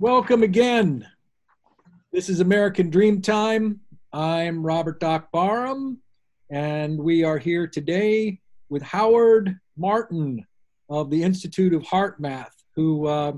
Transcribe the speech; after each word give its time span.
Welcome 0.00 0.42
again. 0.42 1.06
This 2.10 2.28
is 2.28 2.40
American 2.40 2.90
Dream 2.90 3.22
Time. 3.22 3.78
I'm 4.12 4.66
Robert 4.66 4.98
Doc 4.98 5.30
Barham, 5.30 6.02
and 6.50 6.98
we 6.98 7.22
are 7.22 7.38
here 7.38 7.68
today 7.68 8.40
with 8.68 8.82
Howard 8.82 9.56
Martin 9.76 10.44
of 10.90 11.10
the 11.10 11.22
Institute 11.22 11.72
of 11.72 11.84
HeartMath, 11.84 12.50
who 12.74 13.06
uh, 13.06 13.34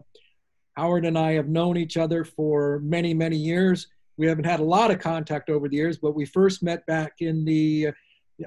Howard 0.79 1.05
and 1.05 1.19
I 1.19 1.33
have 1.33 1.49
known 1.49 1.77
each 1.77 1.99
other 1.99 2.25
for 2.25 2.81
many, 2.83 3.13
many 3.13 3.37
years. 3.37 3.89
We 4.17 4.27
haven't 4.27 4.47
had 4.47 4.61
a 4.61 4.65
lot 4.65 4.91
of 4.91 4.99
contact 4.99 5.51
over 5.51 5.69
the 5.69 5.77
years, 5.77 5.99
but 5.99 6.15
we 6.15 6.25
first 6.25 6.63
met 6.63 6.87
back 6.87 7.17
in 7.21 7.45
the 7.45 7.91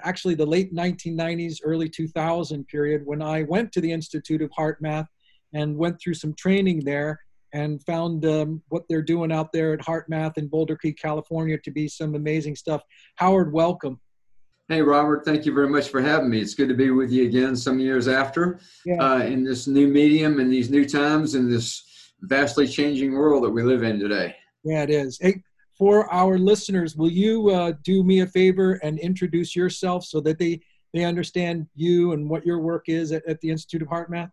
actually 0.01 0.33
the 0.33 0.47
late 0.47 0.73
1990s, 0.73 1.59
early 1.63 1.87
2000 1.87 2.67
period 2.67 3.05
when 3.05 3.21
I 3.21 3.43
went 3.43 3.71
to 3.73 3.81
the 3.81 3.91
Institute 3.91 4.41
of 4.41 4.49
HeartMath 4.57 5.05
and 5.53 5.77
went 5.77 6.01
through 6.01 6.15
some 6.15 6.33
training 6.33 6.79
there 6.83 7.19
and 7.53 7.83
found 7.83 8.25
um, 8.25 8.61
what 8.69 8.83
they're 8.89 9.01
doing 9.01 9.31
out 9.31 9.51
there 9.51 9.73
at 9.73 9.79
HeartMath 9.79 10.37
in 10.37 10.47
Boulder 10.47 10.75
Creek, 10.75 10.99
California 10.99 11.57
to 11.57 11.71
be 11.71 11.87
some 11.87 12.15
amazing 12.15 12.55
stuff. 12.55 12.81
Howard, 13.15 13.51
welcome. 13.51 13.99
Hey, 14.67 14.83
Robert, 14.83 15.25
thank 15.25 15.45
you 15.45 15.53
very 15.53 15.67
much 15.67 15.89
for 15.89 15.99
having 15.99 16.29
me. 16.29 16.39
It's 16.39 16.53
good 16.53 16.69
to 16.69 16.75
be 16.75 16.91
with 16.91 17.11
you 17.11 17.25
again 17.25 17.55
some 17.55 17.79
years 17.79 18.07
after 18.07 18.59
yeah. 18.85 19.01
uh, 19.01 19.19
in 19.19 19.43
this 19.43 19.65
new 19.65 19.87
medium 19.87 20.39
and 20.39 20.51
these 20.51 20.69
new 20.69 20.87
times 20.87 21.33
in 21.33 21.49
this 21.49 22.13
vastly 22.21 22.67
changing 22.67 23.13
world 23.13 23.43
that 23.43 23.49
we 23.49 23.63
live 23.63 23.81
in 23.81 23.99
today. 23.99 24.35
Yeah, 24.63 24.83
it 24.83 24.91
is. 24.91 25.17
Hey, 25.19 25.41
for 25.75 26.11
our 26.13 26.37
listeners, 26.37 26.95
will 26.95 27.09
you 27.09 27.49
uh, 27.49 27.73
do 27.83 28.03
me 28.03 28.19
a 28.19 28.27
favor 28.27 28.73
and 28.83 28.99
introduce 28.99 29.55
yourself 29.55 30.03
so 30.03 30.19
that 30.21 30.37
they, 30.37 30.59
they 30.93 31.03
understand 31.03 31.65
you 31.73 32.11
and 32.11 32.29
what 32.29 32.45
your 32.45 32.59
work 32.59 32.89
is 32.89 33.11
at, 33.11 33.25
at 33.25 33.41
the 33.41 33.49
Institute 33.49 33.81
of 33.81 33.87
HeartMath? 33.87 34.29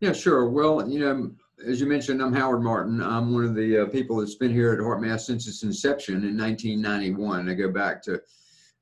Yeah, 0.00 0.12
sure. 0.12 0.48
Well, 0.48 0.88
you 0.88 1.00
know, 1.00 1.30
as 1.66 1.80
you 1.80 1.86
mentioned, 1.86 2.22
I'm 2.22 2.32
Howard 2.32 2.62
Martin. 2.62 3.02
I'm 3.02 3.32
one 3.32 3.44
of 3.44 3.54
the 3.54 3.82
uh, 3.82 3.86
people 3.86 4.16
that's 4.16 4.36
been 4.36 4.52
here 4.52 4.72
at 4.72 4.78
HeartMath 4.78 5.20
since 5.20 5.48
its 5.48 5.62
inception 5.62 6.24
in 6.24 6.36
1991. 6.36 7.48
I 7.48 7.54
go 7.54 7.70
back 7.70 8.02
to 8.04 8.20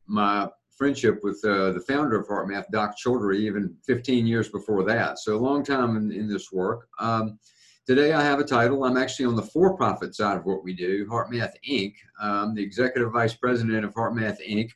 my 0.06 0.48
friendship 0.76 1.20
with 1.22 1.42
uh, 1.44 1.72
the 1.72 1.80
founder 1.80 2.20
of 2.20 2.28
HeartMath, 2.28 2.70
Doc 2.70 2.96
Childre, 2.98 3.36
even 3.38 3.74
15 3.86 4.26
years 4.26 4.50
before 4.50 4.84
that. 4.84 5.18
So 5.18 5.36
a 5.36 5.38
long 5.38 5.64
time 5.64 5.96
in, 5.96 6.12
in 6.12 6.28
this 6.28 6.52
work. 6.52 6.88
Um, 7.00 7.38
today 7.86 8.12
I 8.12 8.22
have 8.22 8.40
a 8.40 8.44
title. 8.44 8.84
I'm 8.84 8.98
actually 8.98 9.26
on 9.26 9.36
the 9.36 9.42
for-profit 9.42 10.14
side 10.14 10.36
of 10.36 10.44
what 10.44 10.62
we 10.62 10.74
do, 10.74 11.06
HeartMath 11.06 11.54
Inc. 11.68 11.94
Um, 12.20 12.54
the 12.54 12.62
executive 12.62 13.12
vice 13.12 13.34
president 13.34 13.86
of 13.86 13.94
HeartMath 13.94 14.38
Inc. 14.46 14.70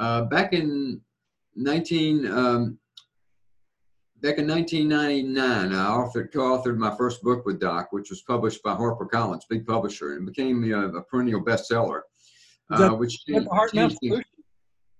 Uh, 0.00 0.22
back 0.22 0.52
in 0.52 1.00
19, 1.54 2.26
um, 2.26 2.78
back 4.22 4.38
in 4.38 4.46
1999, 4.46 5.72
I 5.72 5.74
authored, 5.74 6.32
co-authored 6.32 6.76
my 6.76 6.94
first 6.96 7.22
book 7.22 7.46
with 7.46 7.60
Doc, 7.60 7.88
which 7.90 8.10
was 8.10 8.22
published 8.22 8.62
by 8.62 8.74
HarperCollins, 8.74 9.42
big 9.48 9.66
publisher, 9.66 10.14
and 10.14 10.26
became 10.26 10.68
know, 10.68 10.86
a 10.94 11.02
perennial 11.02 11.42
bestseller. 11.42 12.02
Uh, 12.70 12.90
which 12.90 13.24
changed, 13.24 13.48
HeartMath 13.48 13.96
solution? 13.98 14.24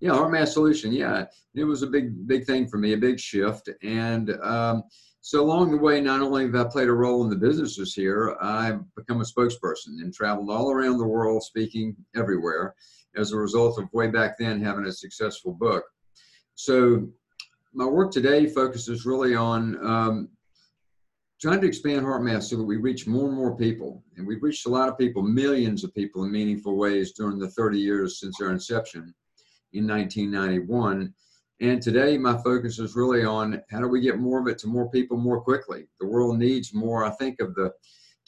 Yeah, 0.01 0.13
HeartMath 0.13 0.49
solution. 0.49 0.93
Yeah, 0.93 1.27
it 1.55 1.65
was 1.65 1.83
a 1.83 1.87
big, 1.87 2.27
big 2.27 2.45
thing 2.45 2.67
for 2.67 2.79
me, 2.79 2.95
a 2.95 2.99
big 2.99 3.21
shift. 3.21 3.69
And 3.83 4.31
um, 4.43 4.83
so 5.21 5.43
along 5.43 5.71
the 5.71 5.77
way, 5.77 6.01
not 6.01 6.23
only 6.23 6.47
have 6.47 6.55
I 6.55 6.65
played 6.65 6.89
a 6.89 6.93
role 6.93 7.23
in 7.23 7.31
the 7.31 7.37
businesses 7.37 7.95
here, 7.95 8.37
I've 8.41 8.81
become 8.97 9.21
a 9.21 9.25
spokesperson 9.25 10.01
and 10.01 10.13
traveled 10.13 10.51
all 10.51 10.73
around 10.73 10.99
the 10.99 11.07
world, 11.07 11.43
speaking 11.43 11.95
everywhere, 12.17 12.75
as 13.17 13.33
a 13.33 13.37
result 13.37 13.79
of 13.79 13.93
way 13.93 14.09
back 14.09 14.39
then 14.39 14.63
having 14.63 14.87
a 14.87 14.93
successful 14.93 15.53
book. 15.53 15.85
So 16.55 17.09
my 17.73 17.87
work 17.87 18.11
today 18.11 18.47
focuses 18.47 19.07
really 19.07 19.35
on 19.35 19.85
um, 19.87 20.29
trying 21.41 21.61
to 21.61 21.67
expand 21.67 22.05
HeartMath 22.05 22.43
so 22.43 22.57
that 22.57 22.65
we 22.65 22.77
reach 22.77 23.07
more 23.07 23.29
and 23.29 23.37
more 23.37 23.57
people. 23.57 24.03
And 24.17 24.27
we've 24.27 24.43
reached 24.43 24.67
a 24.67 24.71
lot 24.71 24.89
of 24.89 24.99
people, 24.99 25.23
millions 25.23 25.85
of 25.85 25.95
people 25.95 26.25
in 26.25 26.33
meaningful 26.33 26.77
ways 26.77 27.13
during 27.13 27.39
the 27.39 27.49
30 27.49 27.79
years 27.79 28.21
since 28.21 28.41
our 28.41 28.51
inception 28.51 29.15
in 29.73 29.87
1991. 29.87 31.15
And 31.63 31.83
today, 31.83 32.17
my 32.19 32.37
focus 32.43 32.79
is 32.79 32.97
really 32.97 33.25
on 33.25 33.63
how 33.71 33.81
do 33.81 33.89
we 33.89 34.01
get 34.01 34.19
more 34.19 34.41
of 34.41 34.49
it 34.49 34.59
to 34.59 34.67
more 34.67 34.91
people 34.91 35.17
more 35.17 35.41
quickly. 35.41 35.87
The 36.01 36.07
world 36.07 36.39
needs 36.39 36.75
more, 36.75 37.05
I 37.05 37.11
think, 37.11 37.41
of 37.41 37.55
the 37.55 37.71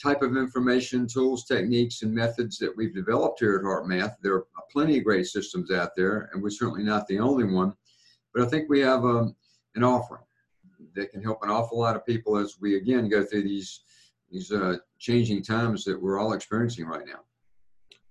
type 0.02 0.22
of 0.22 0.36
information, 0.36 1.06
tools, 1.06 1.44
techniques, 1.44 2.02
and 2.02 2.14
methods 2.14 2.58
that 2.58 2.76
we've 2.76 2.94
developed 2.94 3.40
here 3.40 3.56
at 3.56 3.62
HeartMath. 3.62 4.16
There 4.22 4.36
are 4.36 4.46
plenty 4.70 4.98
of 4.98 5.04
great 5.04 5.26
systems 5.26 5.70
out 5.70 5.90
there, 5.96 6.30
and 6.32 6.42
we're 6.42 6.50
certainly 6.50 6.82
not 6.82 7.06
the 7.06 7.20
only 7.20 7.44
one. 7.44 7.72
But 8.34 8.44
I 8.44 8.48
think 8.48 8.68
we 8.68 8.80
have 8.80 9.04
um, 9.04 9.34
an 9.74 9.84
offering 9.84 10.22
that 10.94 11.10
can 11.10 11.22
help 11.22 11.42
an 11.42 11.50
awful 11.50 11.78
lot 11.78 11.96
of 11.96 12.04
people 12.04 12.36
as 12.36 12.56
we 12.60 12.76
again 12.76 13.08
go 13.08 13.24
through 13.24 13.42
these 13.42 13.80
these 14.30 14.50
uh, 14.50 14.76
changing 14.98 15.42
times 15.42 15.84
that 15.84 16.00
we're 16.00 16.18
all 16.18 16.32
experiencing 16.32 16.86
right 16.86 17.06
now. 17.06 17.20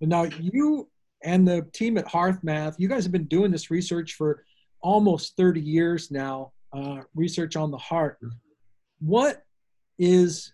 Now, 0.01 0.23
you 0.39 0.89
and 1.23 1.47
the 1.47 1.67
team 1.73 1.97
at 1.97 2.05
HeartMath, 2.05 2.75
you 2.77 2.88
guys 2.88 3.03
have 3.03 3.11
been 3.11 3.25
doing 3.25 3.51
this 3.51 3.72
research 3.72 4.13
for 4.13 4.45
almost 4.81 5.35
30 5.35 5.59
years 5.59 6.11
now, 6.11 6.53
uh, 6.73 7.01
research 7.16 7.55
on 7.55 7.72
the 7.72 7.78
heart. 7.78 8.19
What 8.99 9.43
is 9.97 10.51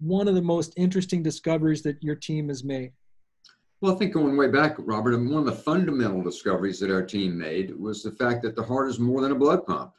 one 0.00 0.26
of 0.26 0.34
the 0.34 0.42
most 0.42 0.72
interesting 0.76 1.22
discoveries 1.22 1.82
that 1.82 2.02
your 2.02 2.16
team 2.16 2.48
has 2.48 2.64
made? 2.64 2.92
Well, 3.80 3.94
I 3.94 3.98
think 3.98 4.12
going 4.12 4.36
way 4.36 4.48
back, 4.48 4.76
Robert, 4.78 5.18
one 5.18 5.34
of 5.34 5.44
the 5.44 5.52
fundamental 5.52 6.22
discoveries 6.22 6.78
that 6.80 6.90
our 6.90 7.02
team 7.02 7.36
made 7.36 7.76
was 7.78 8.02
the 8.02 8.12
fact 8.12 8.42
that 8.42 8.54
the 8.54 8.62
heart 8.62 8.88
is 8.88 8.98
more 8.98 9.20
than 9.20 9.32
a 9.32 9.36
blood 9.36 9.66
pump. 9.66 9.92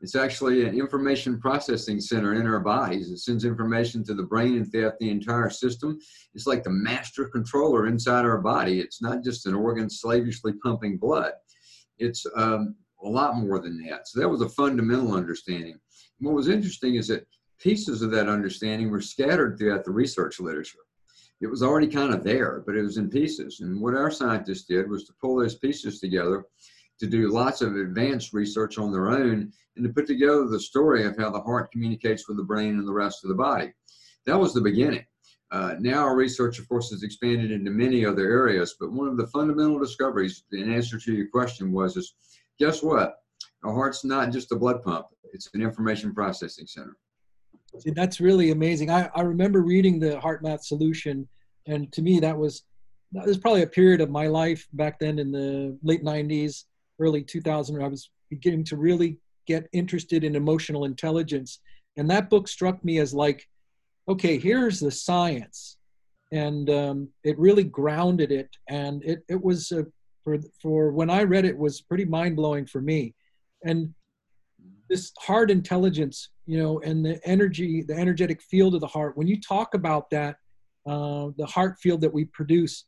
It's 0.00 0.14
actually 0.14 0.64
an 0.64 0.78
information 0.78 1.40
processing 1.40 2.00
center 2.00 2.34
in 2.34 2.46
our 2.46 2.60
bodies. 2.60 3.10
It 3.10 3.18
sends 3.18 3.44
information 3.44 4.04
to 4.04 4.14
the 4.14 4.22
brain 4.22 4.56
and 4.56 4.70
throughout 4.70 4.98
the 5.00 5.10
entire 5.10 5.50
system. 5.50 5.98
It's 6.34 6.46
like 6.46 6.62
the 6.62 6.70
master 6.70 7.24
controller 7.28 7.88
inside 7.88 8.24
our 8.24 8.38
body. 8.38 8.80
It's 8.80 9.02
not 9.02 9.24
just 9.24 9.46
an 9.46 9.54
organ 9.54 9.90
slavishly 9.90 10.52
pumping 10.62 10.98
blood. 10.98 11.32
It's 11.98 12.24
um, 12.36 12.76
a 13.02 13.08
lot 13.08 13.36
more 13.36 13.58
than 13.58 13.82
that. 13.86 14.06
So 14.06 14.20
that 14.20 14.28
was 14.28 14.40
a 14.40 14.48
fundamental 14.48 15.14
understanding. 15.14 15.72
And 16.20 16.26
what 16.26 16.34
was 16.34 16.48
interesting 16.48 16.94
is 16.94 17.08
that 17.08 17.26
pieces 17.58 18.02
of 18.02 18.12
that 18.12 18.28
understanding 18.28 18.90
were 18.90 19.00
scattered 19.00 19.58
throughout 19.58 19.84
the 19.84 19.90
research 19.90 20.38
literature 20.38 20.78
it 21.40 21.46
was 21.46 21.62
already 21.62 21.86
kind 21.86 22.12
of 22.12 22.24
there, 22.24 22.62
but 22.66 22.74
it 22.74 22.82
was 22.82 22.96
in 22.96 23.08
pieces. 23.08 23.60
And 23.60 23.80
what 23.80 23.94
our 23.94 24.10
scientists 24.10 24.64
did 24.64 24.90
was 24.90 25.04
to 25.04 25.12
pull 25.20 25.36
those 25.36 25.54
pieces 25.54 26.00
together 26.00 26.44
to 27.00 27.06
do 27.06 27.28
lots 27.28 27.60
of 27.60 27.76
advanced 27.76 28.32
research 28.32 28.78
on 28.78 28.92
their 28.92 29.08
own 29.08 29.52
and 29.76 29.84
to 29.84 29.92
put 29.92 30.06
together 30.06 30.46
the 30.46 30.60
story 30.60 31.04
of 31.04 31.16
how 31.16 31.30
the 31.30 31.40
heart 31.40 31.70
communicates 31.70 32.28
with 32.28 32.36
the 32.36 32.42
brain 32.42 32.78
and 32.78 32.86
the 32.86 32.92
rest 32.92 33.24
of 33.24 33.28
the 33.28 33.34
body. 33.34 33.72
That 34.26 34.38
was 34.38 34.52
the 34.52 34.60
beginning. 34.60 35.04
Uh, 35.50 35.74
now 35.78 36.02
our 36.02 36.16
research, 36.16 36.58
of 36.58 36.68
course, 36.68 36.90
has 36.90 37.02
expanded 37.02 37.50
into 37.50 37.70
many 37.70 38.04
other 38.04 38.30
areas, 38.30 38.76
but 38.78 38.92
one 38.92 39.08
of 39.08 39.16
the 39.16 39.26
fundamental 39.28 39.78
discoveries 39.78 40.44
in 40.52 40.72
answer 40.72 40.98
to 40.98 41.14
your 41.14 41.28
question 41.28 41.72
was 41.72 41.96
is, 41.96 42.14
guess 42.58 42.82
what? 42.82 43.16
Our 43.64 43.72
heart's 43.72 44.04
not 44.04 44.30
just 44.30 44.52
a 44.52 44.56
blood 44.56 44.82
pump. 44.82 45.06
It's 45.32 45.48
an 45.54 45.62
information 45.62 46.14
processing 46.14 46.66
center. 46.66 46.96
See, 47.78 47.90
that's 47.90 48.20
really 48.20 48.50
amazing. 48.50 48.90
I, 48.90 49.10
I 49.14 49.22
remember 49.22 49.62
reading 49.62 49.98
the 49.98 50.18
heart 50.20 50.42
math 50.42 50.64
solution, 50.64 51.28
and 51.66 51.90
to 51.92 52.02
me, 52.02 52.18
that 52.20 52.36
was 52.36 52.64
that 53.12 53.26
was 53.26 53.38
probably 53.38 53.62
a 53.62 53.66
period 53.66 54.00
of 54.00 54.10
my 54.10 54.26
life 54.26 54.68
back 54.74 54.98
then 54.98 55.18
in 55.18 55.32
the 55.32 55.78
late 55.82 56.04
90s, 56.04 56.64
early 56.98 57.22
2000, 57.22 57.82
I 57.82 57.88
was 57.88 58.10
beginning 58.30 58.64
to 58.64 58.76
really 58.76 59.18
get 59.46 59.68
interested 59.72 60.24
in 60.24 60.36
emotional 60.36 60.84
intelligence. 60.84 61.60
And 61.96 62.08
that 62.10 62.30
book 62.30 62.48
struck 62.48 62.84
me 62.84 62.98
as 62.98 63.14
like, 63.14 63.48
okay, 64.08 64.38
here's 64.38 64.80
the 64.80 64.90
science. 64.90 65.78
And 66.32 66.68
um, 66.70 67.08
it 67.24 67.38
really 67.38 67.64
grounded 67.64 68.30
it. 68.30 68.50
And 68.68 69.02
it, 69.04 69.24
it 69.28 69.42
was, 69.42 69.72
uh, 69.72 69.82
for, 70.22 70.38
for 70.60 70.92
when 70.92 71.08
I 71.08 71.22
read 71.22 71.46
it, 71.46 71.56
was 71.56 71.80
pretty 71.80 72.04
mind 72.04 72.36
blowing 72.36 72.66
for 72.66 72.80
me. 72.80 73.14
And 73.64 73.94
this 74.88 75.12
heart 75.18 75.50
intelligence, 75.50 76.30
you 76.46 76.58
know, 76.58 76.80
and 76.80 77.04
the 77.04 77.20
energy, 77.26 77.82
the 77.82 77.94
energetic 77.94 78.42
field 78.42 78.74
of 78.74 78.80
the 78.80 78.86
heart. 78.86 79.16
When 79.16 79.26
you 79.26 79.40
talk 79.40 79.74
about 79.74 80.10
that, 80.10 80.36
uh, 80.86 81.28
the 81.36 81.46
heart 81.46 81.78
field 81.80 82.00
that 82.02 82.12
we 82.12 82.26
produce, 82.26 82.84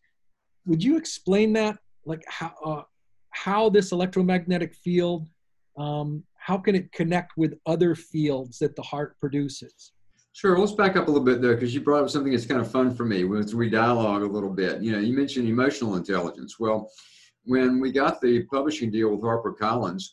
would 0.66 0.82
you 0.82 0.96
explain 0.96 1.52
that? 1.54 1.78
Like 2.06 2.22
how 2.26 2.52
uh, 2.64 2.82
how 3.30 3.68
this 3.68 3.92
electromagnetic 3.92 4.74
field, 4.74 5.28
um, 5.76 6.22
how 6.36 6.58
can 6.58 6.74
it 6.74 6.90
connect 6.92 7.36
with 7.36 7.54
other 7.66 7.94
fields 7.94 8.58
that 8.58 8.76
the 8.76 8.82
heart 8.82 9.18
produces? 9.18 9.92
Sure. 10.32 10.58
Let's 10.58 10.72
back 10.72 10.96
up 10.96 11.08
a 11.08 11.10
little 11.10 11.24
bit 11.24 11.42
there 11.42 11.54
because 11.54 11.74
you 11.74 11.80
brought 11.80 12.04
up 12.04 12.10
something 12.10 12.32
that's 12.32 12.46
kind 12.46 12.60
of 12.60 12.70
fun 12.70 12.94
for 12.94 13.04
me. 13.04 13.24
Once 13.24 13.52
we 13.52 13.68
dialogue 13.68 14.22
a 14.22 14.26
little 14.26 14.50
bit, 14.50 14.80
you 14.80 14.92
know, 14.92 14.98
you 14.98 15.16
mentioned 15.16 15.48
emotional 15.48 15.96
intelligence. 15.96 16.58
Well, 16.58 16.90
when 17.44 17.80
we 17.80 17.90
got 17.90 18.20
the 18.20 18.44
publishing 18.44 18.90
deal 18.90 19.10
with 19.10 19.22
HarperCollins, 19.22 20.04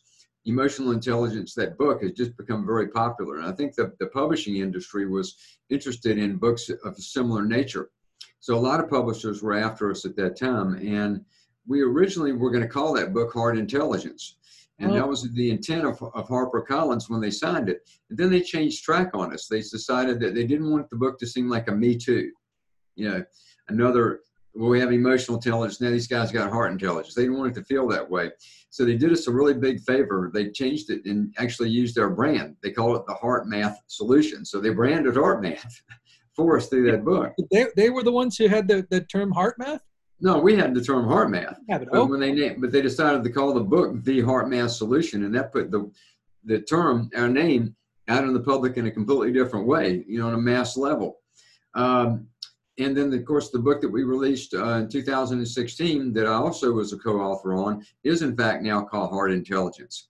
emotional 0.46 0.92
intelligence, 0.92 1.54
that 1.54 1.78
book 1.78 2.02
has 2.02 2.14
just 2.14 2.36
become 2.36 2.66
very 2.66 2.88
popular. 2.88 3.38
And 3.38 3.46
I 3.46 3.52
think 3.52 3.76
the, 3.76 3.94
the 4.00 4.08
publishing 4.08 4.58
industry 4.58 5.08
was 5.08 5.36
interested 5.70 6.18
in 6.18 6.38
books 6.38 6.70
of 6.70 6.94
a 6.94 7.02
similar 7.02 7.46
nature. 7.46 7.90
So 8.40 8.56
a 8.56 8.60
lot 8.60 8.80
of 8.80 8.90
publishers 8.90 9.44
were 9.44 9.54
after 9.54 9.92
us 9.92 10.06
at 10.06 10.16
that 10.16 10.38
time. 10.38 10.76
And 10.76 11.24
we 11.68 11.82
originally 11.82 12.32
were 12.34 12.50
going 12.52 12.64
to 12.64 12.70
call 12.70 12.94
that 12.94 13.14
book 13.14 13.34
Heart 13.34 13.58
Intelligence. 13.58 14.36
And 14.80 14.92
Oh. 14.92 14.94
that 14.94 15.08
was 15.08 15.24
the 15.34 15.50
intent 15.50 15.86
of, 15.86 16.02
of 16.14 16.28
HarperCollins 16.28 17.10
when 17.10 17.20
they 17.20 17.32
signed 17.32 17.68
it. 17.68 17.90
And 18.10 18.18
then 18.18 18.30
they 18.30 18.42
changed 18.42 18.84
track 18.84 19.10
on 19.16 19.34
us. 19.34 19.48
They 19.48 19.62
decided 19.62 20.20
that 20.20 20.36
they 20.36 20.46
didn't 20.46 20.70
want 20.70 20.90
the 20.90 20.96
book 20.98 21.18
to 21.20 21.28
seem 21.28 21.50
like 21.50 21.68
a 21.68 21.72
Me 21.72 21.98
Too. 21.98 22.32
You 22.96 23.10
know, 23.10 23.24
another, 23.70 24.22
well, 24.54 24.70
we 24.70 24.80
have 24.80 24.92
emotional 24.92 25.38
intelligence. 25.38 25.82
Now 25.82 25.90
these 25.90 26.08
guys 26.08 26.32
got 26.32 26.52
heart 26.52 26.72
intelligence. 26.72 27.16
They 27.16 27.24
didn't 27.24 27.40
want 27.40 27.58
it 27.58 27.60
to 27.60 27.66
feel 27.66 27.88
that 27.88 28.08
way. 28.08 28.32
So 28.70 28.86
they 28.86 28.98
did 28.98 29.12
us 29.12 29.28
a 29.28 29.32
really 29.32 29.56
big 29.56 29.80
favor. 29.82 30.30
They 30.32 30.52
changed 30.52 30.92
it 30.92 31.06
and 31.06 31.34
actually 31.40 31.70
used 31.70 31.98
our 31.98 32.12
brand. 32.12 32.56
They 32.62 32.72
call 32.72 32.96
it 32.96 33.06
the 33.08 33.16
Heart 33.16 33.48
Math 33.48 33.82
Solution. 33.88 34.46
So 34.46 34.60
they 34.60 34.70
branded 34.70 35.16
Heart 35.16 35.42
Math 35.42 35.82
for 36.36 36.56
us 36.58 36.68
through 36.68 36.92
that 36.92 37.04
book. 37.04 37.34
They, 37.52 37.66
they 37.76 37.90
were 37.90 38.04
the 38.04 38.12
ones 38.12 38.38
who 38.38 38.48
had 38.48 38.68
the, 38.68 38.86
the 38.92 39.02
term 39.02 39.32
heart 39.32 39.56
math? 39.58 39.82
No, 40.20 40.40
we 40.40 40.56
had 40.56 40.74
the 40.74 40.84
term 40.84 41.08
Heart 41.08 41.30
Math. 41.30 41.60
Have 41.70 41.84
it. 41.84 41.90
But 41.92 42.00
Oh, 42.00 42.06
when 42.06 42.20
they 42.20 42.32
named, 42.32 42.62
but 42.62 42.72
they 42.72 42.82
decided 42.82 43.24
to 43.24 43.30
call 43.30 43.54
the 43.54 43.62
book 43.62 44.04
the 44.04 44.22
Heart 44.22 44.50
Math 44.50 44.72
Solution, 44.72 45.26
and 45.26 45.36
that 45.36 45.52
put 45.52 45.72
the 45.72 45.92
the 46.44 46.62
term, 46.62 47.10
our 47.16 47.28
name, 47.28 47.76
out 48.08 48.24
in 48.24 48.34
the 48.34 48.40
public 48.40 48.78
in 48.78 48.88
a 48.88 48.92
completely 48.92 49.34
different 49.34 49.68
way, 49.68 50.04
you 50.08 50.20
know, 50.20 50.28
on 50.28 50.34
a 50.34 50.38
mass 50.38 50.78
level. 50.78 51.18
Um, 51.76 52.28
and 52.80 52.96
then, 52.96 53.12
of 53.14 53.26
course, 53.26 53.50
the 53.50 53.60
book 53.60 53.82
that 53.82 53.90
we 53.90 54.04
released 54.04 54.54
uh, 54.54 54.76
in 54.76 54.88
2016, 54.88 56.14
that 56.14 56.28
I 56.28 56.34
also 56.34 56.72
was 56.72 56.94
a 56.94 56.98
co-author 56.98 57.56
on, 57.56 57.84
is 58.04 58.22
in 58.22 58.38
fact 58.38 58.64
now 58.64 58.82
called 58.84 59.10
Heart 59.10 59.32
Intelligence. 59.32 60.10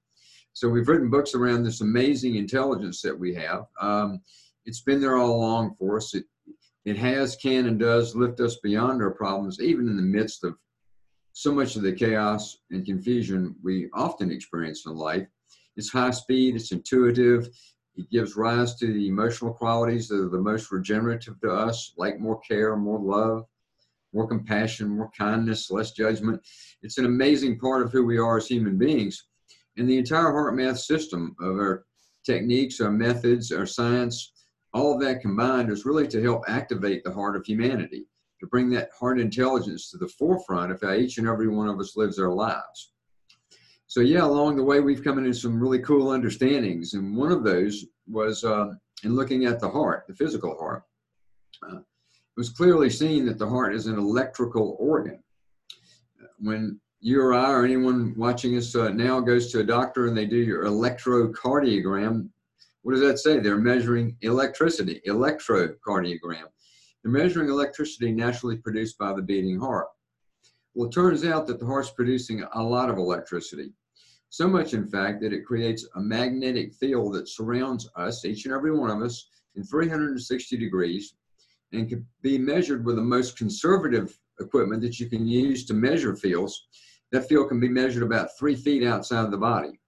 So 0.53 0.67
we've 0.67 0.87
written 0.87 1.09
books 1.09 1.33
around 1.33 1.63
this 1.63 1.81
amazing 1.81 2.35
intelligence 2.35 3.01
that 3.01 3.17
we 3.17 3.33
have. 3.35 3.65
Um, 3.79 4.21
it's 4.65 4.81
been 4.81 4.99
there 4.99 5.17
all 5.17 5.35
along 5.35 5.75
for 5.79 5.97
us. 5.97 6.13
It, 6.13 6.25
it 6.87 6.95
has, 6.95 7.35
can, 7.35 7.67
and 7.67 7.77
does 7.77 8.15
lift 8.15 8.39
us 8.39 8.59
beyond 8.63 9.01
our 9.01 9.11
problems, 9.11 9.59
even 9.59 9.89
in 9.89 9.97
the 9.97 10.01
midst 10.01 10.45
of 10.45 10.55
so 11.33 11.51
much 11.51 11.75
of 11.75 11.81
the 11.81 11.91
chaos 11.91 12.59
and 12.71 12.85
confusion 12.85 13.53
we 13.61 13.89
often 13.93 14.31
experience 14.31 14.85
in 14.85 14.95
life. 14.95 15.27
It's 15.75 15.91
high 15.91 16.11
speed, 16.11 16.55
it's 16.55 16.71
intuitive, 16.71 17.49
it 17.97 18.09
gives 18.09 18.37
rise 18.37 18.75
to 18.75 18.87
the 18.87 19.05
emotional 19.05 19.53
qualities 19.53 20.07
that 20.07 20.23
are 20.23 20.29
the 20.29 20.39
most 20.39 20.71
regenerative 20.71 21.37
to 21.41 21.51
us, 21.51 21.91
like 21.97 22.21
more 22.21 22.39
care, 22.39 22.77
more 22.77 23.01
love, 23.01 23.43
more 24.13 24.25
compassion, 24.25 24.87
more 24.87 25.11
kindness, 25.15 25.69
less 25.69 25.91
judgment. 25.91 26.41
It's 26.83 26.97
an 26.97 27.05
amazing 27.05 27.59
part 27.59 27.81
of 27.81 27.91
who 27.91 28.05
we 28.05 28.17
are 28.17 28.37
as 28.37 28.47
human 28.47 28.77
beings. 28.77 29.27
And 29.75 29.89
the 29.89 29.97
entire 29.97 30.31
heart 30.31 30.55
math 30.55 30.79
system 30.79 31.35
of 31.41 31.57
our 31.57 31.85
techniques, 32.25 32.79
our 32.79 32.91
methods, 32.91 33.51
our 33.51 33.65
science, 33.65 34.31
all 34.73 34.93
of 34.93 35.01
that 35.01 35.21
combined 35.21 35.71
is 35.71 35.85
really 35.85 36.07
to 36.07 36.21
help 36.21 36.43
activate 36.47 37.03
the 37.03 37.13
heart 37.13 37.35
of 37.35 37.45
humanity, 37.45 38.05
to 38.39 38.47
bring 38.47 38.69
that 38.69 38.89
heart 38.97 39.19
intelligence 39.19 39.89
to 39.91 39.97
the 39.97 40.07
forefront 40.07 40.71
of 40.71 40.81
how 40.81 40.93
each 40.93 41.17
and 41.17 41.27
every 41.27 41.47
one 41.47 41.67
of 41.67 41.79
us 41.79 41.97
lives 41.97 42.19
our 42.19 42.31
lives. 42.31 42.91
So, 43.87 44.01
yeah, 44.01 44.25
along 44.25 44.57
the 44.57 44.63
way, 44.63 44.81
we've 44.81 45.03
come 45.03 45.17
into 45.17 45.33
some 45.33 45.59
really 45.59 45.79
cool 45.79 46.09
understandings. 46.09 46.93
And 46.93 47.15
one 47.15 47.31
of 47.31 47.43
those 47.43 47.85
was 48.05 48.43
uh, 48.43 48.73
in 49.03 49.15
looking 49.15 49.45
at 49.45 49.59
the 49.59 49.69
heart, 49.69 50.03
the 50.07 50.15
physical 50.15 50.57
heart. 50.57 50.83
Uh, 51.63 51.77
it 51.77 52.35
was 52.35 52.49
clearly 52.49 52.89
seen 52.89 53.25
that 53.25 53.39
the 53.39 53.47
heart 53.47 53.73
is 53.73 53.87
an 53.87 53.97
electrical 53.97 54.75
organ. 54.79 55.23
When 56.39 56.79
you 56.99 57.21
or 57.21 57.33
I 57.33 57.49
or 57.51 57.63
anyone 57.63 58.13
watching 58.17 58.57
us 58.57 58.75
uh, 58.75 58.89
now 58.89 59.19
goes 59.19 59.51
to 59.51 59.59
a 59.59 59.63
doctor 59.63 60.07
and 60.07 60.17
they 60.17 60.25
do 60.25 60.37
your 60.37 60.65
electrocardiogram, 60.65 62.29
what 62.81 62.93
does 62.93 63.01
that 63.01 63.19
say? 63.19 63.39
They're 63.39 63.57
measuring 63.57 64.17
electricity, 64.21 65.01
electrocardiogram. 65.07 66.45
They're 67.03 67.11
measuring 67.11 67.49
electricity 67.49 68.11
naturally 68.11 68.57
produced 68.57 68.97
by 68.97 69.13
the 69.13 69.21
beating 69.21 69.59
heart. 69.59 69.87
Well, 70.73 70.87
it 70.87 70.93
turns 70.93 71.25
out 71.25 71.47
that 71.47 71.59
the 71.59 71.65
heart's 71.65 71.89
producing 71.89 72.43
a 72.53 72.63
lot 72.63 72.89
of 72.89 72.97
electricity. 72.97 73.73
So 74.29 74.47
much, 74.47 74.73
in 74.73 74.87
fact, 74.87 75.21
that 75.21 75.33
it 75.33 75.45
creates 75.45 75.87
a 75.95 75.99
magnetic 75.99 76.73
field 76.73 77.13
that 77.13 77.29
surrounds 77.29 77.89
us, 77.95 78.25
each 78.25 78.45
and 78.45 78.53
every 78.53 78.77
one 78.77 78.89
of 78.91 79.01
us, 79.01 79.29
in 79.55 79.63
360 79.63 80.57
degrees 80.57 81.15
and 81.73 81.89
can 81.89 82.05
be 82.21 82.37
measured 82.37 82.85
with 82.85 82.95
the 82.95 83.01
most 83.01 83.37
conservative 83.37 84.17
equipment 84.39 84.81
that 84.81 84.99
you 84.99 85.09
can 85.09 85.27
use 85.27 85.65
to 85.65 85.73
measure 85.73 86.15
fields. 86.15 86.67
That 87.11 87.27
field 87.27 87.49
can 87.49 87.59
be 87.59 87.69
measured 87.69 88.03
about 88.03 88.37
three 88.37 88.55
feet 88.55 88.83
outside 88.83 89.25
of 89.25 89.31
the 89.31 89.37
body. 89.37 89.79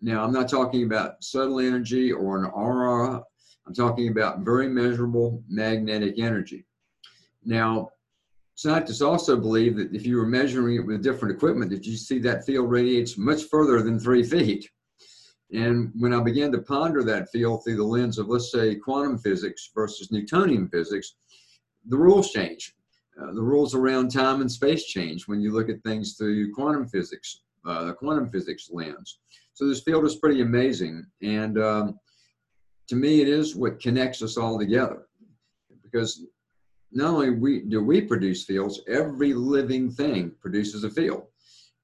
Now, 0.00 0.22
I'm 0.22 0.32
not 0.32 0.48
talking 0.48 0.84
about 0.84 1.22
subtle 1.22 1.60
energy 1.60 2.12
or 2.12 2.38
an 2.38 2.50
aura. 2.50 3.22
I'm 3.66 3.74
talking 3.74 4.08
about 4.08 4.40
very 4.40 4.68
measurable 4.68 5.42
magnetic 5.48 6.18
energy. 6.18 6.64
Now, 7.44 7.90
scientists 8.54 9.02
also 9.02 9.36
believe 9.36 9.76
that 9.76 9.94
if 9.94 10.06
you 10.06 10.16
were 10.16 10.26
measuring 10.26 10.76
it 10.76 10.86
with 10.86 11.02
different 11.02 11.34
equipment, 11.34 11.70
that 11.70 11.86
you 11.86 11.96
see 11.96 12.18
that 12.20 12.44
field 12.44 12.70
radiates 12.70 13.18
much 13.18 13.44
further 13.44 13.82
than 13.82 13.98
three 13.98 14.22
feet. 14.22 14.68
And 15.52 15.92
when 15.98 16.12
I 16.12 16.22
began 16.22 16.52
to 16.52 16.62
ponder 16.62 17.02
that 17.04 17.30
field 17.30 17.64
through 17.64 17.76
the 17.76 17.84
lens 17.84 18.18
of, 18.18 18.28
let's 18.28 18.52
say, 18.52 18.74
quantum 18.74 19.18
physics 19.18 19.70
versus 19.74 20.12
Newtonian 20.12 20.68
physics, 20.68 21.14
the 21.86 21.96
rules 21.96 22.32
change. 22.32 22.74
Uh, 23.20 23.32
the 23.32 23.42
rules 23.42 23.74
around 23.74 24.10
time 24.10 24.40
and 24.42 24.52
space 24.52 24.84
change 24.84 25.26
when 25.26 25.40
you 25.40 25.52
look 25.52 25.68
at 25.68 25.82
things 25.82 26.16
through 26.16 26.52
quantum 26.52 26.86
physics, 26.86 27.40
uh, 27.66 27.84
the 27.84 27.92
quantum 27.92 28.28
physics 28.28 28.68
lens. 28.70 29.18
So 29.58 29.66
this 29.66 29.82
field 29.82 30.04
is 30.04 30.14
pretty 30.14 30.40
amazing. 30.40 31.04
And 31.20 31.58
um, 31.58 31.98
to 32.86 32.94
me, 32.94 33.20
it 33.20 33.26
is 33.26 33.56
what 33.56 33.80
connects 33.80 34.22
us 34.22 34.36
all 34.36 34.56
together. 34.56 35.08
Because 35.82 36.24
not 36.92 37.14
only 37.14 37.30
we, 37.30 37.62
do 37.62 37.82
we 37.82 38.02
produce 38.02 38.44
fields, 38.44 38.80
every 38.86 39.34
living 39.34 39.90
thing 39.90 40.30
produces 40.40 40.84
a 40.84 40.90
field. 40.90 41.24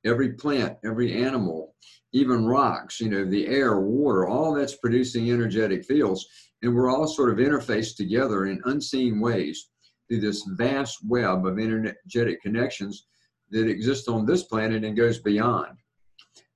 Every 0.04 0.34
plant, 0.34 0.78
every 0.84 1.20
animal, 1.20 1.74
even 2.12 2.46
rocks, 2.46 3.00
you 3.00 3.08
know, 3.08 3.24
the 3.24 3.48
air, 3.48 3.80
water, 3.80 4.28
all 4.28 4.54
that's 4.54 4.76
producing 4.76 5.32
energetic 5.32 5.84
fields. 5.84 6.24
And 6.62 6.76
we're 6.76 6.90
all 6.90 7.08
sort 7.08 7.32
of 7.32 7.44
interfaced 7.44 7.96
together 7.96 8.46
in 8.46 8.62
unseen 8.66 9.18
ways 9.18 9.70
through 10.06 10.20
this 10.20 10.44
vast 10.50 10.98
web 11.08 11.44
of 11.44 11.58
energetic 11.58 12.40
connections 12.40 13.08
that 13.50 13.66
exist 13.66 14.08
on 14.08 14.26
this 14.26 14.44
planet 14.44 14.84
and 14.84 14.96
goes 14.96 15.18
beyond. 15.18 15.76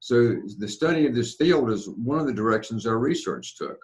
So 0.01 0.37
the 0.59 0.69
study 0.69 1.07
of 1.07 1.15
this 1.15 1.35
field 1.35 1.71
is 1.71 1.89
one 1.89 2.19
of 2.19 2.27
the 2.27 2.33
directions 2.33 2.87
our 2.87 2.99
research 2.99 3.57
took. 3.57 3.79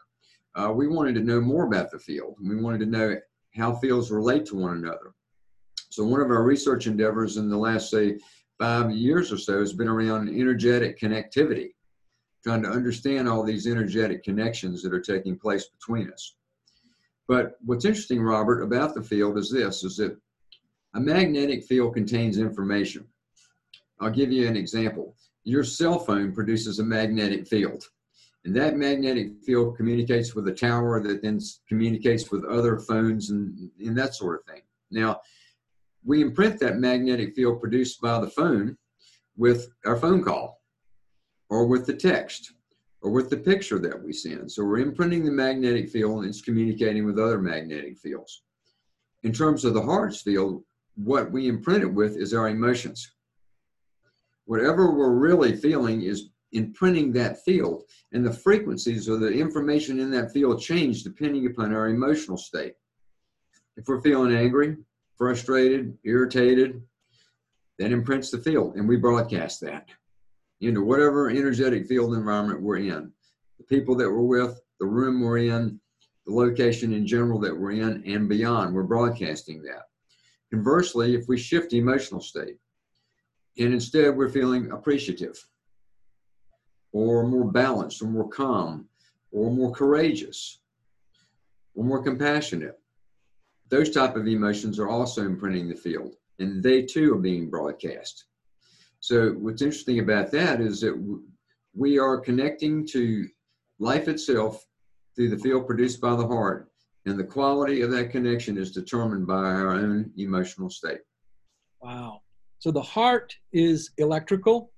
Uh, 0.54 0.72
we 0.72 0.86
wanted 0.86 1.14
to 1.16 1.22
know 1.22 1.40
more 1.40 1.66
about 1.66 1.90
the 1.90 1.98
field. 1.98 2.36
We 2.40 2.60
wanted 2.60 2.78
to 2.80 2.86
know 2.86 3.16
how 3.56 3.74
fields 3.74 4.10
relate 4.10 4.46
to 4.46 4.56
one 4.56 4.76
another. 4.76 5.14
So 5.90 6.04
one 6.04 6.20
of 6.20 6.30
our 6.30 6.42
research 6.42 6.86
endeavors 6.86 7.36
in 7.36 7.48
the 7.48 7.56
last, 7.56 7.90
say, 7.90 8.18
five 8.58 8.92
years 8.92 9.32
or 9.32 9.38
so 9.38 9.58
has 9.58 9.72
been 9.72 9.88
around 9.88 10.28
energetic 10.28 10.98
connectivity, 10.98 11.70
trying 12.44 12.62
to 12.62 12.68
understand 12.68 13.28
all 13.28 13.42
these 13.42 13.66
energetic 13.66 14.22
connections 14.22 14.82
that 14.82 14.92
are 14.92 15.00
taking 15.00 15.36
place 15.36 15.66
between 15.66 16.10
us. 16.10 16.36
But 17.26 17.56
what's 17.64 17.84
interesting, 17.84 18.22
Robert, 18.22 18.62
about 18.62 18.94
the 18.94 19.02
field 19.02 19.38
is 19.38 19.50
this, 19.50 19.82
is 19.82 19.96
that 19.96 20.16
a 20.94 21.00
magnetic 21.00 21.64
field 21.64 21.94
contains 21.94 22.38
information. 22.38 23.06
I'll 24.00 24.10
give 24.10 24.30
you 24.30 24.46
an 24.46 24.56
example. 24.56 25.16
Your 25.44 25.64
cell 25.64 25.98
phone 25.98 26.32
produces 26.32 26.78
a 26.78 26.84
magnetic 26.84 27.46
field. 27.46 27.84
And 28.44 28.54
that 28.56 28.76
magnetic 28.76 29.42
field 29.44 29.76
communicates 29.76 30.34
with 30.34 30.48
a 30.48 30.52
tower 30.52 31.02
that 31.02 31.22
then 31.22 31.38
communicates 31.68 32.30
with 32.30 32.44
other 32.44 32.78
phones 32.78 33.30
and, 33.30 33.70
and 33.78 33.96
that 33.96 34.14
sort 34.14 34.40
of 34.40 34.46
thing. 34.52 34.62
Now, 34.90 35.20
we 36.04 36.20
imprint 36.20 36.60
that 36.60 36.78
magnetic 36.78 37.34
field 37.34 37.60
produced 37.60 38.00
by 38.00 38.20
the 38.20 38.28
phone 38.28 38.76
with 39.36 39.70
our 39.86 39.96
phone 39.96 40.22
call 40.22 40.60
or 41.48 41.66
with 41.66 41.86
the 41.86 41.94
text 41.94 42.52
or 43.00 43.10
with 43.10 43.30
the 43.30 43.36
picture 43.36 43.78
that 43.78 44.02
we 44.02 44.12
send. 44.12 44.50
So 44.50 44.64
we're 44.64 44.78
imprinting 44.78 45.24
the 45.24 45.30
magnetic 45.30 45.88
field 45.88 46.20
and 46.20 46.28
it's 46.28 46.42
communicating 46.42 47.04
with 47.06 47.18
other 47.18 47.40
magnetic 47.40 47.98
fields. 47.98 48.42
In 49.22 49.32
terms 49.32 49.64
of 49.64 49.72
the 49.72 49.82
heart's 49.82 50.20
field, 50.20 50.62
what 50.96 51.30
we 51.30 51.48
imprint 51.48 51.82
it 51.82 51.92
with 51.92 52.16
is 52.16 52.34
our 52.34 52.48
emotions. 52.48 53.13
Whatever 54.46 54.92
we're 54.92 55.14
really 55.14 55.56
feeling 55.56 56.02
is 56.02 56.30
imprinting 56.52 57.12
that 57.12 57.42
field, 57.44 57.84
and 58.12 58.24
the 58.24 58.32
frequencies 58.32 59.08
or 59.08 59.16
the 59.16 59.32
information 59.32 59.98
in 59.98 60.10
that 60.10 60.32
field 60.32 60.60
change 60.60 61.02
depending 61.02 61.46
upon 61.46 61.74
our 61.74 61.88
emotional 61.88 62.36
state. 62.36 62.74
If 63.76 63.88
we're 63.88 64.00
feeling 64.00 64.34
angry, 64.34 64.76
frustrated, 65.16 65.96
irritated, 66.04 66.80
that 67.78 67.90
imprints 67.90 68.30
the 68.30 68.38
field, 68.38 68.76
and 68.76 68.88
we 68.88 68.96
broadcast 68.96 69.60
that 69.62 69.88
into 70.60 70.84
whatever 70.84 71.28
energetic 71.28 71.86
field 71.86 72.14
environment 72.14 72.62
we're 72.62 72.78
in. 72.78 73.12
The 73.58 73.64
people 73.64 73.96
that 73.96 74.10
we're 74.10 74.20
with, 74.20 74.60
the 74.78 74.86
room 74.86 75.20
we're 75.20 75.38
in, 75.38 75.80
the 76.26 76.32
location 76.32 76.92
in 76.92 77.06
general 77.06 77.40
that 77.40 77.56
we're 77.56 77.72
in, 77.72 78.02
and 78.06 78.28
beyond, 78.28 78.74
we're 78.74 78.84
broadcasting 78.84 79.62
that. 79.62 79.82
Conversely, 80.50 81.14
if 81.14 81.24
we 81.28 81.36
shift 81.36 81.70
the 81.70 81.78
emotional 81.78 82.20
state, 82.20 82.58
and 83.58 83.72
instead 83.72 84.16
we're 84.16 84.28
feeling 84.28 84.70
appreciative, 84.70 85.46
or 86.92 87.26
more 87.26 87.50
balanced, 87.50 88.02
or 88.02 88.06
more 88.06 88.28
calm, 88.28 88.88
or 89.30 89.50
more 89.50 89.72
courageous, 89.72 90.60
or 91.74 91.84
more 91.84 92.02
compassionate, 92.02 92.78
those 93.68 93.90
type 93.90 94.16
of 94.16 94.26
emotions 94.26 94.78
are 94.78 94.88
also 94.88 95.22
imprinting 95.22 95.68
the 95.68 95.74
field, 95.74 96.14
and 96.38 96.62
they 96.62 96.82
too 96.82 97.14
are 97.14 97.18
being 97.18 97.50
broadcast. 97.50 98.26
So 99.00 99.30
what's 99.32 99.62
interesting 99.62 99.98
about 99.98 100.30
that 100.30 100.60
is 100.60 100.80
that 100.80 101.20
we 101.74 101.98
are 101.98 102.18
connecting 102.18 102.86
to 102.88 103.26
life 103.78 104.08
itself 104.08 104.64
through 105.14 105.30
the 105.30 105.38
field 105.38 105.66
produced 105.66 106.00
by 106.00 106.14
the 106.14 106.26
heart, 106.26 106.70
and 107.06 107.18
the 107.18 107.24
quality 107.24 107.82
of 107.82 107.90
that 107.90 108.10
connection 108.10 108.56
is 108.56 108.70
determined 108.70 109.26
by 109.26 109.34
our 109.34 109.72
own 109.72 110.10
emotional 110.16 110.70
state. 110.70 111.00
Wow. 111.80 112.20
So 112.64 112.70
the 112.70 112.80
heart 112.80 113.36
is 113.52 113.90
electrical. 113.98 114.72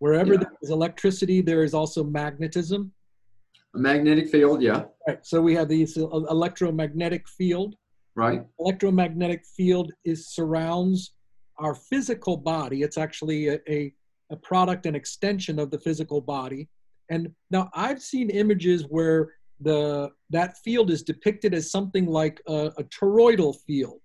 Wherever 0.00 0.32
Yeah. 0.32 0.40
there 0.40 0.56
is 0.60 0.70
electricity, 0.70 1.40
there 1.40 1.62
is 1.62 1.72
also 1.72 2.02
magnetism. 2.02 2.92
A 3.76 3.78
magnetic 3.78 4.28
field, 4.28 4.60
yeah, 4.60 4.86
Right. 5.06 5.24
So 5.24 5.40
we 5.40 5.54
have 5.54 5.68
these 5.68 5.96
electromagnetic 5.96 7.28
field. 7.28 7.76
right? 8.16 8.44
Electromagnetic 8.58 9.46
field 9.56 9.92
is 10.04 10.26
surrounds 10.26 11.14
our 11.58 11.76
physical 11.76 12.36
body. 12.36 12.82
It's 12.82 12.98
actually 12.98 13.46
a, 13.46 13.60
a, 13.68 13.94
a 14.30 14.36
product 14.36 14.86
and 14.86 14.96
extension 14.96 15.60
of 15.60 15.70
the 15.70 15.78
physical 15.78 16.20
body. 16.20 16.68
And 17.08 17.32
now 17.52 17.70
I've 17.72 18.02
seen 18.02 18.30
images 18.30 18.82
where 18.88 19.32
the 19.60 20.10
that 20.30 20.58
field 20.64 20.90
is 20.90 21.04
depicted 21.04 21.54
as 21.54 21.70
something 21.70 22.06
like 22.06 22.42
a, 22.48 22.72
a 22.78 22.84
toroidal 22.98 23.54
field. 23.64 24.02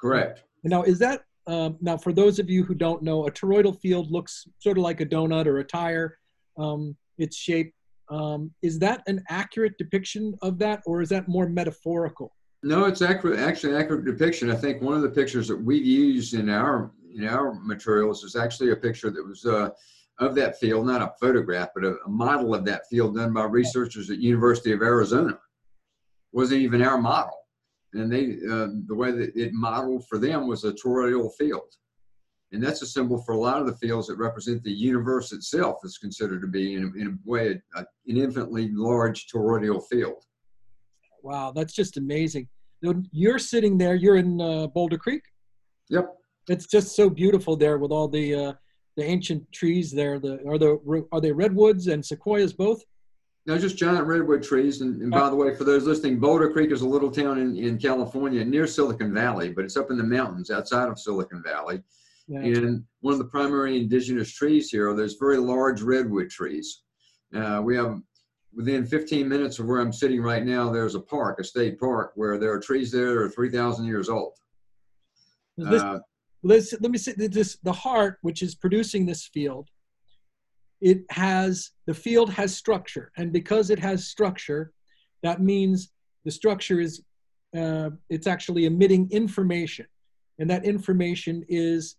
Correct. 0.00 0.42
Now, 0.64 0.82
is 0.82 0.98
that 0.98 1.22
um, 1.46 1.76
now 1.80 1.96
for 1.96 2.12
those 2.12 2.38
of 2.38 2.50
you 2.50 2.64
who 2.64 2.74
don't 2.74 3.02
know, 3.02 3.26
a 3.26 3.30
toroidal 3.30 3.78
field 3.78 4.10
looks 4.10 4.46
sort 4.58 4.78
of 4.78 4.82
like 4.82 5.00
a 5.00 5.06
donut 5.06 5.46
or 5.46 5.58
a 5.58 5.64
tire. 5.64 6.18
Um, 6.58 6.96
its 7.18 7.36
shape. 7.36 7.72
Um, 8.08 8.52
is 8.62 8.78
that 8.80 9.02
an 9.06 9.22
accurate 9.28 9.76
depiction 9.78 10.34
of 10.42 10.58
that, 10.58 10.82
or 10.86 11.02
is 11.02 11.08
that 11.08 11.28
more 11.28 11.48
metaphorical? 11.48 12.32
No, 12.62 12.84
it's 12.84 13.02
accurate, 13.02 13.40
actually 13.40 13.74
an 13.74 13.80
accurate 13.80 14.04
depiction. 14.04 14.50
I 14.50 14.56
think 14.56 14.80
one 14.80 14.94
of 14.94 15.02
the 15.02 15.10
pictures 15.10 15.48
that 15.48 15.56
we've 15.56 15.84
used 15.84 16.34
in 16.34 16.48
our 16.48 16.92
in 17.14 17.26
our 17.26 17.54
materials 17.54 18.22
is 18.24 18.36
actually 18.36 18.70
a 18.70 18.76
picture 18.76 19.10
that 19.10 19.26
was 19.26 19.44
uh, 19.44 19.70
of 20.18 20.34
that 20.34 20.58
field, 20.58 20.86
not 20.86 21.02
a 21.02 21.12
photograph, 21.20 21.70
but 21.74 21.84
a, 21.84 21.96
a 22.06 22.08
model 22.08 22.54
of 22.54 22.64
that 22.66 22.82
field 22.88 23.16
done 23.16 23.32
by 23.32 23.44
researchers 23.44 24.10
at 24.10 24.18
University 24.18 24.72
of 24.72 24.82
Arizona. 24.82 25.38
Wasn't 26.32 26.60
even 26.60 26.82
our 26.82 26.98
model, 26.98 27.34
and 28.00 28.12
they 28.12 28.36
uh, 28.50 28.68
the 28.86 28.94
way 28.94 29.10
that 29.12 29.34
it 29.36 29.52
modeled 29.52 30.06
for 30.08 30.18
them 30.18 30.46
was 30.46 30.64
a 30.64 30.72
toroidal 30.72 31.30
field, 31.38 31.72
and 32.52 32.62
that's 32.62 32.82
a 32.82 32.86
symbol 32.86 33.22
for 33.22 33.32
a 33.32 33.38
lot 33.38 33.60
of 33.60 33.66
the 33.66 33.76
fields 33.76 34.06
that 34.08 34.16
represent 34.16 34.62
the 34.62 34.72
universe 34.72 35.32
itself 35.32 35.76
is 35.84 35.98
considered 35.98 36.40
to 36.40 36.46
be 36.48 36.74
in, 36.74 36.84
a- 36.84 37.00
in 37.00 37.06
a 37.08 37.30
way 37.30 37.60
a, 37.74 37.80
an 37.80 38.16
infinitely 38.16 38.70
large 38.72 39.26
toroidal 39.28 39.82
field. 39.90 40.22
Wow, 41.22 41.52
that's 41.52 41.74
just 41.74 41.96
amazing. 41.96 42.48
You're 43.10 43.38
sitting 43.38 43.78
there. 43.78 43.94
You're 43.94 44.16
in 44.16 44.40
uh, 44.40 44.68
Boulder 44.68 44.98
Creek. 44.98 45.22
Yep. 45.88 46.14
It's 46.48 46.66
just 46.66 46.94
so 46.94 47.10
beautiful 47.10 47.56
there 47.56 47.78
with 47.78 47.90
all 47.90 48.06
the 48.06 48.34
uh, 48.34 48.52
the 48.96 49.04
ancient 49.04 49.50
trees 49.52 49.90
there. 49.90 50.18
The 50.20 50.38
are 50.46 50.58
the 50.58 51.04
are 51.12 51.20
they 51.20 51.32
redwoods 51.32 51.88
and 51.88 52.04
sequoias 52.04 52.52
both? 52.52 52.82
No, 53.46 53.56
just 53.56 53.76
giant 53.76 54.06
redwood 54.06 54.42
trees. 54.42 54.80
And, 54.80 55.00
and 55.00 55.10
by 55.10 55.30
the 55.30 55.36
way, 55.36 55.54
for 55.54 55.62
those 55.62 55.84
listening, 55.84 56.18
Boulder 56.18 56.50
Creek 56.50 56.72
is 56.72 56.80
a 56.80 56.88
little 56.88 57.10
town 57.10 57.38
in, 57.38 57.56
in 57.56 57.78
California 57.78 58.44
near 58.44 58.66
Silicon 58.66 59.14
Valley, 59.14 59.50
but 59.52 59.64
it's 59.64 59.76
up 59.76 59.90
in 59.92 59.96
the 59.96 60.02
mountains 60.04 60.50
outside 60.50 60.88
of 60.88 60.98
Silicon 60.98 61.42
Valley. 61.44 61.80
Yeah. 62.26 62.40
And 62.40 62.82
one 63.00 63.12
of 63.12 63.18
the 63.18 63.26
primary 63.26 63.76
indigenous 63.80 64.32
trees 64.32 64.68
here 64.70 64.90
are 64.90 64.96
those 64.96 65.14
very 65.14 65.36
large 65.38 65.80
redwood 65.80 66.28
trees. 66.28 66.82
Uh, 67.32 67.60
we 67.64 67.76
have 67.76 68.00
within 68.52 68.84
15 68.84 69.28
minutes 69.28 69.60
of 69.60 69.66
where 69.66 69.80
I'm 69.80 69.92
sitting 69.92 70.20
right 70.20 70.44
now, 70.44 70.72
there's 70.72 70.96
a 70.96 71.00
park, 71.00 71.38
a 71.38 71.44
state 71.44 71.78
park, 71.78 72.12
where 72.16 72.38
there 72.38 72.52
are 72.52 72.58
trees 72.58 72.90
there 72.90 73.10
that 73.14 73.18
are 73.20 73.28
3,000 73.30 73.84
years 73.84 74.08
old. 74.08 74.32
This- 75.56 75.82
Uh, 75.82 76.00
let's 76.42 76.72
let 76.80 76.90
me 76.90 76.98
say 76.98 77.12
this 77.16 77.58
the 77.62 77.72
heart 77.72 78.18
which 78.22 78.42
is 78.42 78.54
producing 78.54 79.06
this 79.06 79.26
field 79.26 79.68
it 80.80 81.04
has 81.10 81.70
the 81.86 81.94
field 81.94 82.30
has 82.30 82.54
structure 82.54 83.12
and 83.16 83.32
because 83.32 83.70
it 83.70 83.78
has 83.78 84.06
structure 84.06 84.72
that 85.22 85.40
means 85.40 85.90
the 86.24 86.30
structure 86.30 86.80
is 86.80 87.02
uh, 87.56 87.90
it's 88.10 88.26
actually 88.26 88.66
emitting 88.66 89.08
information 89.10 89.86
and 90.38 90.50
that 90.50 90.64
information 90.64 91.44
is 91.48 91.96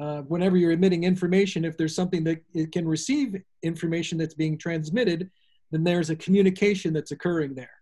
uh, 0.00 0.22
whenever 0.22 0.56
you're 0.56 0.72
emitting 0.72 1.04
information 1.04 1.64
if 1.64 1.76
there's 1.76 1.94
something 1.94 2.22
that 2.22 2.42
it 2.54 2.70
can 2.72 2.86
receive 2.86 3.36
information 3.62 4.18
that's 4.18 4.34
being 4.34 4.58
transmitted 4.58 5.30
then 5.70 5.84
there's 5.84 6.10
a 6.10 6.16
communication 6.16 6.92
that's 6.92 7.12
occurring 7.12 7.54
there 7.54 7.78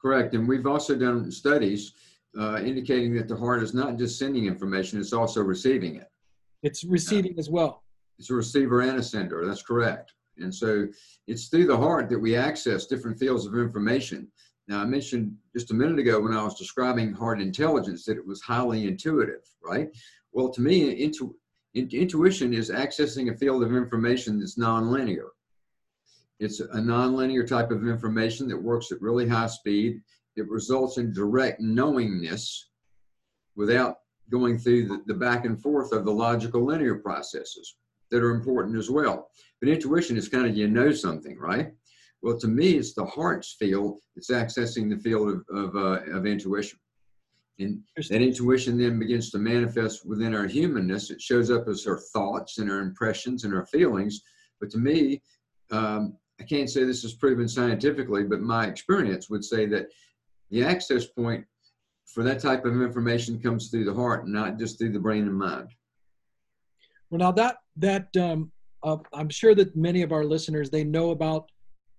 correct. 0.00 0.34
And 0.34 0.48
we've 0.48 0.66
also 0.66 0.96
done 0.96 1.30
studies 1.30 1.92
uh, 2.38 2.60
indicating 2.62 3.14
that 3.16 3.28
the 3.28 3.36
heart 3.36 3.62
is 3.62 3.74
not 3.74 3.98
just 3.98 4.18
sending 4.18 4.46
information, 4.46 5.00
it's 5.00 5.12
also 5.12 5.42
receiving 5.42 5.96
it. 5.96 6.08
it's 6.62 6.84
receiving 6.84 7.38
as 7.38 7.50
well 7.50 7.82
It's 8.20 8.28
a 8.28 8.34
receiver 8.34 8.82
and 8.82 8.98
a 8.98 9.02
sender. 9.02 9.46
That's 9.46 9.62
correct. 9.62 10.12
And 10.36 10.54
so 10.54 10.86
it's 11.26 11.48
through 11.48 11.66
the 11.66 11.76
heart 11.76 12.10
that 12.10 12.18
we 12.18 12.36
access 12.36 12.84
different 12.84 13.18
fields 13.18 13.46
of 13.46 13.54
information. 13.54 14.30
Now, 14.68 14.82
I 14.82 14.84
mentioned 14.84 15.34
just 15.56 15.70
a 15.70 15.74
minute 15.74 15.98
ago 15.98 16.20
when 16.20 16.34
I 16.34 16.44
was 16.44 16.58
describing 16.58 17.14
heart 17.14 17.40
intelligence 17.40 18.04
that 18.04 18.18
it 18.18 18.26
was 18.26 18.42
highly 18.42 18.86
intuitive, 18.86 19.40
right? 19.64 19.88
Well, 20.32 20.50
to 20.50 20.60
me, 20.60 20.90
intu- 20.90 21.34
in- 21.72 21.88
intuition 21.88 22.52
is 22.52 22.70
accessing 22.70 23.32
a 23.32 23.36
field 23.38 23.62
of 23.62 23.74
information 23.74 24.38
that's 24.38 24.58
nonlinear. 24.58 25.28
It's 26.40 26.60
a 26.60 26.66
nonlinear 26.66 27.48
type 27.48 27.70
of 27.70 27.88
information 27.88 28.48
that 28.48 28.62
works 28.62 28.92
at 28.92 29.00
really 29.00 29.26
high 29.28 29.46
speed. 29.46 30.02
It 30.36 30.46
results 30.50 30.98
in 30.98 31.14
direct 31.14 31.62
knowingness 31.62 32.68
without 33.56 33.96
going 34.28 34.58
through 34.58 34.88
the, 34.88 35.02
the 35.06 35.14
back 35.14 35.46
and 35.46 35.60
forth 35.60 35.92
of 35.92 36.04
the 36.04 36.12
logical 36.12 36.66
linear 36.66 36.96
processes 36.96 37.76
that 38.10 38.22
are 38.22 38.34
important 38.34 38.76
as 38.76 38.90
well. 38.90 39.30
But 39.60 39.70
intuition 39.70 40.16
is 40.16 40.28
kind 40.28 40.46
of 40.46 40.56
you 40.56 40.68
know 40.68 40.92
something, 40.92 41.38
right? 41.38 41.72
Well, 42.22 42.38
to 42.38 42.48
me, 42.48 42.72
it's 42.72 42.92
the 42.92 43.06
heart's 43.06 43.56
field 43.58 43.98
that's 44.14 44.30
accessing 44.30 44.90
the 44.90 44.98
field 44.98 45.28
of, 45.28 45.44
of, 45.56 45.76
uh, 45.76 46.16
of 46.16 46.26
intuition. 46.26 46.78
And 47.58 47.82
that 47.96 48.22
intuition 48.22 48.78
then 48.78 48.98
begins 48.98 49.30
to 49.30 49.38
manifest 49.38 50.06
within 50.06 50.34
our 50.34 50.46
humanness. 50.46 51.10
It 51.10 51.20
shows 51.20 51.50
up 51.50 51.68
as 51.68 51.86
our 51.86 51.98
thoughts 52.12 52.58
and 52.58 52.70
our 52.70 52.80
impressions 52.80 53.44
and 53.44 53.54
our 53.54 53.66
feelings. 53.66 54.22
But 54.60 54.70
to 54.70 54.78
me, 54.78 55.22
um, 55.70 56.16
I 56.40 56.44
can't 56.44 56.70
say 56.70 56.84
this 56.84 57.04
is 57.04 57.14
proven 57.14 57.48
scientifically, 57.48 58.24
but 58.24 58.40
my 58.40 58.66
experience 58.66 59.28
would 59.28 59.44
say 59.44 59.66
that 59.66 59.88
the 60.50 60.64
access 60.64 61.04
point 61.06 61.44
for 62.06 62.24
that 62.24 62.40
type 62.40 62.64
of 62.64 62.80
information 62.80 63.40
comes 63.40 63.68
through 63.68 63.84
the 63.84 63.94
heart, 63.94 64.26
not 64.26 64.58
just 64.58 64.78
through 64.78 64.92
the 64.92 64.98
brain 64.98 65.24
and 65.24 65.38
mind. 65.38 65.68
Well, 67.10 67.18
now 67.18 67.32
that 67.32 67.58
that 67.80 68.14
um, 68.16 68.50
uh, 68.82 68.96
I'm 69.12 69.28
sure 69.28 69.54
that 69.54 69.76
many 69.76 70.02
of 70.02 70.12
our 70.12 70.24
listeners 70.24 70.70
they 70.70 70.84
know 70.84 71.10
about 71.10 71.50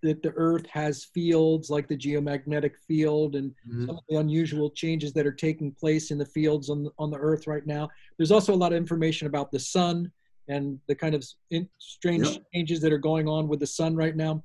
that 0.03 0.23
the 0.23 0.33
Earth 0.35 0.65
has 0.67 1.05
fields 1.13 1.69
like 1.69 1.87
the 1.87 1.97
geomagnetic 1.97 2.71
field 2.87 3.35
and 3.35 3.53
Mhm. 3.69 3.85
some 3.87 3.97
of 3.97 4.03
the 4.09 4.15
unusual 4.17 4.71
changes 4.71 5.13
that 5.13 5.27
are 5.27 5.31
taking 5.31 5.71
place 5.73 6.09
in 6.09 6.17
the 6.17 6.25
fields 6.25 6.69
on 6.71 6.83
the, 6.85 6.91
on 6.97 7.11
the 7.11 7.17
Earth 7.19 7.45
right 7.45 7.65
now. 7.67 7.87
There's 8.17 8.31
also 8.31 8.53
a 8.53 8.61
lot 8.63 8.71
of 8.73 8.77
information 8.77 9.27
about 9.27 9.51
the 9.51 9.59
sun 9.59 10.11
and 10.47 10.79
the 10.87 10.95
kind 10.95 11.13
of 11.13 11.23
in, 11.51 11.69
strange 11.77 12.27
Yep. 12.27 12.43
changes 12.53 12.81
that 12.81 12.91
are 12.91 12.97
going 12.97 13.27
on 13.27 13.47
with 13.47 13.59
the 13.59 13.67
sun 13.67 13.95
right 13.95 14.15
now. 14.15 14.43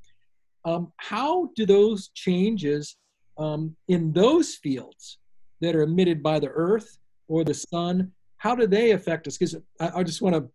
Um, 0.66 0.92
how 0.98 1.50
do 1.56 1.64
those 1.64 2.08
changes 2.08 2.96
um, 3.38 3.76
in 3.88 4.12
those 4.12 4.56
fields 4.56 5.18
that 5.62 5.74
are 5.74 5.82
emitted 5.82 6.22
by 6.22 6.38
the 6.38 6.48
Earth 6.48 6.98
or 7.28 7.44
the 7.44 7.54
sun, 7.54 8.12
how 8.38 8.54
do 8.54 8.66
they 8.66 8.90
affect 8.90 9.26
us? 9.26 9.38
Because 9.38 9.56
I, 9.80 10.00
I 10.00 10.02
just 10.02 10.20
want 10.20 10.34
to 10.34 10.50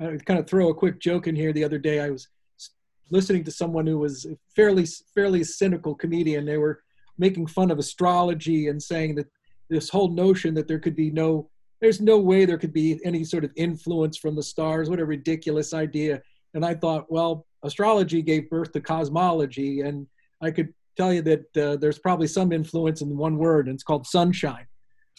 uh, 0.00 0.16
kind 0.24 0.40
of 0.40 0.48
throw 0.48 0.70
a 0.70 0.74
quick 0.74 1.00
joke 1.00 1.26
in 1.26 1.36
here. 1.36 1.52
The 1.52 1.64
other 1.64 1.78
day, 1.78 2.00
I 2.00 2.10
was 2.10 2.28
listening 3.10 3.44
to 3.44 3.50
someone 3.50 3.86
who 3.86 3.98
was 3.98 4.24
a 4.24 4.36
fairly 4.54 4.86
fairly 5.14 5.44
cynical 5.44 5.94
comedian. 5.94 6.44
They 6.44 6.58
were 6.58 6.82
making 7.18 7.46
fun 7.46 7.70
of 7.70 7.78
astrology 7.78 8.68
and 8.68 8.82
saying 8.82 9.14
that 9.16 9.28
this 9.70 9.88
whole 9.88 10.08
notion 10.08 10.54
that 10.54 10.68
there 10.68 10.78
could 10.78 10.96
be 10.96 11.10
no 11.10 11.48
there's 11.80 12.00
no 12.00 12.18
way 12.18 12.44
there 12.44 12.58
could 12.58 12.72
be 12.72 12.98
any 13.04 13.24
sort 13.24 13.44
of 13.44 13.50
influence 13.56 14.16
from 14.16 14.34
the 14.34 14.42
stars. 14.42 14.88
What 14.88 15.00
a 15.00 15.04
ridiculous 15.04 15.74
idea! 15.74 16.22
And 16.54 16.64
I 16.64 16.74
thought, 16.74 17.10
well, 17.10 17.46
astrology 17.62 18.22
gave 18.22 18.48
birth 18.48 18.72
to 18.72 18.80
cosmology, 18.80 19.80
and 19.80 20.06
I 20.40 20.50
could 20.50 20.72
tell 20.96 21.12
you 21.12 21.22
that 21.22 21.56
uh, 21.56 21.76
there's 21.76 21.98
probably 21.98 22.28
some 22.28 22.52
influence 22.52 23.00
in 23.02 23.16
one 23.16 23.36
word, 23.36 23.66
and 23.66 23.74
it's 23.74 23.84
called 23.84 24.06
sunshine. 24.06 24.66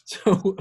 So, 0.08 0.56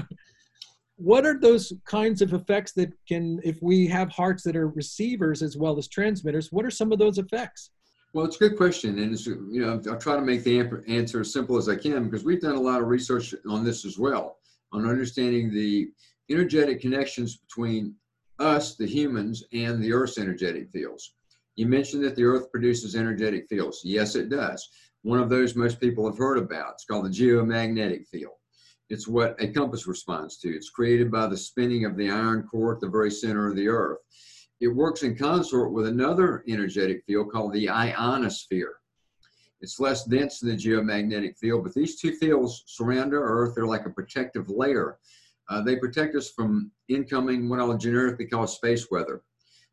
what 0.97 1.25
are 1.25 1.37
those 1.37 1.73
kinds 1.85 2.21
of 2.21 2.33
effects 2.33 2.71
that 2.73 2.93
can, 3.07 3.39
if 3.43 3.61
we 3.61 3.87
have 3.87 4.09
hearts 4.09 4.43
that 4.43 4.55
are 4.55 4.69
receivers 4.69 5.41
as 5.41 5.57
well 5.57 5.77
as 5.77 5.87
transmitters, 5.87 6.51
what 6.51 6.65
are 6.65 6.71
some 6.71 6.91
of 6.91 6.99
those 6.99 7.17
effects? 7.17 7.71
Well, 8.13 8.25
it's 8.25 8.37
a 8.37 8.47
good 8.47 8.55
question, 8.55 8.97
and 8.99 9.13
it's, 9.13 9.25
you 9.25 9.61
know 9.61 9.81
I'll 9.91 9.99
try 9.99 10.15
to 10.15 10.21
make 10.21 10.45
the 10.45 10.81
answer 10.87 11.19
as 11.19 11.33
simple 11.33 11.57
as 11.57 11.67
I 11.67 11.75
can 11.75 12.05
because 12.05 12.23
we've 12.23 12.39
done 12.39 12.55
a 12.55 12.61
lot 12.61 12.81
of 12.81 12.87
research 12.87 13.35
on 13.49 13.65
this 13.65 13.83
as 13.83 13.97
well, 13.97 14.37
on 14.71 14.87
understanding 14.87 15.53
the 15.53 15.89
energetic 16.29 16.79
connections 16.79 17.37
between 17.37 17.93
us, 18.39 18.75
the 18.77 18.87
humans, 18.87 19.43
and 19.51 19.83
the 19.83 19.91
Earth's 19.91 20.17
energetic 20.17 20.69
fields. 20.71 21.13
You 21.57 21.67
mentioned 21.67 22.05
that 22.05 22.15
the 22.15 22.23
Earth 22.23 22.49
produces 22.51 22.95
energetic 22.95 23.47
fields. 23.49 23.81
Yes, 23.83 24.15
it 24.15 24.29
does. 24.29 24.65
One 25.03 25.19
of 25.19 25.29
those 25.29 25.55
most 25.55 25.81
people 25.81 26.05
have 26.05 26.17
heard 26.17 26.37
about. 26.37 26.73
It's 26.73 26.85
called 26.85 27.05
the 27.05 27.09
geomagnetic 27.09 28.07
field. 28.07 28.33
It's 28.89 29.07
what 29.07 29.35
a 29.41 29.47
compass 29.47 29.87
responds 29.87 30.37
to. 30.37 30.49
It's 30.49 30.69
created 30.69 31.11
by 31.11 31.27
the 31.27 31.37
spinning 31.37 31.85
of 31.85 31.97
the 31.97 32.09
iron 32.09 32.43
core 32.43 32.75
at 32.75 32.81
the 32.81 32.89
very 32.89 33.09
center 33.09 33.47
of 33.47 33.55
the 33.55 33.67
Earth. 33.67 33.99
it 34.61 34.67
works 34.67 35.03
in 35.03 35.17
consort 35.17 35.73
with 35.73 35.87
another 35.87 36.43
energetic 36.47 37.03
field 37.05 37.31
called 37.31 37.53
the 37.53 37.67
ionosphere. 37.67 38.75
It's 39.59 39.79
less 39.79 40.05
dense 40.05 40.39
than 40.39 40.49
the 40.49 40.55
geomagnetic 40.55 41.37
field, 41.37 41.63
but 41.63 41.73
these 41.73 41.99
two 41.99 42.13
fields 42.13 42.63
surround 42.67 43.13
our 43.13 43.23
Earth. 43.23 43.55
They're 43.55 43.65
like 43.65 43.85
a 43.85 43.89
protective 43.89 44.49
layer. 44.49 44.99
Uh, 45.49 45.61
they 45.61 45.75
protect 45.75 46.15
us 46.15 46.29
from 46.29 46.71
incoming, 46.87 47.49
what 47.49 47.59
I'll 47.59 47.77
generically 47.77 48.27
call 48.27 48.47
space 48.47 48.89
weather. 48.91 49.23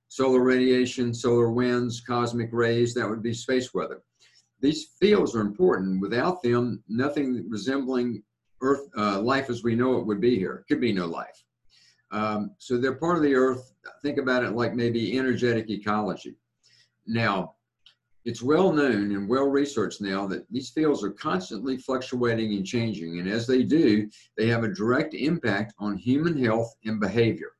Solar 0.08 0.40
radiation, 0.40 1.14
solar 1.14 1.50
winds, 1.50 2.00
cosmic 2.00 2.50
rays, 2.52 2.94
that 2.94 3.08
would 3.08 3.22
be 3.22 3.34
space 3.34 3.72
weather. 3.72 4.02
These 4.60 4.90
fields 5.00 5.34
are 5.34 5.40
important. 5.40 6.00
Without 6.00 6.42
them, 6.42 6.82
nothing 6.88 7.46
resembling 7.48 8.22
Earth 8.62 8.88
uh, 8.96 9.20
life 9.20 9.50
as 9.50 9.62
we 9.62 9.74
know 9.74 9.98
it 9.98 10.06
would 10.06 10.20
be 10.20 10.38
here. 10.38 10.64
Could 10.68 10.80
be 10.80 10.92
no 10.92 11.06
life. 11.06 11.42
Um, 12.10 12.52
so 12.58 12.78
they're 12.78 12.94
part 12.94 13.16
of 13.16 13.22
the 13.22 13.34
Earth. 13.34 13.72
Think 14.02 14.18
about 14.18 14.44
it 14.44 14.52
like 14.52 14.74
maybe 14.74 15.18
energetic 15.18 15.68
ecology. 15.70 16.36
Now, 17.06 17.54
it's 18.24 18.42
well 18.42 18.72
known 18.72 19.12
and 19.12 19.28
well 19.28 19.46
researched 19.46 20.00
now 20.00 20.26
that 20.28 20.48
these 20.50 20.70
fields 20.70 21.02
are 21.02 21.10
constantly 21.10 21.76
fluctuating 21.76 22.54
and 22.54 22.64
changing. 22.64 23.18
And 23.18 23.28
as 23.28 23.46
they 23.46 23.64
do, 23.64 24.08
they 24.36 24.46
have 24.46 24.62
a 24.62 24.72
direct 24.72 25.14
impact 25.14 25.74
on 25.78 25.96
human 25.96 26.38
health 26.40 26.72
and 26.84 27.00
behavior. 27.00 27.52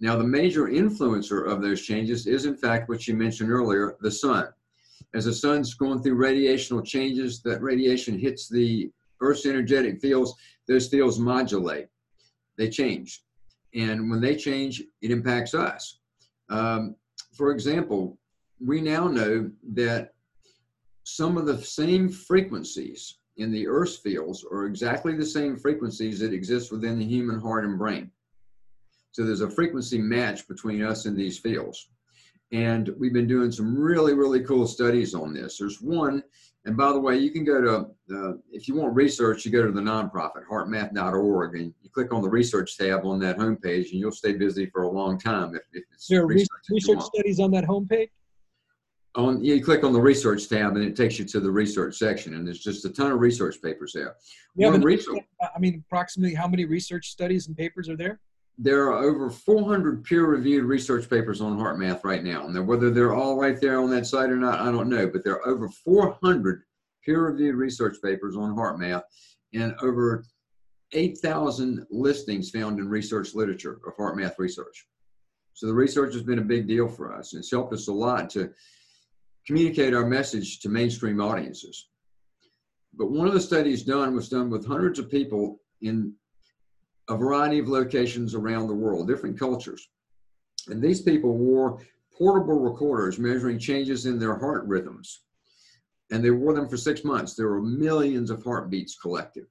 Now, 0.00 0.16
the 0.16 0.24
major 0.24 0.64
influencer 0.64 1.48
of 1.48 1.62
those 1.62 1.82
changes 1.82 2.26
is, 2.26 2.44
in 2.44 2.56
fact, 2.56 2.88
what 2.88 3.06
you 3.06 3.14
mentioned 3.14 3.50
earlier 3.50 3.96
the 4.00 4.10
sun. 4.10 4.48
As 5.14 5.24
the 5.24 5.32
sun's 5.32 5.74
going 5.74 6.02
through 6.02 6.18
radiational 6.18 6.84
changes, 6.84 7.40
that 7.42 7.62
radiation 7.62 8.18
hits 8.18 8.48
the 8.48 8.90
Earth's 9.20 9.46
energetic 9.46 10.00
fields, 10.00 10.34
those 10.68 10.88
fields 10.88 11.18
modulate, 11.18 11.88
they 12.58 12.68
change. 12.68 13.22
And 13.74 14.10
when 14.10 14.20
they 14.20 14.36
change, 14.36 14.82
it 15.02 15.10
impacts 15.10 15.54
us. 15.54 15.98
Um, 16.48 16.96
for 17.36 17.50
example, 17.50 18.18
we 18.64 18.80
now 18.80 19.08
know 19.08 19.50
that 19.74 20.14
some 21.04 21.36
of 21.36 21.46
the 21.46 21.62
same 21.62 22.08
frequencies 22.08 23.18
in 23.36 23.52
the 23.52 23.66
Earth's 23.66 23.96
fields 23.96 24.44
are 24.50 24.64
exactly 24.64 25.14
the 25.14 25.26
same 25.26 25.56
frequencies 25.56 26.18
that 26.20 26.32
exist 26.32 26.72
within 26.72 26.98
the 26.98 27.04
human 27.04 27.38
heart 27.38 27.64
and 27.64 27.78
brain. 27.78 28.10
So 29.12 29.24
there's 29.24 29.42
a 29.42 29.50
frequency 29.50 29.98
match 29.98 30.48
between 30.48 30.82
us 30.82 31.06
and 31.06 31.16
these 31.16 31.38
fields. 31.38 31.88
And 32.52 32.90
we've 32.98 33.12
been 33.12 33.26
doing 33.26 33.50
some 33.50 33.76
really, 33.76 34.14
really 34.14 34.40
cool 34.40 34.66
studies 34.66 35.14
on 35.14 35.34
this. 35.34 35.58
There's 35.58 35.80
one, 35.80 36.22
and 36.66 36.76
by 36.76 36.92
the 36.92 36.98
way, 36.98 37.16
you 37.16 37.30
can 37.30 37.44
go 37.44 37.60
to, 37.60 38.16
uh, 38.16 38.32
if 38.50 38.66
you 38.66 38.74
want 38.74 38.94
research, 38.94 39.44
you 39.44 39.52
go 39.52 39.64
to 39.64 39.70
the 39.70 39.80
nonprofit, 39.80 40.44
heartmath.org, 40.50 41.54
and 41.54 41.72
you 41.80 41.90
click 41.90 42.12
on 42.12 42.22
the 42.22 42.28
research 42.28 42.76
tab 42.76 43.06
on 43.06 43.20
that 43.20 43.38
homepage, 43.38 43.92
and 43.92 44.00
you'll 44.00 44.10
stay 44.10 44.32
busy 44.32 44.66
for 44.66 44.82
a 44.82 44.90
long 44.90 45.16
time 45.16 45.54
if, 45.54 45.62
if 45.72 45.84
it's 45.92 46.08
there 46.08 46.22
are 46.22 46.26
research, 46.26 46.48
research 46.68 47.02
studies 47.02 47.38
on 47.38 47.52
that 47.52 47.64
homepage? 47.64 48.10
on 49.14 49.42
you 49.42 49.64
click 49.64 49.82
on 49.82 49.94
the 49.94 50.00
research 50.00 50.46
tab 50.46 50.76
and 50.76 50.84
it 50.84 50.94
takes 50.94 51.18
you 51.18 51.24
to 51.24 51.40
the 51.40 51.50
research 51.50 51.96
section 51.96 52.34
and 52.34 52.46
there's 52.46 52.58
just 52.58 52.84
a 52.84 52.90
ton 52.90 53.10
of 53.10 53.18
research 53.18 53.62
papers 53.62 53.92
there. 53.94 54.14
Yeah, 54.54 54.76
research, 54.78 55.20
i 55.40 55.58
mean 55.58 55.82
approximately 55.86 56.34
how 56.34 56.46
many 56.46 56.66
research 56.66 57.08
studies 57.08 57.46
and 57.46 57.56
papers 57.56 57.88
are 57.88 57.96
there 57.96 58.20
there 58.58 58.90
are 58.90 59.04
over 59.04 59.28
400 59.28 60.04
peer-reviewed 60.04 60.64
research 60.64 61.10
papers 61.10 61.40
on 61.40 61.58
HeartMath 61.58 62.04
right 62.04 62.24
now. 62.24 62.46
And 62.46 62.66
whether 62.66 62.90
they're 62.90 63.14
all 63.14 63.38
right 63.38 63.60
there 63.60 63.80
on 63.80 63.90
that 63.90 64.06
site 64.06 64.30
or 64.30 64.36
not 64.36 64.60
i 64.60 64.72
don't 64.72 64.88
know 64.88 65.06
but 65.06 65.24
there 65.24 65.34
are 65.34 65.48
over 65.48 65.68
400 65.68 66.62
peer-reviewed 67.04 67.54
research 67.54 67.96
papers 68.02 68.36
on 68.36 68.56
HeartMath 68.56 69.02
and 69.54 69.74
over 69.80 70.24
8000 70.92 71.86
listings 71.90 72.50
found 72.50 72.78
in 72.78 72.88
research 72.88 73.34
literature 73.34 73.80
of 73.86 73.96
HeartMath 73.96 74.34
research. 74.38 74.86
So 75.54 75.66
the 75.66 75.74
research 75.74 76.12
has 76.14 76.22
been 76.22 76.40
a 76.40 76.44
big 76.44 76.66
deal 76.66 76.88
for 76.88 77.14
us. 77.14 77.32
It's 77.32 77.50
helped 77.50 77.72
us 77.72 77.88
a 77.88 77.92
lot 77.92 78.28
to 78.30 78.50
communicate 79.46 79.94
our 79.94 80.04
message 80.04 80.60
to 80.60 80.68
mainstream 80.68 81.20
audiences. 81.20 81.88
But 82.92 83.10
one 83.10 83.28
of 83.28 83.34
the 83.34 83.40
studies 83.40 83.84
done 83.84 84.14
was 84.14 84.28
done 84.28 84.50
with 84.50 84.66
hundreds 84.66 84.98
of 84.98 85.10
people 85.10 85.60
in 85.82 86.12
a 87.08 87.16
variety 87.16 87.58
of 87.58 87.68
locations 87.68 88.34
around 88.34 88.66
the 88.66 88.74
world, 88.74 89.08
different 89.08 89.38
cultures. 89.38 89.88
And 90.68 90.82
these 90.82 91.02
people 91.02 91.36
wore 91.36 91.80
portable 92.16 92.58
recorders 92.58 93.18
measuring 93.18 93.58
changes 93.58 94.06
in 94.06 94.18
their 94.18 94.38
heart 94.38 94.66
rhythms. 94.66 95.22
And 96.10 96.24
they 96.24 96.30
wore 96.30 96.54
them 96.54 96.68
for 96.68 96.76
six 96.76 97.04
months. 97.04 97.34
There 97.34 97.48
were 97.48 97.62
millions 97.62 98.30
of 98.30 98.42
heartbeats 98.42 98.96
collected. 98.96 99.46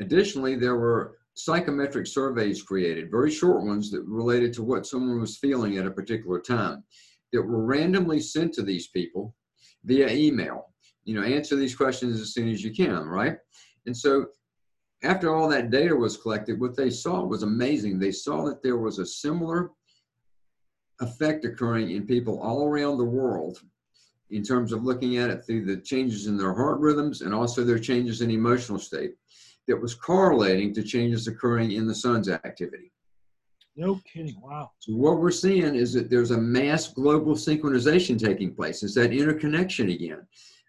Additionally, 0.00 0.56
there 0.56 0.76
were 0.76 1.18
psychometric 1.34 2.06
surveys 2.06 2.62
created, 2.62 3.10
very 3.10 3.30
short 3.30 3.64
ones 3.64 3.90
that 3.90 4.02
related 4.02 4.52
to 4.54 4.62
what 4.62 4.86
someone 4.86 5.20
was 5.20 5.38
feeling 5.38 5.78
at 5.78 5.86
a 5.86 5.90
particular 5.90 6.40
time 6.40 6.82
that 7.32 7.42
were 7.42 7.64
randomly 7.64 8.20
sent 8.20 8.52
to 8.54 8.62
these 8.62 8.88
people 8.88 9.34
via 9.84 10.08
email. 10.10 10.66
You 11.04 11.14
know, 11.14 11.22
answer 11.22 11.56
these 11.56 11.74
questions 11.74 12.20
as 12.20 12.34
soon 12.34 12.48
as 12.48 12.62
you 12.62 12.72
can, 12.72 13.04
right? 13.04 13.36
And 13.86 13.96
so 13.96 14.26
after 15.02 15.34
all 15.34 15.48
that 15.48 15.70
data 15.70 15.94
was 15.94 16.16
collected, 16.16 16.60
what 16.60 16.76
they 16.76 16.90
saw 16.90 17.24
was 17.24 17.42
amazing. 17.42 17.98
They 17.98 18.12
saw 18.12 18.44
that 18.44 18.62
there 18.62 18.76
was 18.76 18.98
a 18.98 19.06
similar 19.06 19.70
effect 21.00 21.44
occurring 21.44 21.90
in 21.90 22.06
people 22.06 22.40
all 22.40 22.64
around 22.64 22.98
the 22.98 23.04
world 23.04 23.60
in 24.30 24.42
terms 24.42 24.72
of 24.72 24.84
looking 24.84 25.16
at 25.16 25.30
it 25.30 25.42
through 25.44 25.64
the 25.64 25.78
changes 25.78 26.26
in 26.26 26.36
their 26.36 26.54
heart 26.54 26.78
rhythms 26.78 27.22
and 27.22 27.34
also 27.34 27.64
their 27.64 27.78
changes 27.78 28.20
in 28.20 28.30
emotional 28.30 28.78
state 28.78 29.14
that 29.66 29.80
was 29.80 29.94
correlating 29.94 30.74
to 30.74 30.82
changes 30.82 31.26
occurring 31.26 31.72
in 31.72 31.86
the 31.86 31.94
sun's 31.94 32.28
activity. 32.28 32.92
No 33.76 34.00
kidding. 34.04 34.40
Wow. 34.42 34.72
So 34.80 34.92
what 34.92 35.18
we're 35.18 35.30
seeing 35.30 35.74
is 35.74 35.92
that 35.94 36.10
there's 36.10 36.32
a 36.32 36.38
mass 36.38 36.88
global 36.88 37.34
synchronization 37.34 38.18
taking 38.18 38.54
place. 38.54 38.82
It's 38.82 38.94
that 38.94 39.12
interconnection 39.12 39.88
again. 39.90 40.26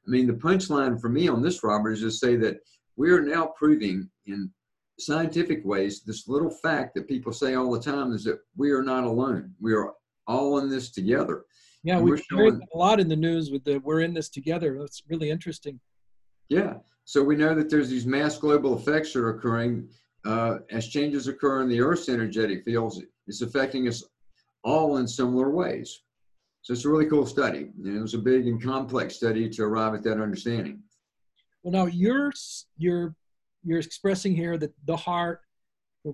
I 0.08 0.10
mean, 0.10 0.28
the 0.28 0.34
punchline 0.34 1.00
for 1.00 1.10
me 1.10 1.28
on 1.28 1.42
this, 1.42 1.64
Robert, 1.64 1.92
is 1.92 2.02
to 2.02 2.12
say 2.12 2.36
that 2.38 2.62
we 2.98 3.12
are 3.12 3.22
now 3.22 3.54
proving 3.58 4.10
in 4.26 4.52
scientific 5.00 5.66
ways 5.66 6.04
this 6.04 6.28
little 6.28 6.50
fact 6.50 6.94
that 6.96 7.08
people 7.08 7.34
say 7.34 7.56
all 7.56 7.72
the 7.72 7.80
time 7.80 8.12
is 8.14 8.24
that 8.24 8.40
we 8.56 8.72
are 8.72 8.84
not 8.84 9.04
alone. 9.04 9.54
We 9.60 9.74
are 9.74 9.94
all 10.28 10.60
in 10.60 10.70
this 10.70 10.92
together. 10.92 11.46
Yeah, 11.84 12.00
we 12.00 12.22
heard 12.30 12.60
a 12.74 12.78
lot 12.78 13.00
in 13.00 13.08
the 13.08 13.16
news 13.16 13.50
with 13.50 13.64
the 13.64 13.80
"we're 13.80 14.02
in 14.02 14.14
this 14.14 14.30
together." 14.30 14.78
That's 14.80 15.02
really 15.10 15.32
interesting. 15.32 15.80
Yeah, 16.48 16.76
so 17.06 17.24
we 17.24 17.36
know 17.36 17.56
that 17.56 17.70
there's 17.70 17.90
these 17.90 18.06
mass 18.06 18.38
global 18.38 18.78
effects 18.78 19.14
that 19.14 19.20
are 19.20 19.38
occurring 19.38 19.90
uh, 20.26 20.58
as 20.70 20.88
changes 20.88 21.28
occur 21.28 21.62
in 21.62 21.70
the 21.70 21.82
Earth's 21.82 22.10
energetic 22.10 22.64
fields, 22.64 23.02
it's 23.28 23.42
affecting 23.42 23.88
us 23.88 24.04
all 24.64 24.98
in 24.98 25.08
similar 25.08 25.50
ways. 25.50 26.04
So 26.62 26.74
it's 26.74 26.86
a 26.86 26.90
really 26.90 27.08
cool 27.08 27.26
study. 27.26 27.72
And 27.84 27.98
it 27.98 28.02
was 28.02 28.14
a 28.14 28.20
big 28.20 28.48
and 28.48 28.62
complex 28.62 29.16
study 29.16 29.50
to 29.50 29.64
arrive 29.64 29.96
at 29.96 30.04
that 30.04 30.22
understanding. 30.22 30.84
Well, 31.64 31.72
now 31.72 31.86
you're 31.86 32.32
you're 32.78 33.16
you're 33.64 33.80
expressing 33.80 34.36
here 34.36 34.58
that 34.58 34.74
the 34.86 34.98
heart, 34.98 35.42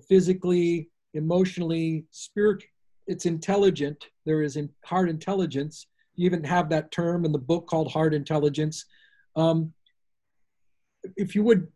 physically, 0.08 0.90
emotionally, 1.14 2.04
spirit, 2.10 2.62
it's 3.06 3.24
intelligent. 3.24 4.08
There 4.26 4.42
is 4.42 4.56
in 4.56 4.68
heart 4.84 5.08
intelligence. 5.08 5.86
You 6.14 6.26
even 6.26 6.44
have 6.44 6.68
that 6.70 6.90
term 6.90 7.24
in 7.24 7.32
the 7.32 7.38
book 7.38 7.66
called 7.66 7.90
Heart 7.90 8.12
Intelligence. 8.12 8.84
Um, 9.36 9.72
if 11.16 11.34
you 11.34 11.42
would 11.44 11.68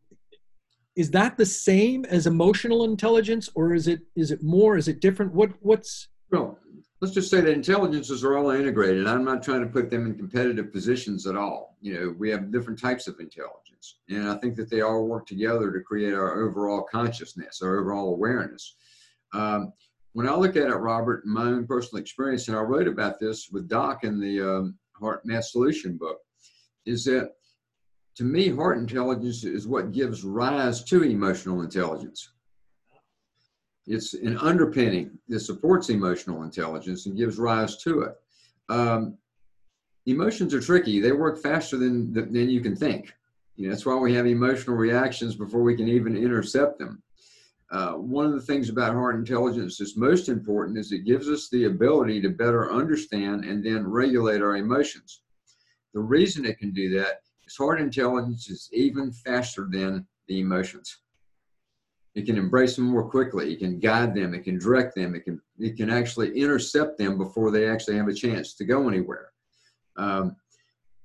is 0.94 1.10
that 1.12 1.38
the 1.38 1.46
same 1.46 2.04
as 2.04 2.26
emotional 2.26 2.84
intelligence 2.84 3.48
or 3.54 3.72
is 3.72 3.88
it 3.88 4.00
is 4.14 4.30
it 4.30 4.42
more 4.42 4.76
is 4.76 4.88
it 4.88 5.00
different 5.00 5.32
what 5.32 5.50
what's 5.60 6.08
well 6.30 6.58
let's 7.02 7.12
just 7.12 7.30
say 7.30 7.40
that 7.40 7.52
intelligences 7.52 8.22
are 8.22 8.38
all 8.38 8.50
integrated. 8.50 9.08
I'm 9.08 9.24
not 9.24 9.42
trying 9.42 9.60
to 9.60 9.66
put 9.66 9.90
them 9.90 10.06
in 10.06 10.14
competitive 10.14 10.72
positions 10.72 11.26
at 11.26 11.36
all. 11.36 11.76
You 11.80 11.94
know 11.94 12.14
we 12.16 12.30
have 12.30 12.52
different 12.52 12.80
types 12.80 13.08
of 13.08 13.18
intelligence 13.20 13.98
and 14.08 14.28
i 14.28 14.36
think 14.36 14.54
that 14.54 14.70
they 14.70 14.82
all 14.82 15.04
work 15.04 15.26
together 15.26 15.72
to 15.72 15.80
create 15.80 16.14
our 16.14 16.40
overall 16.44 16.82
consciousness 16.82 17.60
our 17.60 17.80
overall 17.80 18.14
awareness. 18.14 18.76
Um, 19.34 19.72
when 20.12 20.28
i 20.28 20.34
look 20.34 20.54
at 20.56 20.68
it 20.68 20.74
robert 20.74 21.26
my 21.26 21.42
own 21.42 21.66
personal 21.66 22.00
experience 22.00 22.46
and 22.46 22.56
i 22.56 22.60
wrote 22.60 22.86
about 22.86 23.18
this 23.18 23.48
with 23.50 23.68
doc 23.68 24.04
in 24.04 24.20
the 24.20 24.40
um, 24.40 24.78
HeartMath 25.00 25.44
solution 25.44 25.96
book 25.96 26.18
is 26.86 27.04
that 27.06 27.32
to 28.16 28.24
me, 28.24 28.50
heart 28.50 28.76
intelligence 28.76 29.42
is 29.42 29.66
what 29.66 29.92
gives 29.92 30.22
rise 30.22 30.84
to 30.84 31.02
emotional 31.02 31.62
intelligence. 31.62 32.31
It's 33.92 34.14
an 34.14 34.38
underpinning 34.38 35.18
that 35.28 35.40
supports 35.40 35.90
emotional 35.90 36.44
intelligence 36.44 37.04
and 37.04 37.14
gives 37.14 37.38
rise 37.38 37.76
to 37.82 38.02
it. 38.02 38.14
Um, 38.70 39.18
emotions 40.06 40.54
are 40.54 40.60
tricky. 40.62 40.98
They 40.98 41.12
work 41.12 41.42
faster 41.42 41.76
than, 41.76 42.10
than 42.14 42.48
you 42.48 42.62
can 42.62 42.74
think. 42.74 43.12
You 43.56 43.66
know, 43.66 43.74
that's 43.74 43.84
why 43.84 43.94
we 43.96 44.14
have 44.14 44.26
emotional 44.26 44.76
reactions 44.76 45.36
before 45.36 45.62
we 45.62 45.76
can 45.76 45.88
even 45.88 46.16
intercept 46.16 46.78
them. 46.78 47.02
Uh, 47.70 47.92
one 47.92 48.24
of 48.24 48.32
the 48.32 48.40
things 48.40 48.70
about 48.70 48.94
heart 48.94 49.16
intelligence 49.16 49.76
that's 49.76 49.94
most 49.94 50.30
important 50.30 50.78
is 50.78 50.90
it 50.90 51.04
gives 51.04 51.28
us 51.28 51.50
the 51.50 51.64
ability 51.64 52.22
to 52.22 52.30
better 52.30 52.72
understand 52.72 53.44
and 53.44 53.62
then 53.62 53.86
regulate 53.86 54.40
our 54.40 54.56
emotions. 54.56 55.20
The 55.92 56.00
reason 56.00 56.46
it 56.46 56.58
can 56.58 56.72
do 56.72 56.88
that 56.98 57.20
is 57.46 57.56
Heart 57.56 57.82
intelligence 57.82 58.48
is 58.48 58.70
even 58.72 59.12
faster 59.12 59.68
than 59.70 60.06
the 60.28 60.40
emotions. 60.40 61.01
It 62.14 62.26
can 62.26 62.36
embrace 62.36 62.76
them 62.76 62.84
more 62.84 63.08
quickly. 63.08 63.52
It 63.52 63.58
can 63.58 63.78
guide 63.78 64.14
them. 64.14 64.34
It 64.34 64.44
can 64.44 64.58
direct 64.58 64.94
them. 64.94 65.14
It 65.14 65.24
can 65.24 65.40
it 65.58 65.76
can 65.76 65.88
actually 65.88 66.38
intercept 66.38 66.98
them 66.98 67.16
before 67.16 67.50
they 67.50 67.68
actually 67.68 67.96
have 67.96 68.08
a 68.08 68.14
chance 68.14 68.54
to 68.54 68.64
go 68.64 68.88
anywhere. 68.88 69.32
Um, 69.96 70.36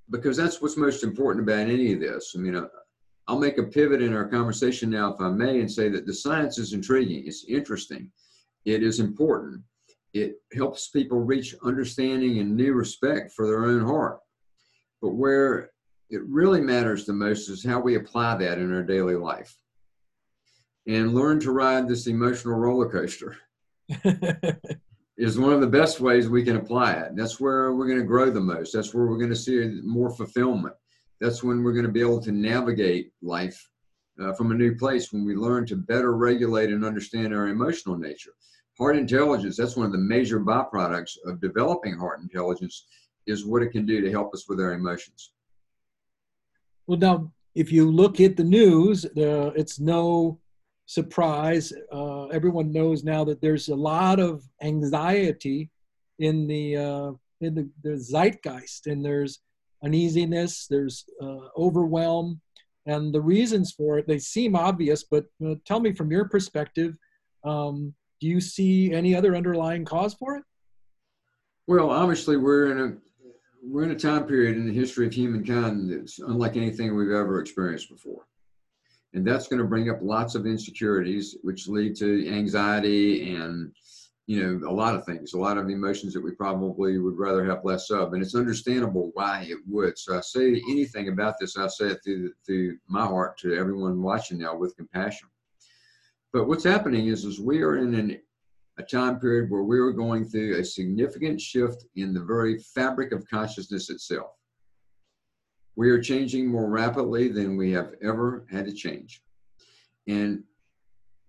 because 0.09 0.37
that's 0.37 0.61
what's 0.61 0.77
most 0.77 1.03
important 1.03 1.47
about 1.47 1.69
any 1.69 1.93
of 1.93 1.99
this. 1.99 2.33
I 2.35 2.39
mean, 2.39 2.55
uh, 2.55 2.67
I'll 3.27 3.39
make 3.39 3.57
a 3.57 3.63
pivot 3.63 4.01
in 4.01 4.13
our 4.13 4.27
conversation 4.27 4.89
now, 4.89 5.13
if 5.13 5.19
I 5.19 5.29
may, 5.29 5.59
and 5.59 5.71
say 5.71 5.89
that 5.89 6.05
the 6.05 6.13
science 6.13 6.57
is 6.57 6.73
intriguing. 6.73 7.23
It's 7.25 7.45
interesting. 7.45 8.09
It 8.65 8.83
is 8.83 8.99
important. 8.99 9.63
It 10.13 10.35
helps 10.53 10.89
people 10.89 11.19
reach 11.19 11.55
understanding 11.63 12.39
and 12.39 12.55
new 12.55 12.73
respect 12.73 13.33
for 13.33 13.45
their 13.45 13.65
own 13.65 13.85
heart. 13.85 14.19
But 15.01 15.15
where 15.15 15.71
it 16.09 16.21
really 16.25 16.61
matters 16.61 17.05
the 17.05 17.13
most 17.13 17.49
is 17.49 17.63
how 17.63 17.79
we 17.79 17.95
apply 17.95 18.37
that 18.37 18.59
in 18.59 18.73
our 18.73 18.83
daily 18.83 19.15
life 19.15 19.53
and 20.87 21.13
learn 21.13 21.39
to 21.41 21.51
ride 21.51 21.87
this 21.87 22.07
emotional 22.07 22.55
roller 22.55 22.89
coaster 22.89 23.37
is 25.17 25.37
one 25.37 25.51
of 25.51 25.61
the 25.61 25.67
best 25.67 25.99
ways 25.99 26.29
we 26.29 26.43
can 26.43 26.55
apply 26.55 26.93
it. 26.93 27.15
That's 27.15 27.39
where 27.39 27.73
we're 27.73 27.87
going 27.87 27.99
to 27.99 28.05
grow 28.05 28.29
the 28.29 28.39
most. 28.39 28.71
That's 28.71 28.93
where 28.93 29.05
we're 29.05 29.17
going 29.17 29.29
to 29.29 29.35
see 29.35 29.81
more 29.83 30.09
fulfillment. 30.09 30.75
That's 31.19 31.43
when 31.43 31.63
we're 31.63 31.73
going 31.73 31.85
to 31.85 31.91
be 31.91 32.01
able 32.01 32.21
to 32.21 32.31
navigate 32.31 33.11
life 33.21 33.69
uh, 34.21 34.33
from 34.33 34.51
a 34.51 34.55
new 34.55 34.75
place 34.75 35.11
when 35.11 35.25
we 35.25 35.35
learn 35.35 35.65
to 35.67 35.75
better 35.75 36.15
regulate 36.15 36.69
and 36.69 36.85
understand 36.85 37.33
our 37.33 37.47
emotional 37.47 37.97
nature. 37.97 38.31
Heart 38.77 38.97
intelligence, 38.97 39.57
that's 39.57 39.75
one 39.75 39.87
of 39.87 39.91
the 39.91 39.97
major 39.97 40.39
byproducts 40.39 41.17
of 41.25 41.41
developing 41.41 41.97
heart 41.97 42.19
intelligence, 42.21 42.85
is 43.25 43.45
what 43.45 43.63
it 43.63 43.71
can 43.71 43.85
do 43.85 44.01
to 44.01 44.11
help 44.11 44.33
us 44.33 44.45
with 44.47 44.61
our 44.61 44.73
emotions. 44.73 45.31
Well, 46.85 46.99
now, 46.99 47.31
if 47.55 47.71
you 47.71 47.89
look 47.89 48.21
at 48.21 48.37
the 48.37 48.43
news, 48.43 49.03
uh, 49.05 49.51
it's 49.55 49.79
no 49.79 50.39
surprise. 50.87 51.71
Uh, 51.91 52.25
everyone 52.27 52.71
knows 52.71 53.03
now 53.03 53.23
that 53.25 53.41
there's 53.41 53.69
a 53.69 53.75
lot 53.75 54.19
of 54.19 54.43
anxiety 54.63 55.69
in 56.17 56.47
the 56.47 56.77
uh, 56.77 57.11
in 57.41 57.53
the, 57.53 57.69
the, 57.83 57.95
zeitgeist, 57.95 58.87
and 58.87 59.05
there's 59.05 59.39
uneasiness, 59.83 60.65
there's 60.67 61.05
uh, 61.21 61.49
overwhelm, 61.55 62.41
and 62.87 63.13
the 63.13 63.21
reasons 63.21 63.71
for 63.71 63.99
it 63.99 64.07
they 64.07 64.17
seem 64.17 64.55
obvious. 64.55 65.03
But 65.03 65.25
tell 65.65 65.79
me 65.79 65.93
from 65.93 66.09
your 66.09 66.27
perspective, 66.27 66.97
um, 67.43 67.93
do 68.19 68.27
you 68.27 68.41
see 68.41 68.91
any 68.91 69.13
other 69.15 69.35
underlying 69.35 69.85
cause 69.85 70.15
for 70.15 70.37
it? 70.37 70.43
Well, 71.67 71.91
obviously, 71.91 72.37
we're 72.37 72.71
in 72.71 72.79
a 72.79 72.97
we're 73.61 73.83
in 73.83 73.91
a 73.91 73.99
time 73.99 74.23
period 74.23 74.55
in 74.55 74.65
the 74.65 74.73
history 74.73 75.05
of 75.05 75.13
humankind 75.13 75.91
that's 75.91 76.19
unlike 76.19 76.55
anything 76.55 76.95
we've 76.95 77.11
ever 77.11 77.41
experienced 77.41 77.89
before 77.89 78.25
and 79.13 79.25
that's 79.25 79.47
going 79.47 79.61
to 79.61 79.67
bring 79.67 79.89
up 79.89 79.99
lots 80.01 80.35
of 80.35 80.45
insecurities 80.45 81.37
which 81.43 81.67
lead 81.67 81.95
to 81.95 82.29
anxiety 82.29 83.35
and 83.35 83.73
you 84.25 84.43
know 84.43 84.69
a 84.69 84.71
lot 84.71 84.95
of 84.95 85.05
things 85.05 85.33
a 85.33 85.37
lot 85.37 85.57
of 85.57 85.69
emotions 85.69 86.13
that 86.13 86.23
we 86.23 86.31
probably 86.31 86.97
would 86.97 87.17
rather 87.17 87.45
have 87.45 87.63
less 87.63 87.89
of. 87.89 88.13
And 88.13 88.21
it's 88.21 88.35
understandable 88.35 89.11
why 89.13 89.45
it 89.47 89.57
would. 89.67 89.97
So 89.97 90.17
i 90.17 90.21
say 90.21 90.61
anything 90.69 91.07
about 91.09 91.35
this 91.39 91.57
i 91.57 91.67
say 91.67 91.87
it 91.87 91.99
through, 92.03 92.33
through 92.45 92.77
my 92.87 93.05
heart 93.05 93.37
to 93.39 93.55
everyone 93.55 94.01
watching 94.01 94.39
now 94.39 94.55
with 94.55 94.75
compassion. 94.75 95.29
But 96.33 96.47
what's 96.47 96.65
happening 96.65 97.07
is 97.07 97.23
is 97.23 97.39
we 97.39 97.61
are 97.63 97.77
in 97.77 97.95
an, 97.95 98.19
a 98.77 98.83
time 98.83 99.19
period 99.19 99.49
where 99.49 99.63
we 99.63 99.79
are 99.79 99.91
going 99.91 100.25
through 100.25 100.59
a 100.59 100.65
significant 100.65 101.39
shift 101.39 101.85
in 101.95 102.13
the 102.13 102.23
very 102.23 102.59
fabric 102.59 103.13
of 103.13 103.27
consciousness 103.29 103.89
itself 103.89 104.36
we 105.77 105.91
are 105.91 106.01
changing 106.01 106.47
more 106.47 106.69
rapidly 106.69 107.29
than 107.29 107.55
we 107.55 107.71
have 107.71 107.93
ever 108.01 108.45
had 108.49 108.65
to 108.65 108.73
change. 108.73 109.21
And 110.07 110.43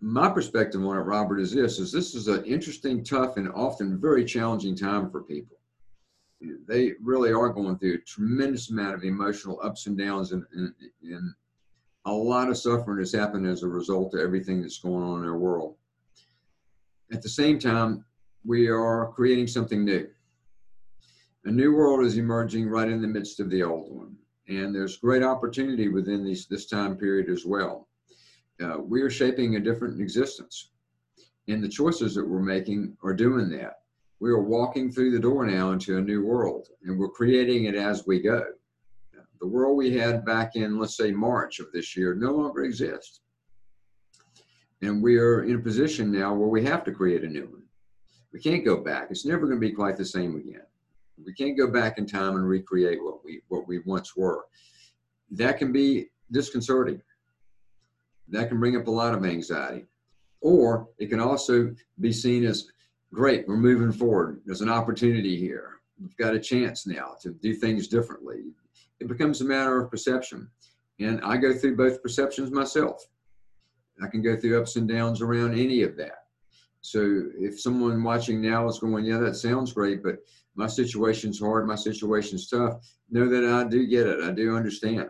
my 0.00 0.30
perspective 0.30 0.82
on 0.84 0.96
it, 0.96 1.02
Robert, 1.02 1.38
is 1.38 1.52
this: 1.52 1.78
is 1.78 1.92
this 1.92 2.14
is 2.14 2.28
an 2.28 2.44
interesting, 2.44 3.04
tough, 3.04 3.36
and 3.36 3.52
often 3.52 4.00
very 4.00 4.24
challenging 4.24 4.74
time 4.74 5.10
for 5.10 5.22
people. 5.22 5.58
They 6.66 6.94
really 7.02 7.32
are 7.32 7.50
going 7.50 7.78
through 7.78 7.94
a 7.94 7.98
tremendous 7.98 8.70
amount 8.70 8.94
of 8.94 9.04
emotional 9.04 9.60
ups 9.62 9.86
and 9.86 9.98
downs, 9.98 10.32
and, 10.32 10.44
and, 10.52 10.72
and 11.02 11.34
a 12.06 12.12
lot 12.12 12.48
of 12.48 12.56
suffering 12.56 13.00
has 13.00 13.12
happened 13.12 13.46
as 13.46 13.62
a 13.62 13.68
result 13.68 14.14
of 14.14 14.20
everything 14.20 14.62
that's 14.62 14.78
going 14.78 15.02
on 15.02 15.22
in 15.22 15.28
our 15.28 15.36
world. 15.36 15.76
At 17.12 17.22
the 17.22 17.28
same 17.28 17.58
time, 17.58 18.04
we 18.46 18.68
are 18.68 19.12
creating 19.14 19.48
something 19.48 19.84
new. 19.84 20.08
A 21.44 21.50
new 21.50 21.74
world 21.74 22.06
is 22.06 22.16
emerging 22.16 22.68
right 22.68 22.88
in 22.88 23.02
the 23.02 23.08
midst 23.08 23.40
of 23.40 23.50
the 23.50 23.62
old 23.62 23.94
one 23.94 24.16
and 24.48 24.74
there's 24.74 24.96
great 24.96 25.22
opportunity 25.22 25.88
within 25.88 26.24
these, 26.24 26.46
this 26.46 26.66
time 26.66 26.96
period 26.96 27.28
as 27.28 27.44
well. 27.44 27.88
Uh, 28.62 28.78
we 28.78 29.02
are 29.02 29.10
shaping 29.10 29.56
a 29.56 29.60
different 29.60 30.00
existence, 30.00 30.70
and 31.46 31.62
the 31.62 31.68
choices 31.68 32.14
that 32.14 32.26
we're 32.26 32.40
making 32.40 32.96
are 33.02 33.14
doing 33.14 33.48
that. 33.50 33.74
We 34.20 34.30
are 34.30 34.42
walking 34.42 34.90
through 34.90 35.12
the 35.12 35.20
door 35.20 35.46
now 35.46 35.70
into 35.70 35.98
a 35.98 36.00
new 36.00 36.24
world, 36.24 36.68
and 36.82 36.98
we're 36.98 37.08
creating 37.08 37.66
it 37.66 37.76
as 37.76 38.06
we 38.06 38.20
go. 38.20 38.44
The 39.40 39.46
world 39.46 39.76
we 39.76 39.96
had 39.96 40.24
back 40.24 40.56
in, 40.56 40.80
let's 40.80 40.96
say, 40.96 41.12
March 41.12 41.60
of 41.60 41.70
this 41.72 41.96
year 41.96 42.14
no 42.14 42.32
longer 42.32 42.64
exists. 42.64 43.20
And 44.82 45.00
we 45.00 45.16
are 45.18 45.44
in 45.44 45.56
a 45.56 45.60
position 45.60 46.10
now 46.10 46.34
where 46.34 46.48
we 46.48 46.64
have 46.64 46.84
to 46.84 46.92
create 46.92 47.22
a 47.22 47.28
new 47.28 47.46
one. 47.46 47.62
We 48.32 48.40
can't 48.40 48.64
go 48.64 48.78
back. 48.82 49.08
It's 49.10 49.24
never 49.24 49.46
going 49.46 49.60
to 49.60 49.66
be 49.66 49.72
quite 49.72 49.96
the 49.96 50.04
same 50.04 50.36
again. 50.36 50.62
We 51.24 51.32
can't 51.34 51.58
go 51.58 51.68
back 51.68 51.98
in 51.98 52.06
time 52.06 52.36
and 52.36 52.48
recreate 52.48 53.02
what 53.02 53.24
we 53.24 53.42
what 53.48 53.66
we 53.66 53.80
once 53.80 54.16
were. 54.16 54.44
That 55.30 55.58
can 55.58 55.72
be 55.72 56.06
disconcerting. 56.30 57.00
That 58.28 58.48
can 58.48 58.60
bring 58.60 58.76
up 58.76 58.86
a 58.86 58.90
lot 58.90 59.14
of 59.14 59.24
anxiety. 59.24 59.86
Or 60.40 60.88
it 60.98 61.06
can 61.06 61.20
also 61.20 61.74
be 62.00 62.12
seen 62.12 62.44
as 62.44 62.68
great, 63.12 63.48
we're 63.48 63.56
moving 63.56 63.92
forward. 63.92 64.40
There's 64.44 64.60
an 64.60 64.68
opportunity 64.68 65.36
here. 65.36 65.80
We've 66.00 66.16
got 66.16 66.34
a 66.34 66.40
chance 66.40 66.86
now 66.86 67.16
to 67.22 67.30
do 67.30 67.54
things 67.54 67.88
differently. 67.88 68.52
It 69.00 69.08
becomes 69.08 69.40
a 69.40 69.44
matter 69.44 69.80
of 69.80 69.90
perception. 69.90 70.48
And 71.00 71.20
I 71.22 71.36
go 71.36 71.52
through 71.52 71.76
both 71.76 72.02
perceptions 72.02 72.50
myself. 72.50 73.04
I 74.02 74.06
can 74.06 74.22
go 74.22 74.36
through 74.36 74.60
ups 74.60 74.76
and 74.76 74.88
downs 74.88 75.20
around 75.20 75.58
any 75.58 75.82
of 75.82 75.96
that. 75.96 76.24
So 76.80 77.24
if 77.36 77.60
someone 77.60 78.02
watching 78.02 78.40
now 78.40 78.68
is 78.68 78.78
going, 78.78 79.04
yeah, 79.04 79.18
that 79.18 79.34
sounds 79.34 79.72
great, 79.72 80.02
but 80.02 80.18
my 80.58 80.66
situation's 80.66 81.38
hard, 81.38 81.68
my 81.68 81.76
situation's 81.76 82.48
tough, 82.48 82.84
know 83.10 83.28
that 83.28 83.44
I 83.44 83.62
do 83.68 83.86
get 83.86 84.08
it. 84.08 84.20
I 84.20 84.32
do 84.32 84.56
understand. 84.56 85.08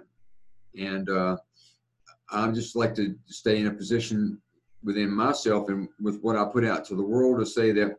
And 0.79 1.09
uh, 1.09 1.39
I 2.31 2.51
just 2.51 2.77
like 2.77 2.95
to 2.97 3.17
stay 3.25 3.59
in 3.59 3.67
a 3.67 3.73
position 3.73 4.43
within 4.85 5.11
myself 5.11 5.71
and 5.71 5.89
with 6.03 6.21
what 6.21 6.37
I 6.37 6.45
put 6.45 6.67
out 6.67 6.85
to 6.87 6.95
the 6.95 7.03
world 7.03 7.41
to 7.41 7.47
say 7.47 7.73
that 7.73 7.97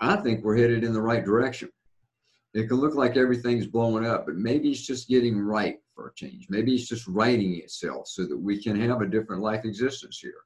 I 0.00 0.16
think 0.16 0.42
we're 0.42 0.56
headed 0.56 0.84
in 0.84 0.94
the 0.94 1.00
right 1.02 1.22
direction. 1.22 1.68
It 2.54 2.66
can 2.66 2.78
look 2.78 2.94
like 2.94 3.18
everything's 3.18 3.66
blowing 3.66 4.06
up, 4.06 4.24
but 4.24 4.36
maybe 4.36 4.70
it's 4.70 4.86
just 4.86 5.06
getting 5.06 5.38
right 5.38 5.76
for 5.94 6.08
a 6.08 6.14
change. 6.14 6.46
Maybe 6.48 6.74
it's 6.74 6.88
just 6.88 7.06
righting 7.06 7.56
itself 7.58 8.08
so 8.08 8.24
that 8.24 8.38
we 8.38 8.62
can 8.62 8.80
have 8.80 9.02
a 9.02 9.06
different 9.06 9.42
life 9.42 9.66
existence 9.66 10.18
here. 10.18 10.40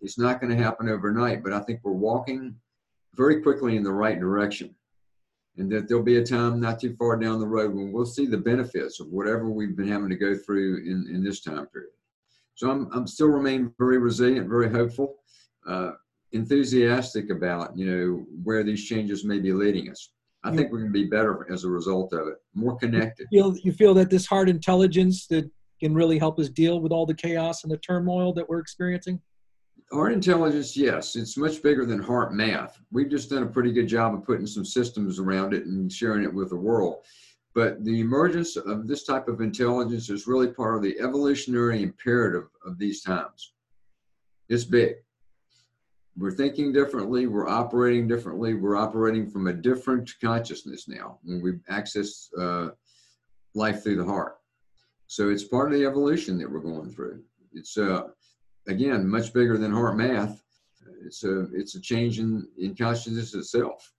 It's 0.00 0.16
not 0.16 0.40
going 0.40 0.56
to 0.56 0.62
happen 0.62 0.88
overnight, 0.88 1.42
but 1.42 1.52
I 1.52 1.58
think 1.58 1.80
we're 1.82 1.90
walking 1.90 2.54
very 3.14 3.42
quickly 3.42 3.76
in 3.76 3.82
the 3.82 3.92
right 3.92 4.20
direction 4.20 4.76
and 5.58 5.70
that 5.70 5.88
there'll 5.88 6.02
be 6.02 6.16
a 6.16 6.24
time 6.24 6.60
not 6.60 6.80
too 6.80 6.94
far 6.96 7.16
down 7.16 7.38
the 7.38 7.46
road 7.46 7.74
when 7.74 7.92
we'll 7.92 8.06
see 8.06 8.26
the 8.26 8.38
benefits 8.38 9.00
of 9.00 9.08
whatever 9.08 9.50
we've 9.50 9.76
been 9.76 9.88
having 9.88 10.08
to 10.08 10.16
go 10.16 10.34
through 10.34 10.78
in, 10.78 11.14
in 11.14 11.22
this 11.22 11.42
time 11.42 11.66
period. 11.66 11.90
So 12.54 12.70
I'm, 12.70 12.88
I'm 12.92 13.06
still 13.06 13.28
remain 13.28 13.72
very 13.78 13.98
resilient, 13.98 14.48
very 14.48 14.70
hopeful, 14.70 15.16
uh, 15.66 15.92
enthusiastic 16.32 17.30
about, 17.30 17.76
you 17.76 17.86
know, 17.86 18.24
where 18.42 18.62
these 18.62 18.84
changes 18.84 19.24
may 19.24 19.38
be 19.38 19.52
leading 19.52 19.90
us. 19.90 20.12
I 20.44 20.50
think 20.50 20.72
we're 20.72 20.80
going 20.80 20.92
to 20.92 20.98
be 20.98 21.06
better 21.06 21.46
as 21.52 21.62
a 21.62 21.68
result 21.68 22.12
of 22.12 22.26
it, 22.26 22.34
more 22.52 22.76
connected. 22.76 23.28
You 23.30 23.42
feel, 23.42 23.56
you 23.62 23.72
feel 23.72 23.94
that 23.94 24.10
this 24.10 24.26
heart 24.26 24.48
intelligence 24.48 25.28
that 25.28 25.48
can 25.78 25.94
really 25.94 26.18
help 26.18 26.38
us 26.38 26.48
deal 26.48 26.80
with 26.80 26.90
all 26.90 27.06
the 27.06 27.14
chaos 27.14 27.62
and 27.62 27.72
the 27.72 27.76
turmoil 27.76 28.32
that 28.32 28.48
we're 28.48 28.58
experiencing? 28.58 29.20
Heart 29.92 30.14
intelligence, 30.14 30.74
yes, 30.74 31.16
it's 31.16 31.36
much 31.36 31.62
bigger 31.62 31.84
than 31.84 32.02
heart 32.02 32.32
math. 32.32 32.80
We've 32.90 33.10
just 33.10 33.28
done 33.28 33.42
a 33.42 33.46
pretty 33.46 33.72
good 33.72 33.88
job 33.88 34.14
of 34.14 34.24
putting 34.24 34.46
some 34.46 34.64
systems 34.64 35.18
around 35.18 35.52
it 35.52 35.66
and 35.66 35.92
sharing 35.92 36.24
it 36.24 36.32
with 36.32 36.48
the 36.48 36.56
world. 36.56 37.04
But 37.54 37.84
the 37.84 38.00
emergence 38.00 38.56
of 38.56 38.88
this 38.88 39.04
type 39.04 39.28
of 39.28 39.42
intelligence 39.42 40.08
is 40.08 40.26
really 40.26 40.48
part 40.48 40.76
of 40.76 40.82
the 40.82 40.98
evolutionary 40.98 41.82
imperative 41.82 42.48
of 42.64 42.78
these 42.78 43.02
times. 43.02 43.52
It's 44.48 44.64
big. 44.64 44.94
We're 46.16 46.30
thinking 46.30 46.72
differently, 46.72 47.26
we're 47.26 47.48
operating 47.48 48.08
differently, 48.08 48.54
we're 48.54 48.76
operating 48.76 49.28
from 49.28 49.46
a 49.46 49.52
different 49.52 50.10
consciousness 50.22 50.88
now 50.88 51.18
when 51.22 51.42
we 51.42 51.52
access 51.68 52.30
uh, 52.38 52.68
life 53.54 53.82
through 53.82 53.96
the 53.96 54.06
heart. 54.06 54.38
So 55.06 55.28
it's 55.28 55.44
part 55.44 55.70
of 55.70 55.78
the 55.78 55.84
evolution 55.84 56.38
that 56.38 56.50
we're 56.50 56.60
going 56.60 56.90
through. 56.90 57.22
It's 57.52 57.76
uh, 57.76 58.04
again, 58.68 59.08
much 59.08 59.32
bigger 59.32 59.58
than 59.58 59.72
HeartMath. 59.72 60.38
It's 61.04 61.24
a 61.24 61.48
it's 61.52 61.74
a 61.74 61.80
change 61.80 62.18
in, 62.18 62.46
in 62.58 62.74
consciousness 62.74 63.34
itself. 63.34 63.92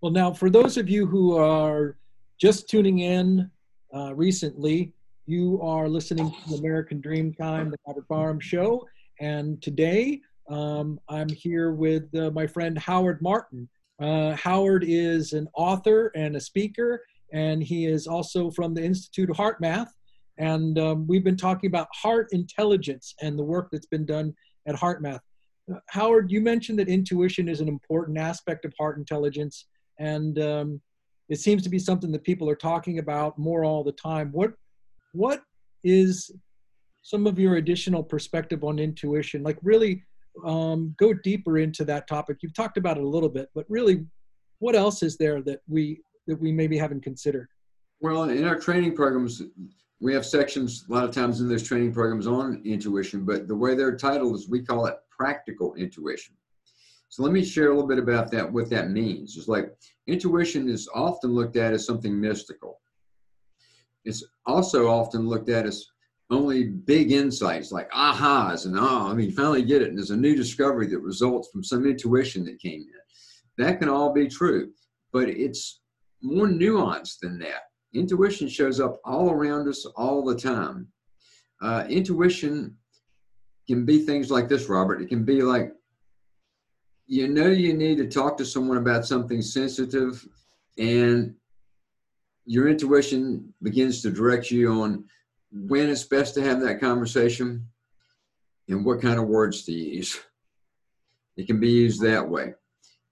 Well, 0.00 0.12
now 0.12 0.32
for 0.32 0.48
those 0.48 0.76
of 0.78 0.88
you 0.88 1.06
who 1.06 1.36
are 1.36 1.96
just 2.40 2.68
tuning 2.70 3.00
in 3.00 3.50
uh, 3.94 4.14
recently, 4.14 4.94
you 5.26 5.60
are 5.62 5.88
listening 5.88 6.30
to 6.30 6.50
the 6.50 6.56
American 6.56 7.00
Dream 7.00 7.34
Time, 7.34 7.70
the 7.70 7.76
Robert 7.86 8.08
Barham 8.08 8.40
Show, 8.40 8.86
And 9.20 9.60
today, 9.60 10.20
um, 10.48 10.98
I'm 11.08 11.28
here 11.28 11.72
with 11.72 12.12
uh, 12.14 12.30
my 12.30 12.46
friend 12.46 12.78
Howard 12.78 13.20
Martin. 13.20 13.68
Uh, 14.00 14.34
Howard 14.36 14.84
is 14.86 15.34
an 15.34 15.46
author 15.54 16.10
and 16.16 16.34
a 16.34 16.40
speaker, 16.40 17.04
and 17.32 17.62
he 17.62 17.84
is 17.84 18.06
also 18.06 18.50
from 18.50 18.72
the 18.72 18.82
Institute 18.82 19.28
of 19.28 19.36
HeartMath. 19.36 19.88
And 20.40 20.78
um, 20.78 21.06
we've 21.06 21.22
been 21.22 21.36
talking 21.36 21.68
about 21.68 21.86
heart 21.92 22.28
intelligence 22.32 23.14
and 23.20 23.38
the 23.38 23.44
work 23.44 23.68
that's 23.70 23.86
been 23.86 24.06
done 24.06 24.34
at 24.66 24.74
HeartMath. 24.74 25.20
Uh, 25.70 25.78
Howard, 25.90 26.32
you 26.32 26.40
mentioned 26.40 26.78
that 26.78 26.88
intuition 26.88 27.46
is 27.46 27.60
an 27.60 27.68
important 27.68 28.16
aspect 28.16 28.64
of 28.64 28.72
heart 28.78 28.96
intelligence, 28.96 29.66
and 29.98 30.38
um, 30.38 30.80
it 31.28 31.38
seems 31.40 31.62
to 31.62 31.68
be 31.68 31.78
something 31.78 32.10
that 32.12 32.24
people 32.24 32.48
are 32.48 32.56
talking 32.56 32.98
about 32.98 33.38
more 33.38 33.64
all 33.64 33.84
the 33.84 33.92
time. 33.92 34.32
What 34.32 34.52
what 35.12 35.42
is 35.84 36.30
some 37.02 37.26
of 37.26 37.38
your 37.38 37.56
additional 37.56 38.02
perspective 38.02 38.64
on 38.64 38.78
intuition? 38.78 39.42
Like 39.42 39.58
really 39.62 40.02
um, 40.44 40.94
go 40.98 41.12
deeper 41.12 41.58
into 41.58 41.84
that 41.84 42.08
topic. 42.08 42.38
You've 42.40 42.54
talked 42.54 42.78
about 42.78 42.96
it 42.96 43.04
a 43.04 43.08
little 43.08 43.28
bit, 43.28 43.50
but 43.54 43.66
really, 43.68 44.06
what 44.58 44.74
else 44.74 45.02
is 45.02 45.18
there 45.18 45.42
that 45.42 45.60
we 45.68 46.00
that 46.26 46.40
we 46.40 46.50
maybe 46.50 46.78
haven't 46.78 47.02
considered? 47.02 47.48
Well, 48.00 48.22
in 48.24 48.46
our 48.46 48.58
training 48.58 48.96
programs, 48.96 49.42
we 50.00 50.14
have 50.14 50.24
sections 50.24 50.86
a 50.88 50.92
lot 50.92 51.04
of 51.04 51.10
times 51.10 51.40
in 51.40 51.48
those 51.48 51.62
training 51.62 51.92
programs 51.92 52.26
on 52.26 52.62
intuition, 52.64 53.24
but 53.24 53.46
the 53.46 53.54
way 53.54 53.74
they're 53.74 53.96
titled 53.96 54.34
is 54.34 54.48
we 54.48 54.62
call 54.62 54.86
it 54.86 54.96
practical 55.10 55.74
intuition. 55.74 56.34
So 57.10 57.22
let 57.22 57.32
me 57.32 57.44
share 57.44 57.66
a 57.66 57.74
little 57.74 57.88
bit 57.88 57.98
about 57.98 58.30
that, 58.30 58.50
what 58.50 58.70
that 58.70 58.90
means. 58.90 59.36
It's 59.36 59.48
like 59.48 59.74
intuition 60.06 60.68
is 60.68 60.88
often 60.94 61.34
looked 61.34 61.56
at 61.56 61.72
as 61.72 61.84
something 61.84 62.18
mystical. 62.18 62.80
It's 64.04 64.24
also 64.46 64.88
often 64.88 65.28
looked 65.28 65.50
at 65.50 65.66
as 65.66 65.86
only 66.30 66.68
big 66.68 67.10
insights 67.10 67.72
like 67.72 67.90
ahas 67.90 68.64
and 68.64 68.78
oh, 68.78 69.08
I 69.10 69.14
mean, 69.14 69.32
finally 69.32 69.62
get 69.62 69.82
it. 69.82 69.88
And 69.88 69.98
there's 69.98 70.10
a 70.10 70.16
new 70.16 70.36
discovery 70.36 70.86
that 70.86 71.00
results 71.00 71.50
from 71.50 71.64
some 71.64 71.84
intuition 71.84 72.44
that 72.44 72.60
came 72.60 72.80
in. 72.80 73.64
That 73.64 73.80
can 73.80 73.88
all 73.88 74.12
be 74.12 74.28
true, 74.28 74.70
but 75.12 75.28
it's 75.28 75.80
more 76.22 76.46
nuanced 76.46 77.18
than 77.20 77.38
that. 77.40 77.69
Intuition 77.92 78.48
shows 78.48 78.80
up 78.80 79.00
all 79.04 79.30
around 79.30 79.68
us 79.68 79.84
all 79.96 80.24
the 80.24 80.36
time. 80.36 80.88
Uh, 81.60 81.84
intuition 81.88 82.76
can 83.66 83.84
be 83.84 84.04
things 84.04 84.30
like 84.30 84.48
this, 84.48 84.68
Robert. 84.68 85.02
It 85.02 85.08
can 85.08 85.24
be 85.24 85.42
like, 85.42 85.72
you 87.06 87.28
know, 87.28 87.48
you 87.48 87.74
need 87.74 87.98
to 87.98 88.06
talk 88.06 88.36
to 88.38 88.44
someone 88.44 88.78
about 88.78 89.04
something 89.04 89.42
sensitive, 89.42 90.26
and 90.78 91.34
your 92.44 92.68
intuition 92.68 93.52
begins 93.62 94.02
to 94.02 94.10
direct 94.10 94.50
you 94.50 94.72
on 94.80 95.04
when 95.52 95.88
it's 95.88 96.04
best 96.04 96.34
to 96.34 96.42
have 96.42 96.60
that 96.60 96.80
conversation 96.80 97.66
and 98.68 98.84
what 98.84 99.02
kind 99.02 99.18
of 99.18 99.26
words 99.26 99.64
to 99.64 99.72
use. 99.72 100.20
It 101.36 101.46
can 101.46 101.58
be 101.58 101.70
used 101.70 102.00
that 102.02 102.28
way. 102.28 102.54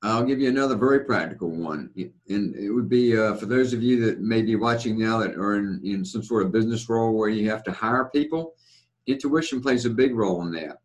I'll 0.03 0.25
give 0.25 0.41
you 0.41 0.49
another 0.49 0.77
very 0.77 1.01
practical 1.01 1.51
one. 1.51 1.91
And 2.29 2.55
it 2.55 2.71
would 2.71 2.89
be 2.89 3.19
uh, 3.19 3.35
for 3.35 3.47
those 3.47 3.73
of 3.73 3.83
you 3.83 4.05
that 4.07 4.21
may 4.21 4.43
be 4.43 4.55
watching 4.55 4.99
now 4.99 5.19
that 5.19 5.35
are 5.35 5.57
in, 5.57 5.81
in 5.83 6.05
some 6.05 6.23
sort 6.23 6.47
of 6.47 6.53
business 6.53 6.89
role 6.89 7.17
where 7.17 7.29
you 7.29 7.51
have 7.51 7.65
to 7.65 7.73
hire 7.73 8.11
people, 8.15 8.55
intuition 9.07 9.61
plays 9.61 9.87
a 9.87 9.91
big 9.91 10.15
role 10.15 10.43
in 10.43 10.53
that. 10.53 10.79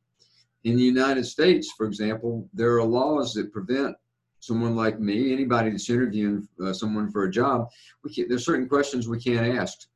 In 0.63 0.77
the 0.77 0.83
United 0.83 1.25
States, 1.25 1.71
for 1.77 1.85
example, 1.85 2.49
there 2.53 2.75
are 2.77 2.83
laws 2.83 3.33
that 3.33 3.53
prevent 3.53 3.95
someone 4.39 4.75
like 4.75 4.99
me, 4.99 5.31
anybody 5.31 5.69
that's 5.69 5.89
interviewing 5.89 6.47
uh, 6.63 6.73
someone 6.73 7.11
for 7.11 7.25
a 7.25 7.31
job, 7.31 7.67
we 8.03 8.13
can, 8.13 8.27
there's 8.27 8.45
certain 8.45 8.67
questions 8.67 9.07
we 9.07 9.19
can't 9.19 9.57
ask 9.57 9.87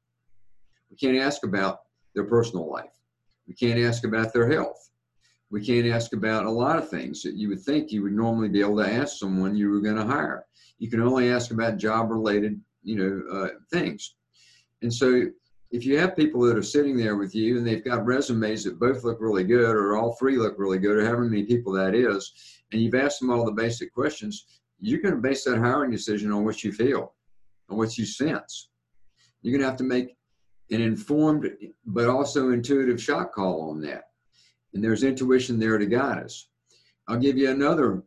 we 0.90 0.96
can't 0.96 1.18
ask 1.18 1.44
about 1.44 1.80
their 2.16 2.24
personal 2.24 2.70
life. 2.70 2.92
We 3.48 3.54
can't 3.54 3.80
ask 3.80 4.06
about 4.06 4.34
their 4.34 4.50
health. 4.50 4.87
We 5.50 5.66
can't 5.66 5.88
ask 5.88 6.14
about 6.14 6.46
a 6.46 6.52
lot 6.52 6.78
of 6.78 6.90
things 6.90 7.22
that 7.24 7.36
you 7.36 7.50
would 7.50 7.62
think 7.62 7.92
you 7.92 8.04
would 8.04 8.14
normally 8.14 8.50
be 8.50 8.60
able 8.60 8.78
to 8.78 8.92
ask 8.92 9.18
someone 9.18 9.56
you 9.56 9.70
were 9.70 9.80
going 9.80 9.96
to 9.96 10.06
hire. 10.06 10.46
You 10.78 10.90
can 10.90 11.02
only 11.02 11.32
ask 11.32 11.52
about 11.52 11.78
job 11.78 12.12
related, 12.12 12.60
you 12.84 12.96
know, 12.98 13.36
uh, 13.36 13.50
things. 13.72 14.16
And 14.82 14.94
so 14.94 15.24
if 15.72 15.86
you 15.86 15.98
have 15.98 16.16
people 16.16 16.42
that 16.42 16.58
are 16.58 16.64
sitting 16.64 16.98
there 16.98 17.16
with 17.16 17.34
you 17.36 17.58
and 17.58 17.66
they've 17.66 17.84
got 17.84 18.06
resumes 18.06 18.64
that 18.64 18.80
both 18.80 19.04
look 19.04 19.20
really 19.20 19.44
good 19.44 19.76
or 19.76 19.98
all 19.98 20.16
three 20.16 20.38
look 20.38 20.56
really 20.58 20.80
good 20.80 20.98
or 20.98 21.06
however 21.06 21.24
many 21.24 21.44
people 21.44 21.74
that 21.74 21.96
is, 21.96 22.32
and 22.72 22.82
you've 22.82 22.96
asked 22.96 23.20
them 23.20 23.30
all 23.30 23.46
the 23.46 23.52
basic 23.52 23.94
questions, 23.94 24.46
you're 24.80 25.02
going 25.02 25.16
to 25.16 25.22
base 25.22 25.44
that 25.46 25.58
hiring 25.58 25.92
decision 25.92 26.32
on 26.32 26.46
what 26.46 26.64
you 26.64 26.72
feel, 26.72 27.16
on 27.70 27.78
what 27.78 27.98
you 27.98 28.06
sense. 28.06 28.70
You're 29.42 29.54
going 29.54 29.62
to 29.62 29.68
have 29.68 29.78
to 29.78 29.84
make 29.84 30.16
an 30.72 30.82
informed 30.82 31.50
but 31.86 32.08
also 32.08 32.52
intuitive 32.52 33.02
shot 33.02 33.32
call 33.32 33.70
on 33.70 33.82
that. 33.82 34.04
And 34.74 34.84
there's 34.84 35.04
intuition 35.04 35.60
there 35.60 35.78
to 35.78 35.86
guide 35.86 36.20
us. 36.20 36.48
I'll 37.08 37.18
give 37.18 37.38
you 37.38 37.50
another 37.50 38.04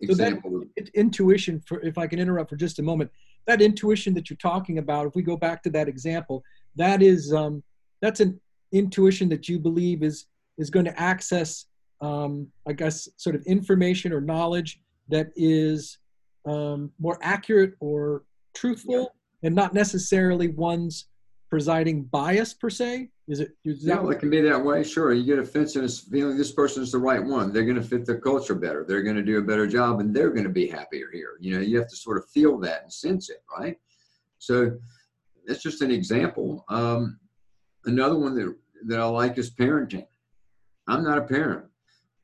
example. 0.00 0.50
So 0.50 0.66
that 0.76 0.88
intuition, 0.94 1.60
for 1.66 1.80
if 1.80 1.98
I 1.98 2.06
can 2.06 2.18
interrupt 2.18 2.50
for 2.50 2.56
just 2.56 2.78
a 2.78 2.82
moment, 2.82 3.10
that 3.46 3.60
intuition 3.60 4.14
that 4.14 4.30
you're 4.30 4.36
talking 4.36 4.78
about, 4.78 5.06
if 5.06 5.14
we 5.14 5.22
go 5.22 5.36
back 5.36 5.62
to 5.64 5.70
that 5.70 5.88
example, 5.88 6.42
that 6.76 7.02
is 7.02 7.32
um, 7.32 7.62
that's 8.00 8.20
an 8.20 8.40
intuition 8.72 9.28
that 9.30 9.48
you 9.48 9.58
believe 9.58 10.02
is 10.02 10.26
is 10.56 10.70
going 10.70 10.84
to 10.84 11.00
access, 11.00 11.66
um, 12.00 12.46
I 12.66 12.72
guess, 12.72 13.08
sort 13.16 13.34
of 13.34 13.42
information 13.44 14.12
or 14.12 14.20
knowledge 14.20 14.80
that 15.08 15.28
is 15.36 15.98
um, 16.46 16.92
more 16.98 17.18
accurate 17.22 17.74
or 17.80 18.24
truthful, 18.54 18.94
yeah. 19.42 19.48
and 19.48 19.54
not 19.54 19.74
necessarily 19.74 20.48
one's 20.48 21.06
presiding 21.54 22.02
bias 22.02 22.52
per 22.52 22.68
se? 22.68 23.08
Is 23.28 23.38
it? 23.38 23.56
Is 23.64 23.84
yeah, 23.86 24.04
it 24.10 24.18
can 24.18 24.28
be 24.28 24.40
that 24.40 24.64
way. 24.64 24.82
Sure, 24.82 25.14
you 25.14 25.24
get 25.24 25.38
a 25.38 25.46
sense 25.46 25.76
and 25.76 25.84
a 25.84 25.88
feeling 25.88 26.36
this 26.36 26.50
person 26.50 26.82
is 26.82 26.90
the 26.90 26.98
right 26.98 27.22
one. 27.22 27.52
They're 27.52 27.62
going 27.62 27.80
to 27.80 27.88
fit 27.88 28.04
the 28.04 28.16
culture 28.16 28.56
better. 28.56 28.84
They're 28.84 29.04
going 29.04 29.14
to 29.14 29.22
do 29.22 29.38
a 29.38 29.42
better 29.42 29.68
job, 29.68 30.00
and 30.00 30.12
they're 30.12 30.30
going 30.30 30.42
to 30.42 30.50
be 30.50 30.66
happier 30.66 31.06
here. 31.12 31.34
You 31.38 31.54
know, 31.54 31.60
you 31.60 31.78
have 31.78 31.86
to 31.90 31.96
sort 31.96 32.18
of 32.18 32.28
feel 32.28 32.58
that 32.58 32.82
and 32.82 32.92
sense 32.92 33.30
it, 33.30 33.44
right? 33.56 33.76
So 34.40 34.76
that's 35.46 35.62
just 35.62 35.80
an 35.80 35.92
example. 35.92 36.64
Um, 36.68 37.20
another 37.84 38.18
one 38.18 38.34
that 38.34 38.52
that 38.86 38.98
I 38.98 39.04
like 39.04 39.38
is 39.38 39.54
parenting. 39.54 40.08
I'm 40.88 41.04
not 41.04 41.18
a 41.18 41.22
parent. 41.22 41.66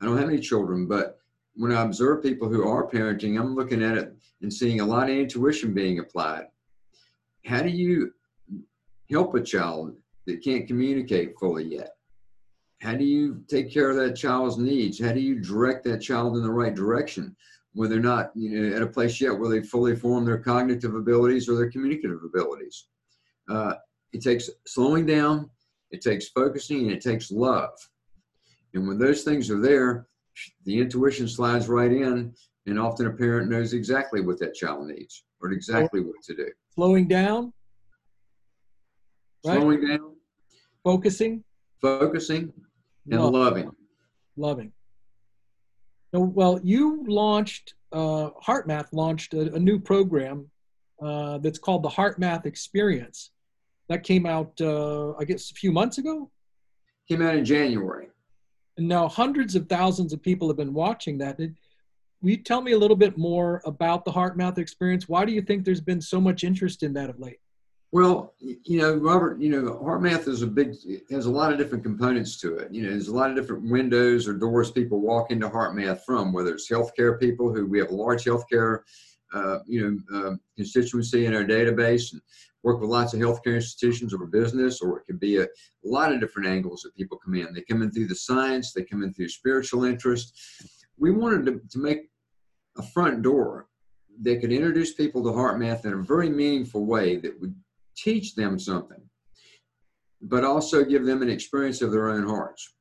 I 0.01 0.05
don't 0.07 0.17
have 0.17 0.27
any 0.27 0.41
children, 0.41 0.87
but 0.89 1.19
when 1.55 1.71
I 1.71 1.83
observe 1.83 2.21
people 2.21 2.49
who 2.49 2.67
are 2.67 2.85
parenting, 2.85 3.39
I'm 3.39 3.55
looking 3.55 3.81
at 3.81 3.97
it 3.97 4.13
and 4.41 4.53
seeing 4.53 4.81
a 4.81 4.85
lot 4.85 5.09
of 5.09 5.15
intuition 5.15 5.73
being 5.73 5.99
applied. 5.99 6.47
How 7.45 7.61
do 7.61 7.69
you 7.69 8.11
help 9.11 9.35
a 9.35 9.41
child 9.41 9.95
that 10.25 10.43
can't 10.43 10.67
communicate 10.67 11.37
fully 11.39 11.65
yet? 11.65 11.91
How 12.81 12.95
do 12.95 13.03
you 13.03 13.43
take 13.47 13.71
care 13.71 13.89
of 13.91 13.97
that 13.97 14.15
child's 14.15 14.57
needs? 14.57 14.99
How 14.99 15.11
do 15.11 15.19
you 15.19 15.39
direct 15.39 15.83
that 15.83 15.99
child 16.01 16.35
in 16.35 16.43
the 16.43 16.51
right 16.51 16.73
direction 16.73 17.35
when 17.73 17.89
they're 17.89 17.99
not 17.99 18.31
you 18.35 18.49
know, 18.49 18.75
at 18.75 18.81
a 18.81 18.87
place 18.87 19.21
yet 19.21 19.37
where 19.37 19.49
they 19.49 19.61
fully 19.61 19.95
form 19.95 20.25
their 20.25 20.39
cognitive 20.39 20.95
abilities 20.95 21.47
or 21.47 21.55
their 21.55 21.69
communicative 21.69 22.23
abilities? 22.23 22.87
Uh, 23.49 23.73
it 24.13 24.21
takes 24.21 24.49
slowing 24.65 25.05
down, 25.05 25.49
it 25.91 26.01
takes 26.01 26.29
focusing, 26.29 26.83
and 26.83 26.91
it 26.91 27.01
takes 27.01 27.31
love. 27.31 27.69
And 28.73 28.87
when 28.87 28.97
those 28.97 29.23
things 29.23 29.51
are 29.51 29.61
there, 29.61 30.07
the 30.65 30.79
intuition 30.79 31.27
slides 31.27 31.67
right 31.67 31.91
in, 31.91 32.33
and 32.65 32.79
often 32.79 33.07
a 33.07 33.11
parent 33.11 33.49
knows 33.49 33.73
exactly 33.73 34.21
what 34.21 34.39
that 34.39 34.53
child 34.53 34.87
needs 34.87 35.23
or 35.41 35.51
exactly 35.51 36.01
what 36.01 36.21
to 36.23 36.35
do. 36.35 36.47
Slowing 36.73 37.07
down, 37.07 37.53
right? 39.45 39.59
slowing 39.59 39.87
down, 39.87 40.15
focusing, 40.83 41.43
focusing, 41.81 42.53
and 43.09 43.21
Love. 43.21 43.33
loving. 43.33 43.71
Loving. 44.37 44.71
well, 46.13 46.59
you 46.63 47.03
launched, 47.07 47.73
uh, 47.91 48.29
HeartMath 48.45 48.87
launched 48.91 49.33
a, 49.33 49.53
a 49.53 49.59
new 49.59 49.79
program 49.79 50.49
uh, 51.01 51.37
that's 51.39 51.59
called 51.59 51.83
the 51.83 51.89
HeartMath 51.89 52.45
Experience. 52.45 53.31
That 53.89 54.03
came 54.03 54.25
out, 54.25 54.53
uh, 54.61 55.11
I 55.17 55.25
guess, 55.25 55.51
a 55.51 55.53
few 55.53 55.71
months 55.71 55.97
ago? 55.97 56.31
Came 57.09 57.21
out 57.21 57.35
in 57.35 57.43
January. 57.43 58.07
And 58.77 58.87
now 58.87 59.09
hundreds 59.09 59.55
of 59.55 59.67
thousands 59.67 60.13
of 60.13 60.21
people 60.21 60.47
have 60.47 60.57
been 60.57 60.73
watching 60.73 61.17
that. 61.17 61.37
Did, 61.37 61.55
Will 62.21 62.29
you 62.29 62.37
tell 62.37 62.61
me 62.61 62.71
a 62.73 62.77
little 62.77 62.95
bit 62.95 63.17
more 63.17 63.61
about 63.65 64.05
the 64.05 64.11
HeartMath 64.11 64.59
Experience? 64.59 65.09
Why 65.09 65.25
do 65.25 65.33
you 65.33 65.41
think 65.41 65.65
there's 65.65 65.81
been 65.81 65.99
so 66.01 66.21
much 66.21 66.43
interest 66.43 66.83
in 66.83 66.93
that 66.93 67.09
of 67.09 67.19
late? 67.19 67.39
Well, 67.93 68.33
you 68.39 68.77
know, 68.77 68.95
Robert, 68.95 69.41
you 69.41 69.49
know, 69.49 69.77
HeartMath 69.83 70.29
is 70.29 70.43
a 70.43 70.47
big, 70.47 70.75
has 71.09 71.25
a 71.25 71.31
lot 71.31 71.51
of 71.51 71.57
different 71.57 71.83
components 71.83 72.39
to 72.39 72.55
it. 72.55 72.73
You 72.73 72.83
know, 72.83 72.89
there's 72.91 73.09
a 73.09 73.15
lot 73.15 73.29
of 73.29 73.35
different 73.35 73.69
windows 73.69 74.29
or 74.29 74.33
doors 74.33 74.71
people 74.71 75.01
walk 75.01 75.29
into 75.29 75.49
HeartMath 75.49 76.01
from, 76.05 76.31
whether 76.31 76.53
it's 76.53 76.71
healthcare 76.71 77.19
people 77.19 77.53
who 77.53 77.65
we 77.65 77.79
have 77.79 77.89
a 77.89 77.95
large 77.95 78.23
healthcare, 78.23 78.79
uh, 79.33 79.59
you 79.67 79.99
know, 80.09 80.17
uh, 80.17 80.35
constituency 80.55 81.25
in 81.25 81.35
our 81.35 81.43
database 81.43 82.13
and 82.13 82.21
work 82.63 82.79
with 82.79 82.89
lots 82.89 83.13
of 83.13 83.19
healthcare 83.19 83.55
institutions 83.55 84.13
or 84.13 84.25
business, 84.25 84.79
or 84.79 84.99
it 84.99 85.05
could 85.05 85.19
be 85.19 85.37
a, 85.37 85.43
a 85.43 85.47
lot 85.83 86.13
of 86.13 86.21
different 86.21 86.47
angles 86.47 86.83
that 86.83 86.95
people 86.95 87.17
come 87.17 87.35
in. 87.35 87.53
They 87.53 87.61
come 87.61 87.81
in 87.81 87.91
through 87.91 88.07
the 88.07 88.15
science, 88.15 88.71
they 88.71 88.83
come 88.83 89.03
in 89.03 89.13
through 89.13 89.27
spiritual 89.29 89.83
interest. 89.83 90.33
We 90.97 91.11
wanted 91.11 91.45
to, 91.47 91.61
to 91.71 91.79
make 91.79 92.09
a 92.77 92.83
front 92.83 93.21
door 93.21 93.67
that 94.21 94.39
could 94.39 94.53
introduce 94.53 94.93
people 94.93 95.23
to 95.23 95.29
HeartMath 95.31 95.83
in 95.83 95.93
a 95.93 96.03
very 96.03 96.29
meaningful 96.29 96.85
way 96.85 97.17
that 97.17 97.37
would 97.41 97.53
teach 97.95 98.35
them 98.35 98.59
something, 98.59 99.01
but 100.21 100.43
also 100.43 100.83
give 100.83 101.05
them 101.05 101.21
an 101.21 101.29
experience 101.29 101.81
of 101.81 101.91
their 101.91 102.09
own 102.09 102.27
hearts. 102.27 102.73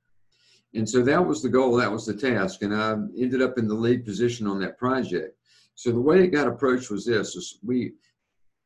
And 0.74 0.88
so 0.88 1.02
that 1.02 1.26
was 1.26 1.42
the 1.42 1.48
goal, 1.48 1.76
that 1.76 1.90
was 1.90 2.06
the 2.06 2.14
task. 2.14 2.62
And 2.62 2.74
I 2.74 2.92
ended 3.18 3.42
up 3.42 3.58
in 3.58 3.66
the 3.66 3.74
lead 3.74 4.04
position 4.04 4.46
on 4.46 4.60
that 4.60 4.78
project. 4.78 5.36
So 5.74 5.90
the 5.90 6.00
way 6.00 6.22
it 6.22 6.28
got 6.28 6.46
approached 6.46 6.90
was 6.90 7.04
this 7.04 7.34
is 7.34 7.58
we 7.62 7.92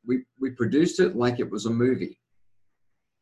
we 0.06 0.24
we 0.38 0.50
produced 0.50 1.00
it 1.00 1.16
like 1.16 1.40
it 1.40 1.50
was 1.50 1.66
a 1.66 1.70
movie 1.70 2.20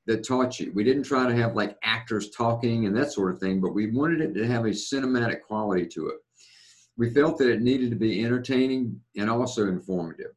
that 0.07 0.27
taught 0.27 0.59
you. 0.59 0.73
We 0.75 0.83
didn't 0.83 1.05
try 1.05 1.29
to 1.29 1.37
have 1.37 1.55
like 1.55 1.77
actors 1.85 2.31
talking 2.31 2.87
and 2.87 2.97
that 2.97 3.13
sort 3.13 3.33
of 3.33 3.39
thing, 3.39 3.61
but 3.61 3.75
we 3.75 3.91
wanted 3.91 4.21
it 4.21 4.35
to 4.35 4.47
have 4.47 4.65
a 4.65 4.71
cinematic 4.71 5.43
quality 5.43 5.87
to 5.89 6.09
it. 6.09 6.17
We 6.97 7.11
felt 7.11 7.39
that 7.39 7.51
it 7.51 7.63
needed 7.63 7.91
to 7.91 7.97
be 7.97 8.25
entertaining 8.25 9.01
and 9.17 9.31
also 9.31 9.69
informative. 9.69 10.33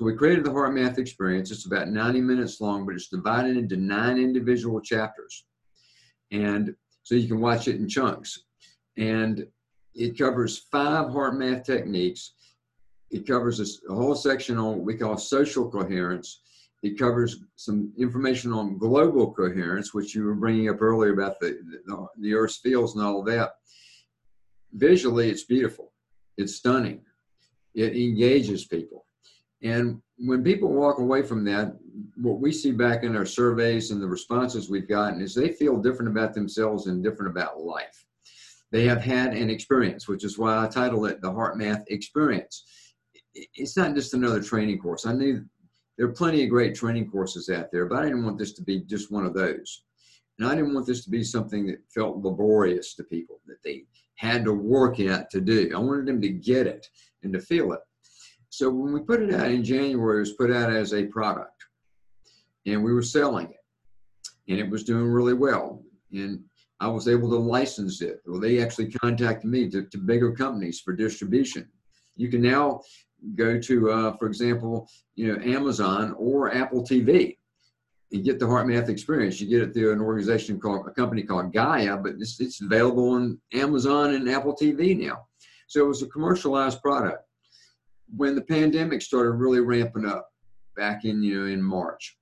So 0.00 0.06
we 0.06 0.14
created 0.14 0.46
the 0.46 0.50
HeartMath 0.50 0.96
experience. 0.96 1.50
It's 1.50 1.66
about 1.66 1.88
90 1.88 2.22
minutes 2.22 2.58
long, 2.58 2.86
but 2.86 2.94
it's 2.94 3.08
divided 3.08 3.58
into 3.58 3.76
nine 3.76 4.16
individual 4.16 4.80
chapters. 4.80 5.44
And 6.30 6.74
so 7.02 7.14
you 7.14 7.28
can 7.28 7.38
watch 7.38 7.68
it 7.68 7.76
in 7.76 7.86
chunks. 7.86 8.44
And 8.96 9.46
it 9.94 10.16
covers 10.16 10.56
five 10.72 11.08
HeartMath 11.08 11.66
techniques. 11.66 12.32
It 13.10 13.26
covers 13.26 13.60
a 13.60 13.94
whole 13.94 14.14
section 14.14 14.56
on 14.56 14.76
what 14.76 14.86
we 14.86 14.96
call 14.96 15.18
social 15.18 15.70
coherence. 15.70 16.40
It 16.82 16.98
covers 16.98 17.36
some 17.56 17.92
information 17.98 18.54
on 18.54 18.78
global 18.78 19.34
coherence, 19.34 19.92
which 19.92 20.14
you 20.14 20.24
were 20.24 20.34
bringing 20.34 20.70
up 20.70 20.80
earlier 20.80 21.12
about 21.12 21.38
the, 21.40 21.58
the, 21.84 22.06
the 22.20 22.32
Earth's 22.32 22.56
fields 22.56 22.94
and 22.94 23.04
all 23.04 23.20
of 23.20 23.26
that. 23.26 23.50
Visually, 24.72 25.28
it's 25.28 25.44
beautiful. 25.44 25.92
It's 26.38 26.56
stunning. 26.56 27.02
It 27.74 27.94
engages 27.94 28.64
people. 28.64 29.04
And 29.62 30.00
when 30.18 30.42
people 30.42 30.72
walk 30.72 30.98
away 30.98 31.22
from 31.22 31.44
that, 31.44 31.76
what 32.16 32.40
we 32.40 32.52
see 32.52 32.72
back 32.72 33.02
in 33.04 33.16
our 33.16 33.26
surveys 33.26 33.90
and 33.90 34.00
the 34.00 34.08
responses 34.08 34.70
we've 34.70 34.88
gotten 34.88 35.20
is 35.20 35.34
they 35.34 35.50
feel 35.50 35.76
different 35.76 36.10
about 36.10 36.34
themselves 36.34 36.86
and 36.86 37.02
different 37.02 37.30
about 37.30 37.60
life. 37.60 38.04
They 38.70 38.84
have 38.86 39.02
had 39.02 39.34
an 39.34 39.50
experience, 39.50 40.08
which 40.08 40.24
is 40.24 40.38
why 40.38 40.64
I 40.64 40.68
titled 40.68 41.06
it 41.08 41.20
the 41.20 41.30
HeartMath 41.30 41.84
Experience. 41.88 42.64
It's 43.34 43.76
not 43.76 43.94
just 43.94 44.14
another 44.14 44.42
training 44.42 44.78
course. 44.78 45.06
I 45.06 45.12
knew 45.12 45.44
there 45.98 46.06
are 46.06 46.12
plenty 46.12 46.44
of 46.44 46.50
great 46.50 46.74
training 46.74 47.10
courses 47.10 47.48
out 47.48 47.70
there, 47.72 47.86
but 47.86 47.98
I 47.98 48.04
didn't 48.04 48.24
want 48.24 48.38
this 48.38 48.52
to 48.54 48.62
be 48.62 48.80
just 48.80 49.10
one 49.10 49.26
of 49.26 49.34
those. 49.34 49.84
And 50.38 50.48
I 50.48 50.54
didn't 50.54 50.72
want 50.72 50.86
this 50.86 51.04
to 51.04 51.10
be 51.10 51.22
something 51.22 51.66
that 51.66 51.82
felt 51.92 52.22
laborious 52.22 52.94
to 52.94 53.04
people, 53.04 53.40
that 53.46 53.62
they 53.62 53.84
had 54.14 54.44
to 54.44 54.52
work 54.52 55.00
at 55.00 55.30
to 55.30 55.40
do. 55.40 55.70
I 55.74 55.78
wanted 55.78 56.06
them 56.06 56.20
to 56.22 56.28
get 56.28 56.66
it 56.66 56.86
and 57.22 57.32
to 57.32 57.40
feel 57.40 57.72
it. 57.72 57.80
So 58.50 58.68
when 58.68 58.92
we 58.92 59.00
put 59.00 59.22
it 59.22 59.32
out 59.32 59.50
in 59.50 59.64
January, 59.64 60.16
it 60.16 60.20
was 60.20 60.32
put 60.32 60.50
out 60.50 60.72
as 60.72 60.92
a 60.92 61.04
product, 61.04 61.64
and 62.66 62.82
we 62.82 62.92
were 62.92 63.02
selling 63.02 63.46
it, 63.46 63.64
and 64.48 64.58
it 64.58 64.68
was 64.68 64.82
doing 64.82 65.06
really 65.06 65.34
well. 65.34 65.82
And 66.12 66.42
I 66.80 66.88
was 66.88 67.06
able 67.06 67.30
to 67.30 67.36
license 67.36 68.02
it. 68.02 68.20
Well, 68.26 68.40
they 68.40 68.60
actually 68.60 68.90
contacted 68.90 69.48
me 69.48 69.70
to, 69.70 69.84
to 69.84 69.98
bigger 69.98 70.32
companies 70.32 70.80
for 70.80 70.92
distribution. 70.92 71.68
You 72.16 72.28
can 72.28 72.42
now 72.42 72.80
go 73.36 73.60
to, 73.60 73.90
uh, 73.90 74.16
for 74.16 74.26
example, 74.26 74.88
you 75.14 75.32
know, 75.32 75.40
Amazon 75.44 76.14
or 76.18 76.52
Apple 76.52 76.82
TV 76.82 77.36
and 78.10 78.24
get 78.24 78.40
the 78.40 78.46
HeartMath 78.46 78.88
experience. 78.88 79.40
You 79.40 79.48
get 79.48 79.68
it 79.68 79.72
through 79.72 79.92
an 79.92 80.00
organization 80.00 80.58
called 80.58 80.88
a 80.88 80.90
company 80.90 81.22
called 81.22 81.52
Gaia, 81.52 81.96
but 81.98 82.14
it's, 82.18 82.40
it's 82.40 82.60
available 82.60 83.10
on 83.10 83.38
Amazon 83.52 84.14
and 84.14 84.28
Apple 84.28 84.56
TV 84.60 84.98
now. 84.98 85.26
So 85.68 85.84
it 85.84 85.88
was 85.88 86.02
a 86.02 86.08
commercialized 86.08 86.82
product 86.82 87.22
when 88.16 88.34
the 88.34 88.42
pandemic 88.42 89.02
started 89.02 89.32
really 89.32 89.60
ramping 89.60 90.06
up 90.06 90.28
back 90.76 91.04
in 91.04 91.22
you 91.22 91.40
know 91.40 91.46
in 91.46 91.62
March, 91.62 92.16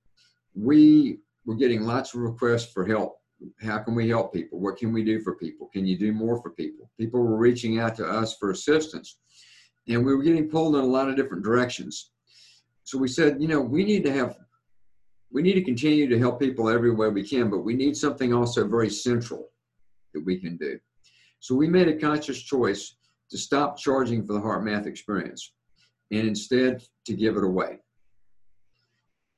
we 0.53 1.19
were 1.45 1.55
getting 1.55 1.81
lots 1.81 2.13
of 2.13 2.21
requests 2.21 2.71
for 2.71 2.85
help. 2.85 3.17
How 3.61 3.79
can 3.79 3.95
we 3.95 4.09
help 4.09 4.33
people? 4.33 4.59
What 4.59 4.77
can 4.77 4.91
we 4.91 5.03
do 5.03 5.21
for 5.21 5.35
people? 5.35 5.69
Can 5.71 5.85
you 5.85 5.97
do 5.97 6.11
more 6.11 6.41
for 6.41 6.51
people? 6.51 6.91
People 6.99 7.21
were 7.21 7.37
reaching 7.37 7.79
out 7.79 7.95
to 7.95 8.05
us 8.05 8.35
for 8.37 8.51
assistance, 8.51 9.17
and 9.87 10.05
we 10.05 10.13
were 10.13 10.23
getting 10.23 10.49
pulled 10.49 10.75
in 10.75 10.81
a 10.81 10.85
lot 10.85 11.09
of 11.09 11.15
different 11.15 11.43
directions. 11.43 12.11
So 12.83 12.97
we 12.97 13.07
said, 13.07 13.41
you 13.41 13.47
know, 13.47 13.61
we 13.61 13.85
need 13.85 14.03
to 14.03 14.11
have, 14.11 14.35
we 15.31 15.41
need 15.41 15.53
to 15.53 15.63
continue 15.63 16.09
to 16.09 16.19
help 16.19 16.39
people 16.39 16.69
every 16.69 16.91
way 16.91 17.07
we 17.09 17.27
can, 17.27 17.49
but 17.49 17.59
we 17.59 17.75
need 17.75 17.95
something 17.95 18.33
also 18.33 18.67
very 18.67 18.89
central 18.89 19.49
that 20.13 20.25
we 20.25 20.37
can 20.37 20.57
do. 20.57 20.79
So 21.39 21.55
we 21.55 21.67
made 21.67 21.87
a 21.87 21.95
conscious 21.95 22.41
choice 22.41 22.95
to 23.29 23.37
stop 23.37 23.77
charging 23.77 24.25
for 24.25 24.33
the 24.33 24.39
HeartMath 24.39 24.87
experience 24.87 25.53
and 26.11 26.27
instead 26.27 26.83
to 27.05 27.13
give 27.13 27.37
it 27.37 27.43
away. 27.43 27.79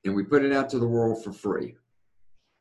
And 0.06 0.16
we 0.16 0.24
put 0.24 0.44
it 0.44 0.54
out 0.54 0.70
to 0.70 0.80
the 0.80 0.88
world 0.88 1.24
for 1.24 1.32
free. 1.32 1.76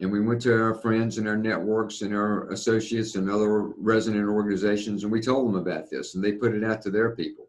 And 0.01 0.11
we 0.11 0.20
went 0.20 0.40
to 0.42 0.53
our 0.53 0.75
friends 0.75 1.18
and 1.18 1.29
our 1.29 1.37
networks 1.37 2.01
and 2.01 2.14
our 2.14 2.49
associates 2.51 3.16
and 3.16 3.31
other 3.31 3.68
resident 3.79 4.29
organizations 4.29 5.03
and 5.03 5.12
we 5.12 5.20
told 5.20 5.46
them 5.46 5.61
about 5.61 5.90
this 5.90 6.14
and 6.14 6.25
they 6.25 6.33
put 6.33 6.55
it 6.55 6.64
out 6.64 6.81
to 6.83 6.90
their 6.90 7.14
people 7.14 7.49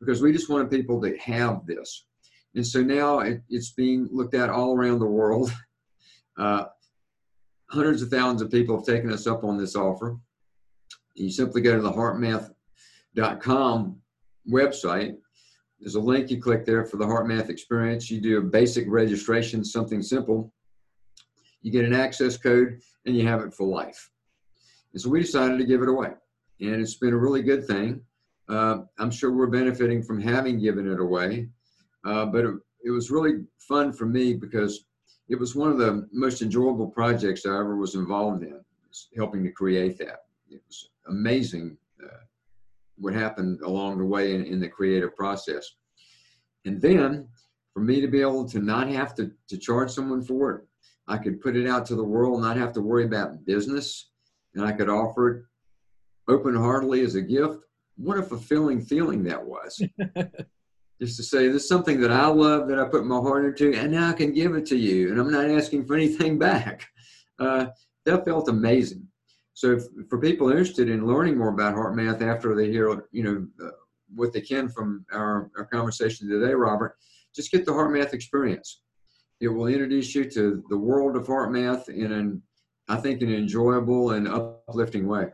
because 0.00 0.20
we 0.20 0.32
just 0.32 0.50
wanted 0.50 0.70
people 0.70 1.00
to 1.00 1.16
have 1.16 1.64
this. 1.66 2.04
And 2.54 2.66
so 2.66 2.82
now 2.82 3.20
it, 3.20 3.40
it's 3.48 3.72
being 3.72 4.08
looked 4.12 4.34
at 4.34 4.50
all 4.50 4.74
around 4.74 4.98
the 4.98 5.06
world. 5.06 5.52
Uh, 6.38 6.66
hundreds 7.70 8.02
of 8.02 8.10
thousands 8.10 8.42
of 8.42 8.50
people 8.50 8.76
have 8.76 8.84
taken 8.84 9.10
us 9.10 9.26
up 9.26 9.42
on 9.42 9.56
this 9.56 9.74
offer. 9.74 10.18
You 11.14 11.30
simply 11.30 11.62
go 11.62 11.74
to 11.74 11.80
the 11.80 11.90
heartmath.com 11.90 13.96
website 14.46 15.16
there's 15.80 15.94
a 15.94 16.00
link 16.00 16.30
you 16.30 16.40
click 16.40 16.64
there 16.64 16.84
for 16.84 16.96
the 16.96 17.04
HeartMath 17.04 17.50
experience. 17.50 18.10
You 18.10 18.20
do 18.20 18.38
a 18.38 18.42
basic 18.42 18.86
registration, 18.88 19.64
something 19.64 20.02
simple. 20.02 20.52
You 21.60 21.70
get 21.70 21.84
an 21.84 21.94
access 21.94 22.36
code 22.36 22.80
and 23.04 23.16
you 23.16 23.26
have 23.26 23.42
it 23.42 23.52
for 23.52 23.66
life. 23.66 24.10
And 24.92 25.00
so 25.00 25.10
we 25.10 25.20
decided 25.20 25.58
to 25.58 25.64
give 25.64 25.82
it 25.82 25.88
away. 25.88 26.12
And 26.60 26.80
it's 26.80 26.94
been 26.94 27.12
a 27.12 27.18
really 27.18 27.42
good 27.42 27.66
thing. 27.66 28.00
Uh, 28.48 28.78
I'm 28.98 29.10
sure 29.10 29.32
we're 29.32 29.48
benefiting 29.48 30.02
from 30.02 30.20
having 30.20 30.60
given 30.60 30.90
it 30.90 31.00
away. 31.00 31.48
Uh, 32.04 32.26
but 32.26 32.44
it, 32.44 32.54
it 32.84 32.90
was 32.90 33.10
really 33.10 33.44
fun 33.58 33.92
for 33.92 34.06
me 34.06 34.34
because 34.34 34.86
it 35.28 35.38
was 35.38 35.54
one 35.54 35.70
of 35.70 35.78
the 35.78 36.08
most 36.12 36.40
enjoyable 36.40 36.86
projects 36.86 37.44
I 37.44 37.50
ever 37.50 37.76
was 37.76 37.96
involved 37.96 38.44
in, 38.44 38.60
helping 39.16 39.42
to 39.44 39.50
create 39.50 39.98
that. 39.98 40.20
It 40.48 40.62
was 40.66 40.88
amazing 41.08 41.76
what 42.98 43.14
happened 43.14 43.60
along 43.62 43.98
the 43.98 44.04
way 44.04 44.34
in, 44.34 44.44
in 44.44 44.60
the 44.60 44.68
creative 44.68 45.14
process. 45.14 45.66
And 46.64 46.80
then 46.80 47.28
for 47.72 47.80
me 47.80 48.00
to 48.00 48.08
be 48.08 48.20
able 48.20 48.48
to 48.48 48.58
not 48.58 48.88
have 48.88 49.14
to, 49.16 49.30
to 49.48 49.58
charge 49.58 49.90
someone 49.90 50.22
for 50.22 50.52
it, 50.52 50.62
I 51.08 51.18
could 51.18 51.40
put 51.40 51.56
it 51.56 51.68
out 51.68 51.86
to 51.86 51.94
the 51.94 52.04
world, 52.04 52.40
not 52.40 52.56
have 52.56 52.72
to 52.72 52.80
worry 52.80 53.04
about 53.04 53.44
business, 53.44 54.10
and 54.54 54.64
I 54.64 54.72
could 54.72 54.88
offer 54.88 55.28
it 55.30 55.44
open 56.28 56.56
heartedly 56.56 57.02
as 57.02 57.14
a 57.14 57.22
gift. 57.22 57.60
What 57.96 58.18
a 58.18 58.22
fulfilling 58.22 58.80
feeling 58.80 59.22
that 59.24 59.44
was. 59.44 59.80
Just 61.00 61.16
to 61.18 61.22
say, 61.22 61.48
this 61.48 61.62
is 61.62 61.68
something 61.68 62.00
that 62.00 62.10
I 62.10 62.26
love, 62.26 62.68
that 62.68 62.78
I 62.78 62.84
put 62.84 63.04
my 63.04 63.16
heart 63.16 63.44
into, 63.44 63.78
and 63.78 63.92
now 63.92 64.08
I 64.08 64.14
can 64.14 64.32
give 64.32 64.54
it 64.54 64.66
to 64.66 64.76
you, 64.76 65.10
and 65.10 65.20
I'm 65.20 65.30
not 65.30 65.50
asking 65.50 65.86
for 65.86 65.94
anything 65.94 66.38
back. 66.38 66.86
Uh, 67.38 67.66
that 68.06 68.24
felt 68.24 68.48
amazing. 68.48 69.05
So 69.56 69.72
if, 69.72 69.84
for 70.10 70.18
people 70.18 70.50
interested 70.50 70.90
in 70.90 71.06
learning 71.06 71.38
more 71.38 71.48
about 71.48 71.74
HeartMath 71.74 72.20
after 72.20 72.54
they 72.54 72.70
hear, 72.70 73.08
you 73.10 73.22
know, 73.22 73.66
uh, 73.66 73.70
what 74.14 74.34
they 74.34 74.42
can 74.42 74.68
from 74.68 75.06
our, 75.10 75.50
our 75.56 75.64
conversation 75.64 76.28
today, 76.28 76.52
Robert, 76.52 76.98
just 77.34 77.50
get 77.50 77.64
the 77.64 77.72
HeartMath 77.72 78.12
experience. 78.12 78.82
It 79.40 79.48
will 79.48 79.66
introduce 79.68 80.14
you 80.14 80.28
to 80.30 80.62
the 80.68 80.76
world 80.76 81.16
of 81.16 81.26
HeartMath 81.26 81.88
in 81.88 82.12
an, 82.12 82.42
I 82.86 82.96
think, 82.96 83.22
an 83.22 83.32
enjoyable 83.32 84.10
and 84.10 84.28
uplifting 84.28 85.08
way. 85.08 85.28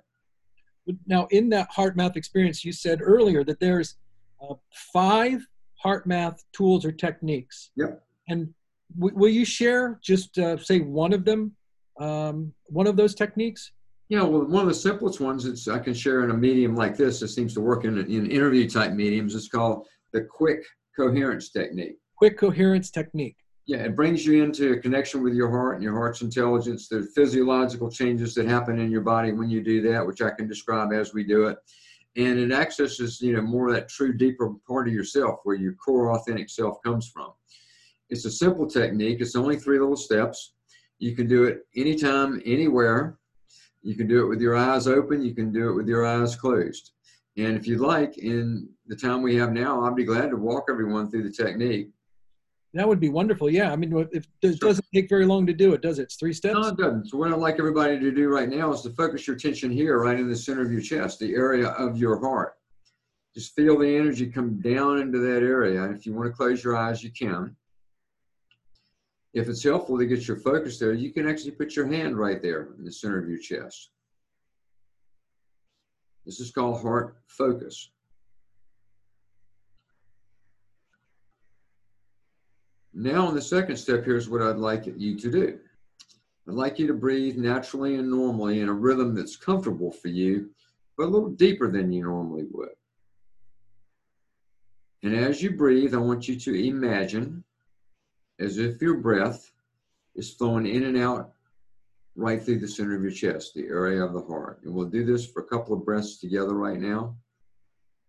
Now, 1.04 1.26
in 1.32 1.48
that 1.48 1.72
HeartMath 1.72 2.14
experience, 2.14 2.64
you 2.64 2.70
said 2.70 3.00
earlier 3.02 3.42
that 3.42 3.58
there's 3.58 3.96
uh, 4.40 4.54
five 4.92 5.44
HeartMath 5.84 6.38
tools 6.52 6.84
or 6.84 6.92
techniques. 6.92 7.72
Yep. 7.74 8.00
And 8.28 8.54
w- 8.96 9.16
will 9.16 9.30
you 9.30 9.44
share 9.44 9.98
just 10.00 10.38
uh, 10.38 10.58
say 10.58 10.78
one 10.78 11.12
of 11.12 11.24
them, 11.24 11.56
um, 11.98 12.52
one 12.66 12.86
of 12.86 12.96
those 12.96 13.16
techniques? 13.16 13.72
Yeah, 14.08 14.22
well, 14.22 14.44
one 14.44 14.62
of 14.62 14.68
the 14.68 14.74
simplest 14.74 15.20
ones 15.20 15.44
that 15.44 15.74
I 15.74 15.78
can 15.78 15.94
share 15.94 16.24
in 16.24 16.30
a 16.30 16.36
medium 16.36 16.74
like 16.74 16.96
this. 16.96 17.20
that 17.20 17.28
seems 17.28 17.54
to 17.54 17.60
work 17.60 17.84
in, 17.84 17.98
in 17.98 18.30
interview 18.30 18.68
type 18.68 18.92
mediums. 18.92 19.34
is 19.34 19.48
called 19.48 19.86
the 20.12 20.22
quick 20.22 20.64
coherence 20.94 21.50
technique. 21.50 21.96
Quick 22.16 22.38
coherence 22.38 22.90
technique. 22.90 23.36
Yeah, 23.66 23.78
it 23.78 23.96
brings 23.96 24.26
you 24.26 24.42
into 24.42 24.72
a 24.72 24.78
connection 24.78 25.22
with 25.22 25.34
your 25.34 25.48
heart 25.48 25.76
and 25.76 25.84
your 25.84 25.94
heart's 25.94 26.20
intelligence. 26.20 26.88
The 26.88 27.08
physiological 27.14 27.90
changes 27.90 28.34
that 28.34 28.46
happen 28.46 28.78
in 28.78 28.90
your 28.90 29.02
body 29.02 29.32
when 29.32 29.48
you 29.48 29.62
do 29.62 29.80
that, 29.90 30.04
which 30.04 30.20
I 30.20 30.30
can 30.30 30.48
describe 30.48 30.92
as 30.92 31.14
we 31.14 31.24
do 31.24 31.46
it. 31.46 31.58
And 32.16 32.38
it 32.38 32.52
accesses, 32.52 33.20
you 33.20 33.34
know, 33.34 33.42
more 33.42 33.68
of 33.68 33.74
that 33.74 33.88
true, 33.88 34.12
deeper 34.12 34.52
part 34.68 34.88
of 34.88 34.94
yourself 34.94 35.40
where 35.44 35.56
your 35.56 35.74
core 35.74 36.12
authentic 36.12 36.50
self 36.50 36.82
comes 36.82 37.08
from. 37.08 37.32
It's 38.10 38.26
a 38.26 38.30
simple 38.30 38.66
technique. 38.66 39.20
It's 39.20 39.36
only 39.36 39.56
three 39.56 39.78
little 39.78 39.96
steps. 39.96 40.52
You 40.98 41.14
can 41.14 41.28
do 41.28 41.44
it 41.44 41.60
anytime, 41.74 42.42
anywhere 42.44 43.18
you 43.82 43.94
can 43.94 44.06
do 44.06 44.24
it 44.24 44.28
with 44.28 44.40
your 44.40 44.56
eyes 44.56 44.86
open, 44.86 45.22
you 45.22 45.34
can 45.34 45.52
do 45.52 45.70
it 45.70 45.74
with 45.74 45.88
your 45.88 46.06
eyes 46.06 46.36
closed. 46.36 46.92
And 47.36 47.56
if 47.56 47.66
you'd 47.66 47.80
like, 47.80 48.18
in 48.18 48.68
the 48.86 48.96
time 48.96 49.22
we 49.22 49.36
have 49.36 49.52
now, 49.52 49.82
I'd 49.82 49.96
be 49.96 50.04
glad 50.04 50.30
to 50.30 50.36
walk 50.36 50.64
everyone 50.68 51.10
through 51.10 51.24
the 51.24 51.30
technique. 51.30 51.90
That 52.74 52.88
would 52.88 53.00
be 53.00 53.10
wonderful. 53.10 53.50
Yeah. 53.50 53.70
I 53.70 53.76
mean, 53.76 54.08
if, 54.12 54.26
it 54.40 54.60
doesn't 54.60 54.84
take 54.94 55.08
very 55.08 55.26
long 55.26 55.46
to 55.46 55.52
do 55.52 55.74
it, 55.74 55.82
does 55.82 55.98
it? 55.98 56.04
It's 56.04 56.16
three 56.16 56.32
steps? 56.32 56.54
No, 56.54 56.68
it 56.68 56.76
doesn't. 56.76 57.06
So, 57.08 57.18
what 57.18 57.30
I'd 57.30 57.38
like 57.38 57.58
everybody 57.58 57.98
to 57.98 58.10
do 58.10 58.28
right 58.28 58.48
now 58.48 58.72
is 58.72 58.80
to 58.82 58.90
focus 58.90 59.26
your 59.26 59.36
attention 59.36 59.70
here, 59.70 59.98
right 60.00 60.18
in 60.18 60.28
the 60.28 60.36
center 60.36 60.62
of 60.62 60.72
your 60.72 60.80
chest, 60.80 61.18
the 61.18 61.34
area 61.34 61.68
of 61.68 61.98
your 61.98 62.18
heart. 62.18 62.54
Just 63.34 63.54
feel 63.54 63.78
the 63.78 63.96
energy 63.96 64.26
come 64.26 64.58
down 64.60 65.00
into 65.00 65.18
that 65.18 65.42
area. 65.42 65.84
If 65.90 66.06
you 66.06 66.14
want 66.14 66.28
to 66.28 66.32
close 66.32 66.64
your 66.64 66.76
eyes, 66.76 67.02
you 67.02 67.10
can. 67.10 67.54
If 69.34 69.48
it's 69.48 69.62
helpful 69.62 69.98
to 69.98 70.06
get 70.06 70.28
your 70.28 70.36
focus 70.36 70.78
there, 70.78 70.92
you 70.92 71.10
can 71.10 71.26
actually 71.26 71.52
put 71.52 71.74
your 71.74 71.86
hand 71.86 72.18
right 72.18 72.42
there 72.42 72.68
in 72.78 72.84
the 72.84 72.92
center 72.92 73.18
of 73.18 73.28
your 73.28 73.38
chest. 73.38 73.90
This 76.26 76.38
is 76.38 76.50
called 76.50 76.82
heart 76.82 77.16
focus. 77.26 77.90
Now, 82.94 83.26
on 83.26 83.34
the 83.34 83.42
second 83.42 83.76
step, 83.76 84.04
here's 84.04 84.28
what 84.28 84.42
I'd 84.42 84.56
like 84.56 84.84
you 84.86 85.18
to 85.18 85.30
do. 85.30 85.58
I'd 86.46 86.54
like 86.54 86.78
you 86.78 86.86
to 86.88 86.94
breathe 86.94 87.36
naturally 87.36 87.94
and 87.94 88.10
normally 88.10 88.60
in 88.60 88.68
a 88.68 88.72
rhythm 88.72 89.14
that's 89.14 89.36
comfortable 89.36 89.90
for 89.90 90.08
you, 90.08 90.50
but 90.98 91.04
a 91.04 91.08
little 91.08 91.30
deeper 91.30 91.70
than 91.70 91.90
you 91.90 92.04
normally 92.04 92.44
would. 92.50 92.68
And 95.02 95.16
as 95.16 95.42
you 95.42 95.52
breathe, 95.52 95.94
I 95.94 95.98
want 95.98 96.28
you 96.28 96.38
to 96.38 96.68
imagine 96.68 97.42
as 98.42 98.58
if 98.58 98.82
your 98.82 98.96
breath 98.96 99.50
is 100.14 100.34
flowing 100.34 100.66
in 100.66 100.84
and 100.84 100.96
out 100.96 101.32
right 102.14 102.42
through 102.42 102.58
the 102.58 102.68
center 102.68 102.94
of 102.94 103.02
your 103.02 103.10
chest, 103.10 103.54
the 103.54 103.66
area 103.66 104.04
of 104.04 104.12
the 104.12 104.22
heart. 104.22 104.60
And 104.64 104.74
we'll 104.74 104.86
do 104.86 105.04
this 105.04 105.26
for 105.26 105.40
a 105.40 105.46
couple 105.46 105.74
of 105.74 105.84
breaths 105.84 106.18
together 106.18 106.54
right 106.54 106.78
now. 106.78 107.16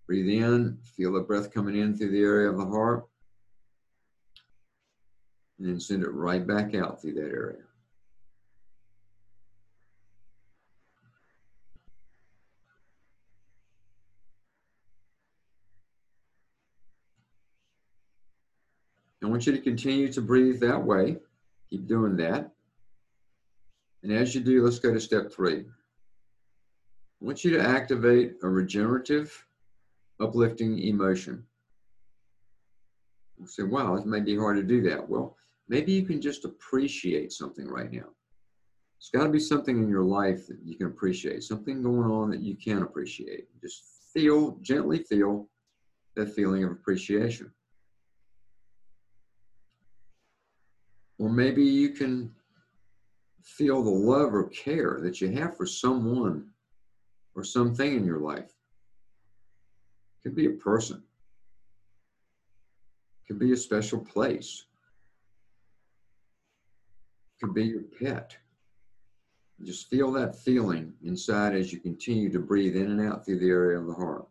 Breathe 0.08 0.44
in, 0.44 0.78
feel 0.84 1.14
the 1.14 1.22
breath 1.22 1.54
coming 1.54 1.78
in 1.78 1.98
through 1.98 2.12
the 2.12 2.22
area 2.22 2.50
of 2.50 2.58
the 2.58 2.66
heart 2.66 3.06
and 5.58 5.68
then 5.68 5.80
send 5.80 6.04
it 6.04 6.10
right 6.10 6.46
back 6.46 6.76
out 6.76 7.02
through 7.02 7.14
that 7.14 7.32
area. 7.32 7.62
Want 19.34 19.48
you 19.48 19.52
to 19.52 19.62
continue 19.62 20.14
to 20.14 20.22
breathe 20.22 20.60
that 20.60 20.84
way. 20.84 21.18
Keep 21.72 21.88
doing 21.88 22.16
that. 22.18 22.52
And 24.04 24.12
as 24.14 24.36
you 24.36 24.42
do, 24.42 24.64
let's 24.64 24.78
go 24.78 24.94
to 24.94 25.00
step 25.00 25.32
three. 25.34 25.62
I 25.62 25.66
want 27.20 27.44
you 27.44 27.50
to 27.58 27.60
activate 27.60 28.36
a 28.44 28.48
regenerative, 28.48 29.48
uplifting 30.20 30.78
emotion. 30.78 31.44
You 33.40 33.48
say, 33.48 33.64
wow, 33.64 33.96
it 33.96 34.06
may 34.06 34.20
be 34.20 34.38
hard 34.38 34.58
to 34.58 34.62
do 34.64 34.84
that. 34.88 35.10
Well, 35.10 35.36
maybe 35.68 35.94
you 35.94 36.04
can 36.04 36.22
just 36.22 36.46
appreciate 36.46 37.32
something 37.32 37.68
right 37.68 37.92
now. 37.92 38.10
It's 39.00 39.10
got 39.10 39.24
to 39.24 39.32
be 39.32 39.40
something 39.40 39.82
in 39.82 39.90
your 39.90 40.04
life 40.04 40.46
that 40.46 40.60
you 40.64 40.76
can 40.78 40.86
appreciate, 40.86 41.42
something 41.42 41.82
going 41.82 42.12
on 42.12 42.30
that 42.30 42.42
you 42.42 42.56
can 42.56 42.84
appreciate. 42.84 43.48
Just 43.60 43.84
feel, 44.14 44.60
gently 44.62 45.00
feel 45.00 45.50
that 46.16 46.36
feeling 46.36 46.64
of 46.64 46.70
appreciation. 46.70 47.52
Or 51.20 51.30
maybe 51.30 51.64
you 51.64 51.90
can 51.90 52.32
feel 53.44 53.84
the 53.84 53.90
love 53.90 54.34
or 54.34 54.50
care 54.50 55.00
that 55.04 55.22
you 55.22 55.30
have 55.32 55.56
for 55.56 55.66
someone 55.66 56.50
or 57.36 57.44
something 57.44 57.96
in 57.96 58.06
your 58.06 58.20
life. 58.20 58.52
It 60.18 60.24
could 60.24 60.36
be 60.36 60.48
a 60.48 60.52
person, 60.52 61.04
it 63.22 63.28
could 63.28 63.40
be 63.40 63.52
a 63.52 63.58
special 63.58 64.00
place 64.00 64.66
it 67.34 67.46
could 67.46 67.54
be 67.54 67.66
your 67.66 67.84
pet. 68.00 68.38
Just 69.64 69.90
feel 69.90 70.12
that 70.14 70.36
feeling 70.36 70.94
inside 71.04 71.56
as 71.56 71.72
you 71.72 71.80
continue 71.80 72.32
to 72.32 72.40
breathe 72.40 72.76
in 72.76 72.92
and 72.92 73.02
out 73.02 73.26
through 73.26 73.40
the 73.40 73.50
area 73.50 73.80
of 73.80 73.88
the 73.88 73.94
heart. 73.94 74.28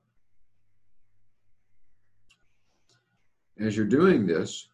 As 3.58 3.76
you're 3.76 3.86
doing 3.86 4.26
this, 4.26 4.68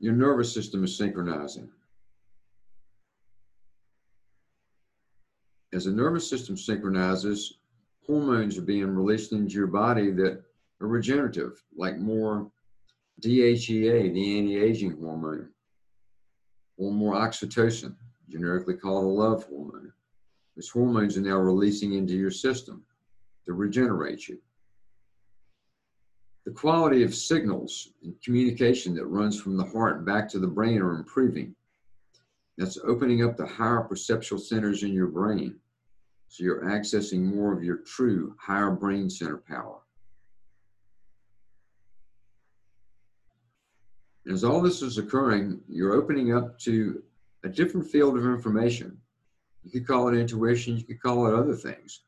your 0.00 0.14
nervous 0.14 0.52
system 0.52 0.82
is 0.82 0.96
synchronizing. 0.96 1.68
As 5.72 5.84
the 5.84 5.92
nervous 5.92 6.28
system 6.28 6.56
synchronizes, 6.56 7.58
hormones 8.04 8.58
are 8.58 8.62
being 8.62 8.88
released 8.88 9.32
into 9.32 9.54
your 9.54 9.68
body 9.68 10.10
that 10.10 10.42
are 10.80 10.88
regenerative, 10.88 11.62
like 11.76 11.98
more 11.98 12.50
DHEA, 13.20 14.12
the 14.12 14.38
anti 14.38 14.58
aging 14.58 14.98
hormone 14.98 15.50
or 16.78 16.90
more 16.90 17.14
oxytocin, 17.14 17.94
generically 18.28 18.74
called 18.74 19.04
a 19.04 19.08
love 19.08 19.44
hormone. 19.44 19.92
These 20.56 20.70
hormones 20.70 21.18
are 21.18 21.20
now 21.20 21.36
releasing 21.36 21.92
into 21.92 22.14
your 22.14 22.30
system 22.30 22.82
to 23.44 23.52
regenerate 23.52 24.26
you. 24.28 24.38
The 26.50 26.56
quality 26.56 27.04
of 27.04 27.14
signals 27.14 27.92
and 28.02 28.20
communication 28.24 28.92
that 28.96 29.06
runs 29.06 29.40
from 29.40 29.56
the 29.56 29.62
heart 29.66 30.04
back 30.04 30.28
to 30.30 30.40
the 30.40 30.48
brain 30.48 30.82
are 30.82 30.96
improving. 30.96 31.54
That's 32.58 32.76
opening 32.82 33.22
up 33.22 33.36
the 33.36 33.46
higher 33.46 33.82
perceptual 33.82 34.40
centers 34.40 34.82
in 34.82 34.92
your 34.92 35.06
brain. 35.06 35.60
So 36.26 36.42
you're 36.42 36.64
accessing 36.64 37.22
more 37.22 37.52
of 37.52 37.62
your 37.62 37.76
true 37.76 38.34
higher 38.36 38.72
brain 38.72 39.08
center 39.08 39.36
power. 39.36 39.78
As 44.28 44.42
all 44.42 44.60
this 44.60 44.82
is 44.82 44.98
occurring, 44.98 45.60
you're 45.68 45.94
opening 45.94 46.34
up 46.34 46.58
to 46.62 47.00
a 47.44 47.48
different 47.48 47.86
field 47.86 48.18
of 48.18 48.24
information. 48.24 48.98
You 49.62 49.70
could 49.70 49.86
call 49.86 50.08
it 50.08 50.18
intuition, 50.18 50.76
you 50.76 50.82
could 50.82 51.00
call 51.00 51.28
it 51.28 51.38
other 51.38 51.54
things, 51.54 52.00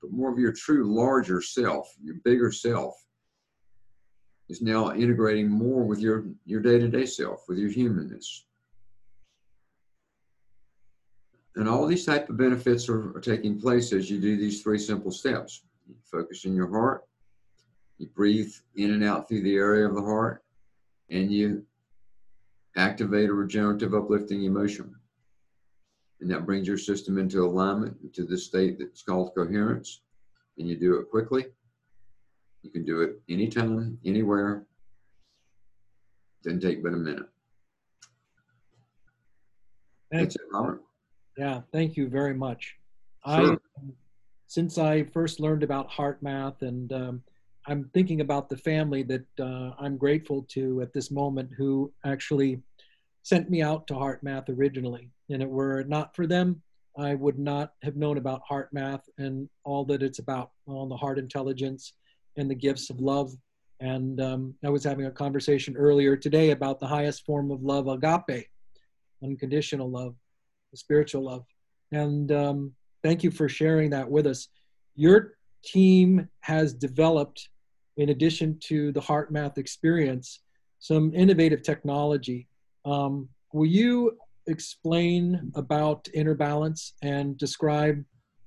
but 0.00 0.12
more 0.12 0.30
of 0.30 0.38
your 0.38 0.52
true 0.52 0.84
larger 0.84 1.42
self, 1.42 1.92
your 2.00 2.14
bigger 2.22 2.52
self, 2.52 2.94
is 4.48 4.62
now 4.62 4.92
integrating 4.92 5.48
more 5.48 5.84
with 5.84 6.00
your, 6.00 6.24
your 6.46 6.60
day-to-day 6.60 7.06
self, 7.06 7.44
with 7.48 7.58
your 7.58 7.70
humanness. 7.70 8.46
And 11.56 11.68
all 11.68 11.86
these 11.86 12.06
type 12.06 12.28
of 12.28 12.36
benefits 12.36 12.88
are, 12.88 13.16
are 13.16 13.20
taking 13.20 13.60
place 13.60 13.92
as 13.92 14.10
you 14.10 14.20
do 14.20 14.36
these 14.36 14.62
three 14.62 14.78
simple 14.78 15.10
steps. 15.10 15.62
You 15.86 15.96
focus 16.04 16.44
in 16.44 16.54
your 16.54 16.70
heart, 16.70 17.04
you 17.98 18.06
breathe 18.06 18.52
in 18.76 18.92
and 18.92 19.04
out 19.04 19.28
through 19.28 19.42
the 19.42 19.56
area 19.56 19.88
of 19.88 19.94
the 19.94 20.02
heart, 20.02 20.44
and 21.10 21.32
you 21.32 21.64
activate 22.76 23.28
a 23.28 23.32
regenerative 23.32 23.94
uplifting 23.94 24.44
emotion. 24.44 24.94
And 26.20 26.30
that 26.30 26.46
brings 26.46 26.66
your 26.66 26.78
system 26.78 27.18
into 27.18 27.44
alignment, 27.44 27.96
into 28.02 28.24
this 28.24 28.44
state 28.44 28.78
that's 28.78 29.02
called 29.02 29.34
coherence. 29.34 30.00
And 30.58 30.68
you 30.68 30.76
do 30.76 30.98
it 30.98 31.10
quickly. 31.10 31.46
You 32.62 32.70
can 32.70 32.84
do 32.84 33.02
it 33.02 33.20
anytime, 33.28 33.98
anywhere. 34.04 34.66
Doesn't 36.44 36.60
take 36.60 36.82
but 36.82 36.92
a 36.92 36.96
minute. 36.96 37.26
Thank 40.10 40.34
you. 40.34 40.40
Robert. 40.52 40.82
Yeah, 41.36 41.60
thank 41.72 41.96
you 41.96 42.08
very 42.08 42.34
much. 42.34 42.76
Sure. 43.26 43.54
I, 43.54 43.56
since 44.46 44.78
I 44.78 45.04
first 45.04 45.40
learned 45.40 45.62
about 45.62 45.90
HeartMath 45.90 46.62
and 46.62 46.92
um, 46.92 47.22
I'm 47.66 47.90
thinking 47.92 48.22
about 48.22 48.48
the 48.48 48.56
family 48.56 49.02
that 49.04 49.26
uh, 49.38 49.72
I'm 49.78 49.98
grateful 49.98 50.46
to 50.50 50.80
at 50.80 50.92
this 50.92 51.10
moment 51.10 51.50
who 51.56 51.92
actually 52.04 52.62
sent 53.22 53.50
me 53.50 53.60
out 53.60 53.86
to 53.88 53.94
HeartMath 53.94 54.48
originally. 54.48 55.10
And 55.28 55.42
it 55.42 55.48
were 55.48 55.84
not 55.84 56.16
for 56.16 56.26
them, 56.26 56.62
I 56.96 57.14
would 57.14 57.38
not 57.38 57.74
have 57.82 57.96
known 57.96 58.16
about 58.16 58.42
HeartMath 58.50 59.02
and 59.18 59.48
all 59.64 59.84
that 59.84 60.02
it's 60.02 60.18
about, 60.18 60.52
on 60.66 60.88
the 60.88 60.96
heart 60.96 61.18
intelligence 61.18 61.92
and 62.38 62.50
the 62.50 62.54
gifts 62.54 62.88
of 62.90 63.00
love. 63.00 63.32
And 63.80 64.20
um, 64.20 64.54
I 64.64 64.70
was 64.70 64.82
having 64.82 65.06
a 65.06 65.10
conversation 65.10 65.76
earlier 65.76 66.16
today 66.16 66.50
about 66.50 66.80
the 66.80 66.86
highest 66.86 67.24
form 67.24 67.50
of 67.50 67.62
love, 67.62 67.86
agape, 67.86 68.46
unconditional 69.22 69.90
love, 69.90 70.14
spiritual 70.74 71.24
love. 71.24 71.44
And 71.92 72.32
um, 72.32 72.72
thank 73.02 73.22
you 73.22 73.30
for 73.30 73.48
sharing 73.48 73.90
that 73.90 74.10
with 74.10 74.26
us. 74.26 74.48
Your 74.96 75.34
team 75.64 76.28
has 76.40 76.72
developed 76.74 77.48
in 77.96 78.10
addition 78.10 78.58
to 78.60 78.92
the 78.92 79.00
HeartMath 79.00 79.58
experience, 79.58 80.40
some 80.78 81.12
innovative 81.14 81.62
technology. 81.62 82.48
Um, 82.84 83.28
will 83.52 83.66
you 83.66 84.16
explain 84.46 85.52
about 85.54 86.08
inner 86.14 86.34
balance 86.34 86.94
and 87.02 87.36
describe 87.36 88.02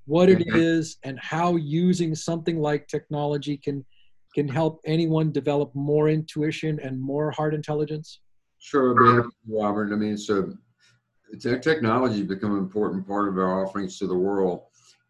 what 0.06 0.30
it 0.30 0.40
mm-hmm. 0.40 0.56
is 0.56 0.98
and 1.04 1.20
how 1.20 1.56
using 1.56 2.16
something 2.16 2.60
like 2.60 2.88
technology 2.88 3.58
can 3.58 3.86
can 4.34 4.48
help 4.48 4.80
anyone 4.86 5.32
develop 5.32 5.76
more 5.76 6.08
intuition 6.08 6.80
and 6.82 7.00
more 7.00 7.32
heart 7.32 7.54
intelligence? 7.54 8.22
Sure, 8.60 9.26
Robert. 9.46 9.92
I 9.92 9.96
mean, 9.98 10.18
so 10.18 10.54
technology 11.40 12.20
has 12.20 12.28
become 12.28 12.54
an 12.54 12.60
important 12.60 13.06
part 13.08 13.28
of 13.28 13.38
our 13.38 13.66
offerings 13.66 13.98
to 14.00 14.08
the 14.08 14.16
world. 14.16 14.64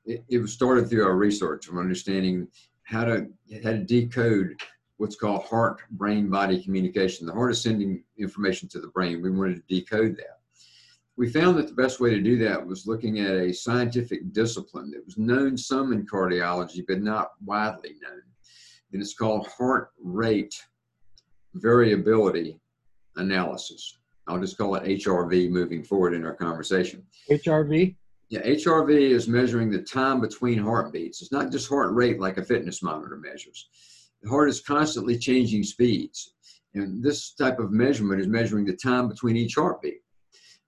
It, 0.06 0.24
it 0.30 0.48
started 0.48 0.90
through 0.90 1.06
our 1.06 1.16
research 1.16 1.68
of 1.68 1.78
understanding 1.78 2.48
how 2.84 3.06
to 3.06 3.28
how 3.64 3.72
to 3.72 3.84
decode 3.84 4.60
what's 4.98 5.16
called 5.16 5.44
heart 5.46 5.82
brain 5.92 6.30
body 6.30 6.62
communication. 6.62 7.26
The 7.26 7.34
heart 7.34 7.52
is 7.52 7.62
sending 7.62 8.04
information 8.18 8.70
to 8.70 8.80
the 8.80 8.90
brain. 8.90 9.22
We 9.22 9.32
wanted 9.32 9.56
to 9.68 9.76
decode 9.80 10.18
that. 10.18 10.41
We 11.22 11.30
found 11.30 11.60
that 11.60 11.68
the 11.68 11.76
best 11.76 12.00
way 12.00 12.10
to 12.10 12.20
do 12.20 12.36
that 12.40 12.66
was 12.66 12.88
looking 12.88 13.20
at 13.20 13.36
a 13.36 13.54
scientific 13.54 14.34
discipline 14.34 14.90
that 14.90 15.06
was 15.06 15.20
known 15.20 15.56
some 15.56 15.94
in 15.94 16.04
cardiology, 16.08 16.84
but 16.88 17.04
not 17.04 17.34
widely 17.46 17.92
known. 18.02 18.24
And 18.92 19.00
it's 19.04 19.14
called 19.14 19.48
heart 19.56 19.92
rate 20.02 20.56
variability 21.54 22.60
analysis. 23.18 24.00
I'll 24.28 24.40
just 24.40 24.58
call 24.58 24.74
it 24.74 24.84
HRV 24.84 25.52
moving 25.52 25.84
forward 25.84 26.16
in 26.16 26.26
our 26.26 26.34
conversation. 26.34 27.04
HRV? 27.30 27.96
Yeah, 28.30 28.42
HRV 28.42 28.90
is 28.90 29.28
measuring 29.28 29.70
the 29.70 29.84
time 29.84 30.22
between 30.22 30.58
heartbeats. 30.58 31.22
It's 31.22 31.32
not 31.32 31.52
just 31.52 31.70
heart 31.70 31.94
rate 31.94 32.20
like 32.20 32.40
a 32.40 32.44
fitness 32.44 32.82
monitor 32.82 33.18
measures. 33.18 33.70
The 34.24 34.30
heart 34.32 34.50
is 34.50 34.62
constantly 34.62 35.20
changing 35.20 35.66
speeds. 35.66 36.34
And 36.74 37.04
this 37.04 37.36
type 37.36 37.60
of 37.60 37.72
measurement 37.72 38.22
is 38.22 38.28
measuring 38.28 38.66
the 38.66 38.76
time 38.76 39.08
between 39.08 39.38
each 39.38 39.54
heartbeat. 39.54 40.01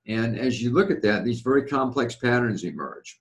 And 0.07 0.37
as 0.37 0.61
you 0.61 0.71
look 0.71 0.91
at 0.91 1.01
that, 1.03 1.23
these 1.23 1.41
very 1.41 1.65
complex 1.65 2.15
patterns 2.15 2.63
emerge. 2.63 3.19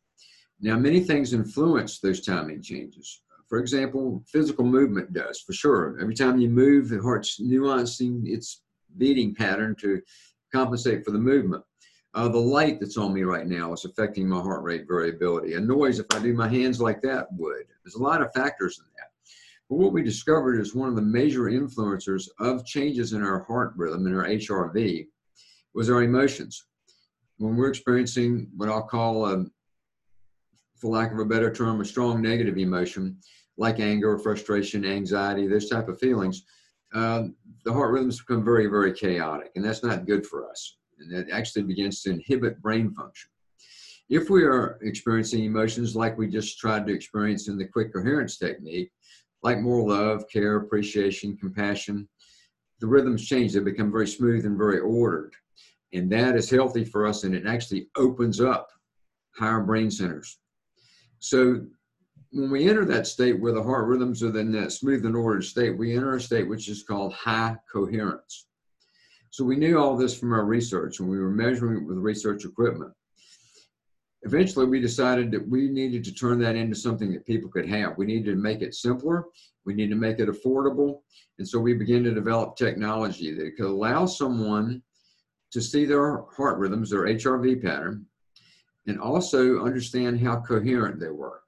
Now, 0.61 0.77
many 0.77 1.01
things 1.01 1.33
influence 1.33 1.99
those 1.99 2.21
timing 2.21 2.63
changes. 2.63 3.23
For 3.49 3.59
example, 3.59 4.23
physical 4.27 4.65
movement 4.65 5.13
does, 5.13 5.41
for 5.41 5.53
sure. 5.53 5.99
Every 6.01 6.15
time 6.15 6.41
you 6.41 6.49
move, 6.49 6.89
the 6.89 7.03
heart's 7.03 7.41
nuancing 7.41 8.27
its 8.27 8.63
beating 8.97 9.35
pattern 9.35 9.77
to 9.81 10.01
compensate 10.53 11.05
for 11.05 11.11
the 11.11 11.19
movement. 11.19 11.63
Uh, 12.15 12.29
the 12.29 12.39
light 12.39 12.79
that's 12.79 12.99
on 12.99 13.13
me 13.13 13.23
right 13.23 13.47
now 13.47 13.73
is 13.73 13.85
affecting 13.85 14.29
my 14.29 14.41
heart 14.41 14.63
rate 14.63 14.87
variability. 14.87 15.55
A 15.55 15.61
noise, 15.61 15.99
if 15.99 16.07
I 16.13 16.19
do 16.19 16.35
my 16.35 16.49
hands 16.49 16.81
like 16.81 17.01
that, 17.03 17.27
would. 17.33 17.65
There's 17.85 17.95
a 17.95 18.03
lot 18.03 18.21
of 18.21 18.33
factors 18.35 18.79
in 18.79 18.85
that. 18.97 19.09
But 19.69 19.77
what 19.77 19.93
we 19.93 20.03
discovered 20.03 20.61
is 20.61 20.75
one 20.75 20.91
of 20.91 20.97
the 20.97 21.03
major 21.03 21.45
influencers 21.45 22.29
of 22.39 22.67
changes 22.67 23.15
in 23.15 23.23
our 23.23 23.41
heart 23.45 23.73
rhythm, 23.77 24.07
in 24.07 24.15
our 24.15 24.27
HRV, 24.27 25.07
was 25.75 25.89
our 25.89 26.03
emotions. 26.03 26.67
When 27.39 27.57
we're 27.57 27.71
experiencing 27.71 28.49
what 28.57 28.69
I'll 28.69 28.83
call, 28.83 29.27
a, 29.27 29.47
for 30.77 30.91
lack 30.91 31.13
of 31.13 31.19
a 31.19 31.25
better 31.25 31.53
term, 31.53 31.81
a 31.81 31.85
strong 31.85 32.23
negative 32.23 32.59
emotion, 32.59 33.19
like 33.57 33.81
anger, 33.81 34.19
frustration, 34.19 34.85
anxiety, 34.85 35.47
those 35.47 35.69
type 35.69 35.89
of 35.89 35.99
feelings, 35.99 36.45
uh, 36.95 37.25
the 37.65 37.73
heart 37.73 37.93
rhythms 37.93 38.21
become 38.21 38.45
very, 38.45 38.67
very 38.67 38.93
chaotic, 38.93 39.51
and 39.55 39.65
that's 39.65 39.83
not 39.83 40.07
good 40.07 40.27
for 40.27 40.49
us. 40.49 40.77
And 40.99 41.11
that 41.13 41.31
actually 41.31 41.63
begins 41.63 42.03
to 42.03 42.11
inhibit 42.11 42.61
brain 42.61 42.93
function. 42.95 43.31
If 44.09 44.29
we 44.29 44.45
are 44.45 44.79
experiencing 44.83 45.45
emotions 45.45 45.97
like 45.97 46.19
we 46.19 46.29
just 46.29 46.59
tried 46.59 46.87
to 46.87 46.93
experience 46.93 47.49
in 47.49 47.57
the 47.57 47.67
quick 47.67 47.93
coherence 47.93 48.37
technique, 48.37 48.91
like 49.43 49.61
more 49.61 49.89
love, 49.89 50.25
care, 50.33 50.57
appreciation, 50.57 51.37
compassion, 51.37 52.09
the 52.81 52.87
rhythms 52.87 53.27
change. 53.27 53.53
They 53.53 53.61
become 53.61 53.91
very 53.91 54.07
smooth 54.07 54.45
and 54.45 54.59
very 54.59 54.81
ordered. 54.81 55.35
And 55.93 56.11
that 56.11 56.37
is 56.37 56.49
healthy 56.49 56.85
for 56.85 57.07
us, 57.07 57.25
and 57.25 57.35
it 57.35 57.47
actually 57.47 57.89
opens 57.97 58.41
up 58.41 58.69
higher 59.37 59.61
brain 59.61 59.91
centers. 59.91 60.39
So 61.19 61.67
when 62.33 62.51
we 62.51 62.69
enter 62.69 62.85
that 62.87 63.07
state 63.07 63.39
where 63.41 63.53
the 63.53 63.63
heart 63.63 63.87
rhythms 63.87 64.23
are 64.23 64.39
in 64.39 64.53
that 64.53 64.73
smooth 64.73 65.05
and 65.05 65.15
ordered 65.15 65.45
state, 65.45 65.77
we 65.77 65.95
enter 65.95 66.15
a 66.15 66.21
state 66.21 66.49
which 66.49 66.69
is 66.69 66.83
called 66.83 67.13
high 67.13 67.57
coherence. 67.71 68.47
So 69.31 69.45
we 69.45 69.57
knew 69.57 69.79
all 69.79 69.97
this 69.97 70.19
from 70.19 70.33
our 70.33 70.45
research, 70.45 71.01
and 71.01 71.09
we 71.09 71.19
were 71.19 71.31
measuring 71.31 71.83
it 71.83 71.87
with 71.87 71.99
research 71.99 72.45
equipment. 72.45 72.93
Eventually, 74.25 74.67
we 74.67 74.81
decided 74.81 75.31
that 75.33 75.49
we 75.49 75.69
needed 75.69 76.05
to 76.05 76.15
turn 76.15 76.39
that 76.41 76.55
into 76.55 76.77
something 76.77 77.13
that 77.13 77.27
people 77.27 77.51
could 77.51 77.69
have. 77.69 77.99
We 77.99 78.07
needed 78.07 78.31
to 78.31 78.37
make 78.37 78.63
it 78.63 78.75
simpler. 78.75 79.25
We 79.65 79.75
needed 79.75 79.95
to 79.95 80.01
make 80.01 80.21
it 80.21 80.29
affordable. 80.29 81.01
And 81.39 81.49
so 81.49 81.59
we 81.59 81.75
began 81.75 82.05
to 82.05 82.15
develop 82.15 82.57
technology 82.57 83.33
that 83.33 83.57
could 83.57 83.67
allow 83.67 84.07
someone 84.07 84.83
to 85.53 85.61
see 85.61 85.85
their 85.85 86.23
heart 86.37 86.59
rhythms, 86.59 86.91
their 86.91 87.03
HRV 87.03 87.63
pattern, 87.63 88.07
and 88.87 88.99
also 88.99 89.61
understand 89.65 90.21
how 90.21 90.41
coherent 90.41 90.99
they 90.99 91.11
were. 91.11 91.41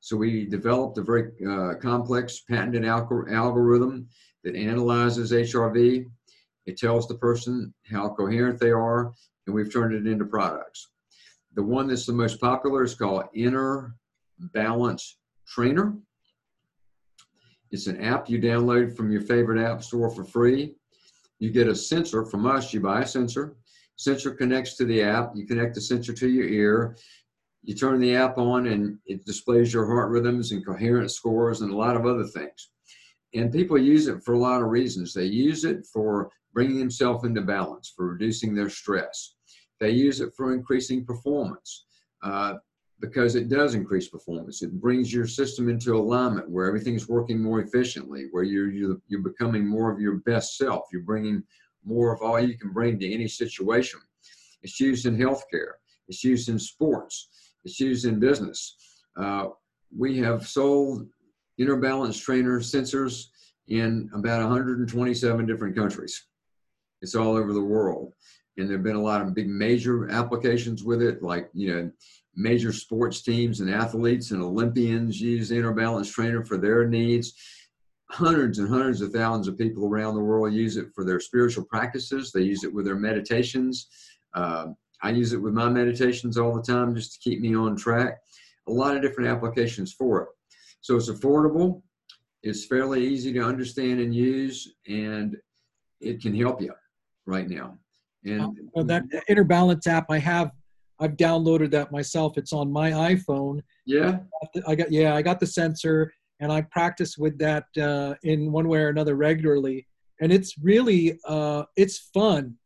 So 0.00 0.16
we 0.16 0.46
developed 0.46 0.98
a 0.98 1.02
very 1.02 1.30
uh, 1.46 1.74
complex 1.74 2.40
patented 2.40 2.84
algorithm 2.84 4.08
that 4.44 4.56
analyzes 4.56 5.32
HRV. 5.32 6.06
It 6.66 6.78
tells 6.78 7.06
the 7.06 7.18
person 7.18 7.74
how 7.90 8.10
coherent 8.10 8.58
they 8.58 8.70
are, 8.70 9.12
and 9.46 9.54
we've 9.54 9.72
turned 9.72 9.94
it 9.94 10.10
into 10.10 10.24
products. 10.24 10.88
The 11.54 11.62
one 11.62 11.88
that's 11.88 12.06
the 12.06 12.12
most 12.12 12.40
popular 12.40 12.84
is 12.84 12.94
called 12.94 13.24
Inner 13.34 13.96
Balance 14.38 15.18
Trainer. 15.46 15.94
It's 17.70 17.86
an 17.86 18.00
app 18.00 18.28
you 18.28 18.38
download 18.40 18.96
from 18.96 19.10
your 19.10 19.20
favorite 19.22 19.62
app 19.62 19.82
store 19.82 20.10
for 20.10 20.24
free. 20.24 20.76
You 21.40 21.50
get 21.50 21.66
a 21.66 21.74
sensor 21.74 22.24
from 22.24 22.46
us, 22.46 22.72
you 22.72 22.80
buy 22.80 23.02
a 23.02 23.06
sensor. 23.06 23.56
Sensor 23.96 24.30
connects 24.30 24.76
to 24.76 24.84
the 24.84 25.02
app. 25.02 25.32
You 25.34 25.46
connect 25.46 25.74
the 25.74 25.80
sensor 25.80 26.12
to 26.14 26.28
your 26.28 26.46
ear 26.46 26.96
you 27.62 27.74
turn 27.74 28.00
the 28.00 28.16
app 28.16 28.38
on 28.38 28.66
and 28.66 28.98
it 29.06 29.24
displays 29.24 29.72
your 29.72 29.86
heart 29.86 30.10
rhythms 30.10 30.52
and 30.52 30.64
coherence 30.64 31.14
scores 31.14 31.60
and 31.60 31.72
a 31.72 31.76
lot 31.76 31.96
of 31.96 32.06
other 32.06 32.24
things. 32.24 32.70
And 33.34 33.52
people 33.52 33.78
use 33.78 34.08
it 34.08 34.22
for 34.24 34.34
a 34.34 34.38
lot 34.38 34.62
of 34.62 34.68
reasons. 34.68 35.12
They 35.12 35.26
use 35.26 35.64
it 35.64 35.86
for 35.92 36.30
bringing 36.52 36.78
themselves 36.78 37.24
into 37.24 37.42
balance, 37.42 37.92
for 37.94 38.06
reducing 38.06 38.54
their 38.54 38.70
stress. 38.70 39.34
They 39.78 39.90
use 39.90 40.20
it 40.20 40.32
for 40.36 40.52
increasing 40.52 41.04
performance 41.04 41.84
uh, 42.22 42.54
because 43.00 43.34
it 43.34 43.48
does 43.48 43.74
increase 43.74 44.08
performance. 44.08 44.62
It 44.62 44.78
brings 44.80 45.12
your 45.12 45.26
system 45.26 45.68
into 45.68 45.96
alignment 45.96 46.50
where 46.50 46.66
everything's 46.66 47.08
working 47.08 47.42
more 47.42 47.60
efficiently, 47.60 48.26
where 48.30 48.42
you're, 48.42 48.70
you're, 48.70 48.98
you're 49.08 49.22
becoming 49.22 49.66
more 49.66 49.90
of 49.90 50.00
your 50.00 50.16
best 50.16 50.58
self. 50.58 50.84
You're 50.92 51.02
bringing 51.02 51.42
more 51.84 52.12
of 52.12 52.20
all 52.20 52.38
you 52.38 52.58
can 52.58 52.72
bring 52.72 52.98
to 52.98 53.12
any 53.12 53.26
situation. 53.26 54.00
It's 54.62 54.78
used 54.78 55.06
in 55.06 55.16
healthcare. 55.16 55.72
It's 56.08 56.22
used 56.22 56.48
in 56.48 56.58
sports. 56.58 57.28
It's 57.64 57.80
used 57.80 58.04
in 58.04 58.20
business. 58.20 58.76
Uh, 59.16 59.48
we 59.96 60.18
have 60.18 60.46
sold 60.46 61.08
inner 61.58 61.76
balance 61.76 62.18
trainer 62.18 62.60
sensors 62.60 63.26
in 63.68 64.10
about 64.14 64.40
127 64.40 65.46
different 65.46 65.76
countries. 65.76 66.26
It's 67.02 67.14
all 67.14 67.36
over 67.36 67.52
the 67.52 67.62
world. 67.62 68.12
And 68.60 68.68
there 68.68 68.76
have 68.76 68.84
been 68.84 68.96
a 68.96 69.02
lot 69.02 69.22
of 69.22 69.34
big 69.34 69.48
major 69.48 70.10
applications 70.10 70.84
with 70.84 71.02
it, 71.02 71.22
like, 71.22 71.48
you 71.54 71.74
know, 71.74 71.90
major 72.36 72.72
sports 72.72 73.22
teams 73.22 73.60
and 73.60 73.70
athletes 73.70 74.30
and 74.30 74.42
Olympians 74.42 75.20
use 75.20 75.48
the 75.48 75.56
inner 75.56 75.72
balance 75.72 76.10
trainer 76.10 76.44
for 76.44 76.58
their 76.58 76.86
needs. 76.86 77.34
Hundreds 78.10 78.58
and 78.58 78.68
hundreds 78.68 79.00
of 79.00 79.12
thousands 79.12 79.48
of 79.48 79.58
people 79.58 79.86
around 79.86 80.14
the 80.14 80.20
world 80.20 80.52
use 80.52 80.76
it 80.76 80.88
for 80.94 81.04
their 81.04 81.20
spiritual 81.20 81.64
practices. 81.64 82.32
They 82.32 82.42
use 82.42 82.64
it 82.64 82.72
with 82.72 82.84
their 82.84 82.96
meditations. 82.96 83.88
Uh, 84.34 84.68
I 85.02 85.10
use 85.10 85.32
it 85.32 85.40
with 85.40 85.54
my 85.54 85.68
meditations 85.68 86.36
all 86.36 86.54
the 86.54 86.62
time 86.62 86.94
just 86.94 87.14
to 87.14 87.18
keep 87.20 87.40
me 87.40 87.54
on 87.54 87.76
track. 87.76 88.18
A 88.68 88.72
lot 88.72 88.94
of 88.94 89.02
different 89.02 89.30
applications 89.30 89.92
for 89.92 90.22
it. 90.22 90.28
So 90.82 90.96
it's 90.96 91.10
affordable, 91.10 91.82
it's 92.42 92.66
fairly 92.66 93.06
easy 93.06 93.32
to 93.34 93.40
understand 93.40 94.00
and 94.00 94.14
use, 94.14 94.74
and 94.88 95.36
it 96.00 96.20
can 96.20 96.34
help 96.34 96.60
you 96.60 96.72
right 97.26 97.48
now. 97.48 97.78
And 98.24 98.70
well, 98.74 98.84
that 98.84 99.04
Inner 99.28 99.44
Balance 99.44 99.86
app 99.86 100.06
I 100.10 100.18
have, 100.18 100.50
I've 100.98 101.16
downloaded 101.16 101.70
that 101.70 101.90
myself. 101.90 102.36
It's 102.36 102.52
on 102.52 102.70
my 102.70 102.90
iPhone. 102.90 103.62
Yeah. 103.86 104.18
I 104.66 104.74
got 104.74 104.92
yeah, 104.92 105.14
I 105.14 105.22
got 105.22 105.40
the 105.40 105.46
sensor, 105.46 106.12
and 106.40 106.52
I 106.52 106.62
practice 106.62 107.16
with 107.16 107.38
that 107.38 107.64
uh, 107.80 108.14
in 108.22 108.52
one 108.52 108.68
way 108.68 108.80
or 108.80 108.88
another 108.88 109.16
regularly, 109.16 109.86
and 110.20 110.32
it's 110.32 110.58
really 110.58 111.18
uh, 111.26 111.64
it's 111.76 111.98
fun 112.12 112.56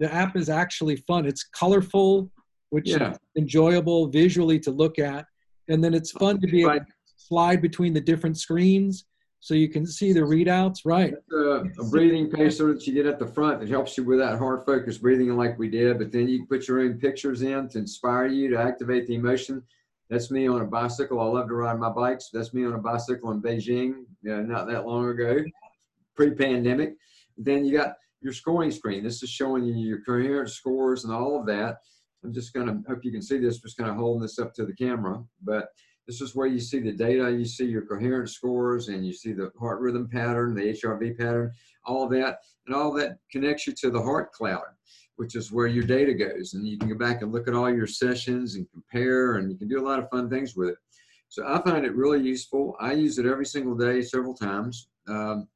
the 0.00 0.12
app 0.12 0.36
is 0.36 0.48
actually 0.48 0.96
fun. 0.96 1.26
It's 1.26 1.44
colorful, 1.44 2.30
which 2.70 2.90
yeah. 2.90 3.12
is 3.12 3.18
enjoyable 3.38 4.08
visually 4.08 4.58
to 4.60 4.70
look 4.70 4.98
at, 4.98 5.26
and 5.68 5.82
then 5.82 5.94
it's 5.94 6.10
fun 6.10 6.40
to 6.40 6.46
be 6.46 6.62
able 6.62 6.80
to 6.80 6.86
slide 7.16 7.62
between 7.62 7.94
the 7.94 8.00
different 8.00 8.38
screens 8.38 9.04
so 9.44 9.52
you 9.52 9.68
can 9.68 9.86
see 9.86 10.14
the 10.14 10.20
readouts. 10.20 10.86
Right. 10.86 11.12
A, 11.30 11.36
a, 11.78 11.84
breathing 11.90 12.30
pacer 12.30 12.72
that 12.72 12.86
you 12.86 12.94
get 12.94 13.04
at 13.04 13.18
the 13.18 13.26
front 13.26 13.60
that 13.60 13.68
helps 13.68 13.94
you 13.98 14.02
with 14.02 14.18
that 14.18 14.38
heart 14.38 14.64
focus 14.64 14.96
breathing, 14.96 15.36
like 15.36 15.58
we 15.58 15.68
did. 15.68 15.98
But 15.98 16.12
then 16.12 16.28
you 16.28 16.46
put 16.46 16.66
your 16.66 16.80
own 16.80 16.94
pictures 16.94 17.42
in 17.42 17.68
to 17.68 17.78
inspire 17.78 18.24
you 18.24 18.48
to 18.48 18.58
activate 18.58 19.06
the 19.06 19.16
emotion. 19.16 19.62
That's 20.08 20.30
me 20.30 20.48
on 20.48 20.62
a 20.62 20.64
bicycle. 20.64 21.20
I 21.20 21.26
love 21.26 21.48
to 21.48 21.54
ride 21.56 21.78
my 21.78 21.90
bikes. 21.90 22.30
That's 22.32 22.54
me 22.54 22.64
on 22.64 22.72
a 22.72 22.78
bicycle 22.78 23.32
in 23.32 23.42
Beijing, 23.42 24.06
not 24.22 24.66
that 24.66 24.86
long 24.86 25.10
ago, 25.10 25.44
pre-pandemic. 26.16 26.94
Then 27.36 27.66
you 27.66 27.76
got 27.76 27.96
your 28.22 28.32
scoring 28.32 28.70
screen. 28.70 29.04
This 29.04 29.22
is 29.22 29.28
showing 29.28 29.64
you 29.66 29.74
your 29.74 30.00
coherence 30.00 30.54
scores 30.54 31.04
and 31.04 31.12
all 31.12 31.38
of 31.38 31.44
that. 31.48 31.80
I'm 32.24 32.32
just 32.32 32.54
going 32.54 32.66
to 32.66 32.82
hope 32.88 33.04
you 33.04 33.12
can 33.12 33.20
see 33.20 33.36
this, 33.36 33.58
just 33.58 33.76
kind 33.76 33.90
of 33.90 33.96
holding 33.96 34.22
this 34.22 34.38
up 34.38 34.54
to 34.54 34.64
the 34.64 34.72
camera. 34.72 35.22
But 35.42 35.68
this 36.06 36.20
is 36.20 36.34
where 36.34 36.46
you 36.46 36.60
see 36.60 36.80
the 36.80 36.92
data, 36.92 37.30
you 37.30 37.44
see 37.44 37.64
your 37.64 37.82
coherence 37.82 38.32
scores, 38.32 38.88
and 38.88 39.06
you 39.06 39.12
see 39.12 39.32
the 39.32 39.50
heart 39.58 39.80
rhythm 39.80 40.08
pattern, 40.08 40.54
the 40.54 40.72
HRV 40.72 41.18
pattern, 41.18 41.52
all 41.84 42.08
that. 42.08 42.38
And 42.66 42.74
all 42.74 42.92
that 42.94 43.18
connects 43.30 43.66
you 43.66 43.74
to 43.74 43.90
the 43.90 44.00
heart 44.00 44.32
cloud, 44.32 44.62
which 45.16 45.36
is 45.36 45.52
where 45.52 45.66
your 45.66 45.84
data 45.84 46.14
goes. 46.14 46.54
And 46.54 46.66
you 46.66 46.78
can 46.78 46.88
go 46.88 46.94
back 46.94 47.22
and 47.22 47.32
look 47.32 47.46
at 47.46 47.54
all 47.54 47.70
your 47.70 47.86
sessions 47.86 48.54
and 48.54 48.70
compare, 48.70 49.36
and 49.36 49.50
you 49.50 49.56
can 49.56 49.68
do 49.68 49.80
a 49.80 49.86
lot 49.86 49.98
of 49.98 50.08
fun 50.10 50.30
things 50.30 50.56
with 50.56 50.70
it. 50.70 50.76
So 51.28 51.44
I 51.46 51.60
find 51.62 51.84
it 51.84 51.94
really 51.94 52.22
useful. 52.22 52.76
I 52.80 52.92
use 52.92 53.18
it 53.18 53.26
every 53.26 53.46
single 53.46 53.74
day, 53.74 54.00
several 54.02 54.34
times. 54.34 54.88
Um, 55.08 55.48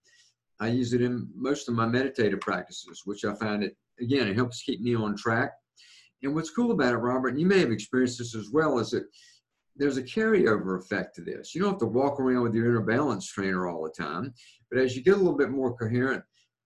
I 0.61 0.68
use 0.68 0.92
it 0.92 1.03
in 1.03 1.28
most 1.34 1.68
of 1.68 1.74
my 1.74 1.86
meditative 1.86 2.40
practices, 2.40 3.03
which 3.05 3.24
I 3.24 3.34
find 3.34 3.62
it, 3.62 3.76
again, 4.01 4.28
it 4.28 4.34
helps 4.34 4.62
keep 4.62 4.80
me 4.80 4.94
on 4.94 5.16
track. 5.16 5.53
And 6.22 6.34
what's 6.34 6.51
cool 6.51 6.72
about 6.72 6.94
it, 6.94 6.99
Robert, 6.99 7.28
and 7.28 7.40
you 7.40 7.46
may 7.46 7.61
have 7.61 7.70
experienced 7.70 8.18
this 8.18 8.34
as 8.34 8.51
well, 8.51 8.78
is 8.80 8.90
that 8.90 9.05
there's 9.79 9.97
a 9.97 10.03
carryover 10.03 10.79
effect 10.79 11.14
to 11.16 11.22
this. 11.22 11.55
You 11.55 11.62
don't 11.62 11.70
have 11.70 11.79
to 11.81 11.87
walk 11.87 12.20
around 12.20 12.43
with 12.43 12.55
your 12.55 12.66
inner 12.66 12.83
balance 12.83 13.26
trainer 13.26 13.68
all 13.68 13.85
the 13.85 13.91
time, 13.91 14.35
but 14.70 14.81
as 14.81 14.97
you 14.97 15.03
get 15.03 15.14
a 15.14 15.16
little 15.16 15.37
bit 15.37 15.51
more 15.51 15.76
coherent, 15.76 16.22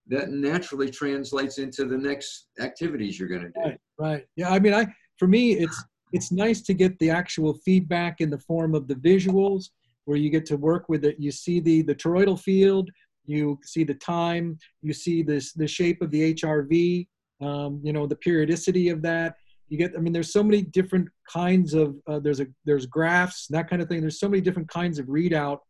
that 0.09 0.31
naturally 0.31 0.91
translates 0.91 1.59
into 1.59 1.85
the 1.85 1.97
next 1.97 2.49
activities 2.59 3.19
you're 3.19 3.29
going 3.29 3.43
to 3.43 3.49
do. 3.49 3.61
Right, 3.61 3.79
right. 3.99 4.25
Yeah, 4.37 4.51
I 4.51 4.59
mean, 4.59 4.75
I 4.75 4.87
for 5.19 5.29
me, 5.29 5.53
it's 5.53 5.85
it's 6.13 6.33
nice 6.33 6.61
to 6.63 6.75
get 6.75 6.99
the 6.99 7.11
actual 7.11 7.55
feedback 7.65 8.21
in 8.21 8.29
the 8.29 8.39
form 8.39 8.75
of 8.75 8.89
the 8.89 8.97
visuals, 8.97 9.67
where 10.05 10.17
you 10.17 10.31
get 10.31 10.45
to 10.47 10.57
work 10.57 10.89
with 10.89 11.05
it. 11.05 11.17
You 11.19 11.31
see 11.31 11.61
the 11.61 11.83
the 11.83 11.95
toroidal 11.95 12.41
field, 12.41 12.91
you 13.25 13.59
see 13.63 13.85
the 13.85 13.95
time, 13.95 14.59
you 14.83 14.93
see 14.93 15.23
this 15.23 15.53
the 15.53 15.69
shape 15.69 16.03
of 16.03 16.11
the 16.11 16.35
HRV, 16.35 17.07
um, 17.41 17.81
you 17.85 17.93
know, 17.93 18.07
the 18.07 18.17
periodicity 18.17 18.89
of 18.89 19.03
that. 19.03 19.37
You 19.73 19.79
get, 19.79 19.93
I 19.97 20.01
mean, 20.01 20.13
there's 20.13 20.35
so 20.39 20.43
many 20.43 20.61
different 20.79 21.09
kinds 21.41 21.73
of 21.73 21.89
uh, 22.07 22.21
there's 22.25 22.41
a 22.41 22.47
there's 22.69 22.85
graphs 22.85 23.47
that 23.55 23.71
kind 23.71 23.81
of 23.81 23.89
thing. 23.89 24.03
There's 24.03 24.21
so 24.21 24.29
many 24.29 24.43
different 24.47 24.69
kinds 24.69 24.99
of 24.99 25.07
readout, 25.07 25.61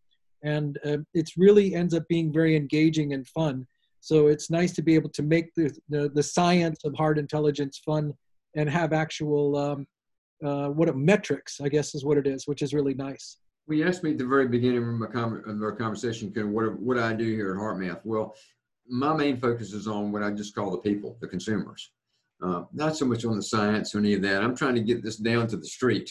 and 0.42 0.70
uh, 0.84 0.98
it's 1.14 1.36
really 1.36 1.66
ends 1.80 1.94
up 1.94 2.04
being 2.08 2.32
very 2.32 2.56
engaging 2.56 3.12
and 3.12 3.24
fun. 3.28 3.56
So 4.00 4.16
it's 4.26 4.50
nice 4.50 4.72
to 4.72 4.82
be 4.82 4.94
able 4.96 5.10
to 5.10 5.22
make 5.22 5.54
the 5.54 5.66
the, 5.88 6.10
the 6.18 6.22
science 6.36 6.80
of 6.84 6.96
heart 6.96 7.16
intelligence 7.16 7.80
fun 7.90 8.12
and 8.56 8.68
have 8.68 8.92
actual 8.92 9.56
um, 9.56 9.86
uh, 10.48 10.68
what 10.78 10.88
a, 10.88 10.92
metrics, 10.92 11.60
I 11.60 11.68
guess, 11.68 11.94
is 11.94 12.04
what 12.04 12.18
it 12.18 12.26
is, 12.26 12.46
which 12.48 12.62
is 12.62 12.74
really 12.74 12.94
nice. 12.94 13.36
Well, 13.68 13.78
you 13.78 13.86
asked 13.86 14.02
me 14.02 14.10
at 14.10 14.18
the 14.18 14.26
very 14.26 14.48
beginning 14.48 14.82
of, 15.00 15.14
of 15.14 15.62
our 15.62 15.76
conversation, 15.84 16.32
kind 16.32 16.48
of 16.48 16.52
what, 16.52 16.76
what 16.80 16.98
I 16.98 17.12
do 17.12 17.28
here 17.38 17.52
at 17.52 17.58
HeartMath. 17.58 18.00
Well, 18.02 18.34
my 18.88 19.14
main 19.14 19.36
focus 19.36 19.72
is 19.72 19.86
on 19.86 20.10
what 20.10 20.24
I 20.24 20.30
just 20.32 20.56
call 20.56 20.72
the 20.72 20.78
people, 20.78 21.16
the 21.20 21.28
consumers. 21.28 21.92
Uh, 22.44 22.64
not 22.72 22.96
so 22.96 23.04
much 23.04 23.24
on 23.24 23.36
the 23.36 23.42
science 23.42 23.94
or 23.94 23.98
any 23.98 24.14
of 24.14 24.22
that. 24.22 24.42
I'm 24.42 24.56
trying 24.56 24.74
to 24.74 24.80
get 24.80 25.02
this 25.02 25.16
down 25.16 25.46
to 25.48 25.56
the 25.56 25.66
street. 25.66 26.10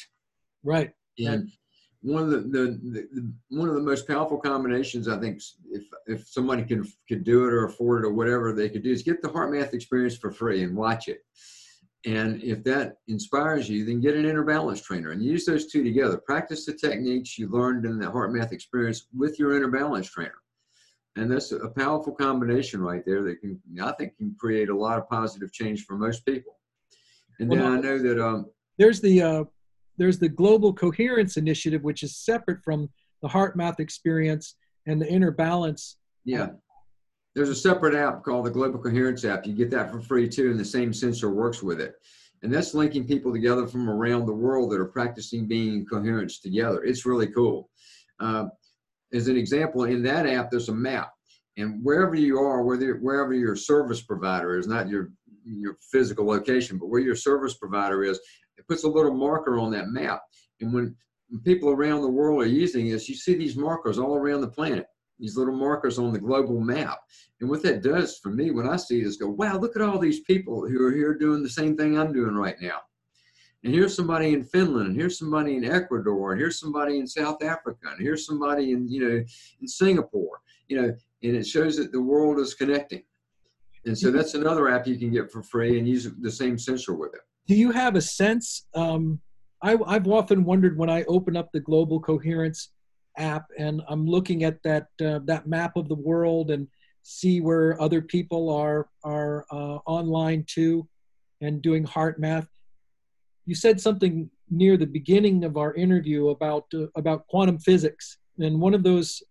Right. 0.64 0.92
And 1.20 1.52
one 2.02 2.24
of 2.24 2.30
the, 2.30 2.38
the, 2.38 2.80
the, 2.82 3.08
the, 3.14 3.34
one 3.50 3.68
of 3.68 3.76
the 3.76 3.82
most 3.82 4.08
powerful 4.08 4.40
combinations 4.40 5.08
I 5.08 5.20
think 5.20 5.42
if 5.72 5.84
if 6.08 6.28
somebody 6.28 6.64
can 6.64 6.88
could 7.08 7.24
do 7.24 7.46
it 7.46 7.54
or 7.54 7.66
afford 7.66 8.04
it 8.04 8.08
or 8.08 8.14
whatever 8.14 8.54
they 8.54 8.70
could 8.70 8.84
do 8.84 8.92
is 8.92 9.04
get 9.04 9.22
the 9.22 9.30
HeartMath 9.30 9.74
experience 9.74 10.18
for 10.18 10.32
free 10.32 10.64
and 10.64 10.76
watch 10.76 11.08
it. 11.08 11.20
And 12.06 12.42
if 12.42 12.64
that 12.64 12.96
inspires 13.08 13.70
you, 13.70 13.86
then 13.86 14.02
get 14.02 14.16
an 14.16 14.26
inner 14.26 14.44
balance 14.44 14.82
trainer 14.82 15.12
and 15.12 15.22
use 15.22 15.46
those 15.46 15.68
two 15.68 15.84
together. 15.84 16.18
Practice 16.18 16.66
the 16.66 16.74
techniques 16.74 17.38
you 17.38 17.48
learned 17.48 17.86
in 17.86 18.00
the 18.00 18.08
HeartMath 18.08 18.52
experience 18.52 19.06
with 19.16 19.38
your 19.38 19.56
inner 19.56 19.68
balance 19.68 20.10
trainer. 20.10 20.34
And 21.18 21.30
that's 21.30 21.52
a 21.52 21.68
powerful 21.68 22.14
combination 22.14 22.82
right 22.82 23.04
there 23.06 23.22
that 23.24 23.42
can, 23.42 23.60
I 23.82 23.92
think, 23.94 24.18
can 24.18 24.34
create 24.40 24.70
a 24.70 24.78
lot 24.78 24.98
of 24.98 25.10
positive 25.10 25.52
change 25.52 25.86
for 25.86 25.98
most 25.98 26.26
people. 26.26 26.58
And 27.40 27.52
then 27.52 27.62
I 27.62 27.80
know 27.80 28.00
that 28.00 28.24
um, 28.24 28.46
there's 28.78 29.02
the 29.02 29.22
uh, 29.22 29.44
there's 29.98 30.20
the 30.20 30.30
Global 30.30 30.74
Coherence 30.74 31.38
Initiative, 31.38 31.84
which 31.84 32.04
is 32.04 32.18
separate 32.18 32.64
from 32.64 32.90
the 33.22 33.28
heart 33.28 33.58
HeartMath 33.58 33.80
experience 33.80 34.56
and 34.88 35.02
the 35.02 35.08
inner 35.08 35.32
balance. 35.32 35.98
Yeah. 36.24 36.50
There's 37.36 37.50
a 37.50 37.56
separate 37.56 37.96
app 37.96 38.24
called 38.24 38.46
the 38.46 38.52
Global 38.52 38.80
Coherence 38.80 39.24
app. 39.26 39.46
You 39.46 39.54
get 39.54 39.72
that 39.72 39.92
for 39.92 40.02
free 40.02 40.28
too, 40.28 40.52
and 40.52 40.60
the 40.60 40.66
same 40.66 40.94
sensor 40.94 41.30
works 41.30 41.64
with 41.64 41.80
it. 41.80 41.96
And 42.44 42.54
that's 42.54 42.74
linking 42.74 43.06
people 43.06 43.32
together 43.32 43.68
from 43.68 43.90
around 43.90 44.26
the 44.26 44.34
world 44.34 44.72
that 44.72 44.80
are 44.80 44.86
practicing 44.86 45.48
being 45.48 45.74
in 45.74 45.86
coherence 45.86 46.40
together. 46.40 46.84
It's 46.84 47.06
really 47.06 47.28
cool. 47.28 47.70
Uh, 48.20 48.46
as 49.14 49.28
an 49.28 49.38
example, 49.38 49.84
in 49.84 50.04
that 50.04 50.26
app, 50.26 50.50
there's 50.50 50.70
a 50.70 50.74
map. 50.74 51.12
And 51.58 51.84
wherever 51.84 52.16
you 52.16 52.40
are, 52.40 52.64
whether 52.64 52.96
wherever 52.96 53.34
your 53.34 53.56
service 53.56 54.02
provider 54.02 54.58
is, 54.58 54.68
not 54.68 54.88
your 54.88 55.12
your 55.46 55.78
physical 55.92 56.26
location, 56.26 56.78
but 56.78 56.90
where 56.90 57.02
your 57.02 57.16
service 57.16 57.56
provider 57.56 58.04
is, 58.04 58.20
it 58.58 58.68
puts 58.68 58.84
a 58.84 58.90
little 58.90 59.14
marker 59.14 59.58
on 59.58 59.72
that 59.72 59.90
map. 59.90 60.22
And 60.62 60.74
when 60.74 60.96
people 61.44 61.70
around 61.70 62.02
the 62.02 62.10
world 62.10 62.42
are 62.44 62.48
using 62.48 62.90
this, 62.90 63.10
you 63.10 63.16
see 63.16 63.36
these 63.36 63.58
markers 63.58 63.98
all 63.98 64.16
around 64.16 64.42
the 64.42 64.48
planet 64.48 64.86
these 65.22 65.38
little 65.38 65.56
markers 65.56 66.00
on 66.00 66.12
the 66.12 66.20
global 66.20 66.60
map. 66.60 66.98
And 67.40 67.50
what 67.50 67.62
that 67.64 67.84
does 67.84 68.18
for 68.18 68.30
me 68.30 68.52
when 68.52 68.68
I 68.68 68.76
see 68.76 69.00
it 69.00 69.06
is 69.06 69.18
go, 69.18 69.30
wow, 69.30 69.58
look 69.58 69.76
at 69.76 69.82
all 69.82 70.00
these 70.00 70.22
people 70.22 70.68
who 70.68 70.84
are 70.84 70.92
here 70.92 71.14
doing 71.14 71.44
the 71.44 71.50
same 71.50 71.78
thing 71.78 71.98
I'm 71.98 72.12
doing 72.12 72.36
right 72.36 72.60
now. 72.60 72.80
And 73.64 73.74
here's 73.74 73.96
somebody 73.96 74.34
in 74.34 74.44
Finland, 74.44 74.88
and 74.88 74.96
here's 74.96 75.20
somebody 75.20 75.56
in 75.56 75.64
Ecuador, 75.64 76.32
and 76.32 76.42
here's 76.42 76.60
somebody 76.60 76.98
in 76.98 77.06
South 77.06 77.44
Africa, 77.44 77.90
and 77.92 78.02
here's 78.02 78.26
somebody 78.26 78.72
in, 78.72 78.88
you 78.90 79.08
know, 79.08 79.24
in 79.62 79.68
Singapore, 79.68 80.42
you 80.68 80.82
know, 80.82 80.96
and 81.24 81.36
it 81.36 81.46
shows 81.46 81.78
that 81.78 81.92
the 81.92 82.02
world 82.02 82.40
is 82.40 82.56
connecting. 82.56 83.04
And 83.86 83.98
so 83.98 84.12
that's 84.12 84.34
another 84.34 84.70
app 84.70 84.88
you 84.88 84.98
can 84.98 85.12
get 85.12 85.32
for 85.32 85.44
free 85.44 85.78
and 85.78 85.88
use 85.88 86.10
the 86.22 86.32
same 86.32 86.58
sensor 86.58 86.94
with 86.94 87.14
it. 87.14 87.22
Do 87.48 87.56
you 87.56 87.72
have 87.72 87.96
a 87.96 88.02
sense? 88.02 88.68
Um, 88.76 89.20
I, 89.62 89.78
I've 89.86 90.08
often 90.08 90.44
wondered 90.44 90.78
when 90.78 90.90
I 90.90 91.04
open 91.04 91.36
up 91.36 91.52
the 91.52 91.60
global 91.60 92.00
coherence 92.00 92.70
app 93.18 93.46
and 93.58 93.82
I'm 93.88 94.06
looking 94.06 94.44
at 94.44 94.62
that 94.64 94.88
uh, 95.04 95.20
that 95.26 95.48
map 95.48 95.76
of 95.76 95.90
the 95.90 95.96
world 95.96 96.52
and 96.52 96.68
see 97.04 97.42
where 97.42 97.80
other 97.82 98.02
people 98.02 98.50
are 98.50 98.88
are 99.04 99.46
uh, 99.52 99.80
online 99.86 100.46
too 100.48 100.88
and 101.42 101.62
doing 101.62 101.86
HeartMath. 101.86 102.48
You 103.46 103.56
said 103.56 103.82
something 103.82 104.30
near 104.50 104.78
the 104.78 104.86
beginning 104.86 105.44
of 105.44 105.58
our 105.58 105.74
interview 105.74 106.30
about 106.30 106.66
uh, 106.74 106.88
about 106.96 107.28
quantum 107.28 107.60
physics, 107.60 108.18
and 108.40 108.60
one 108.60 108.74
of 108.74 108.84
those 108.84 109.22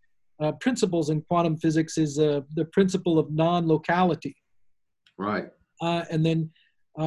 uh, 0.42 0.52
principles 0.52 1.10
in 1.10 1.22
quantum 1.22 1.56
physics 1.56 1.98
is 1.98 2.18
uh, 2.18 2.40
the 2.54 2.64
principle 2.66 3.18
of 3.18 3.30
non-locality. 3.30 4.36
Right. 5.18 5.48
Uh, 5.80 6.04
and 6.10 6.24
then 6.24 6.50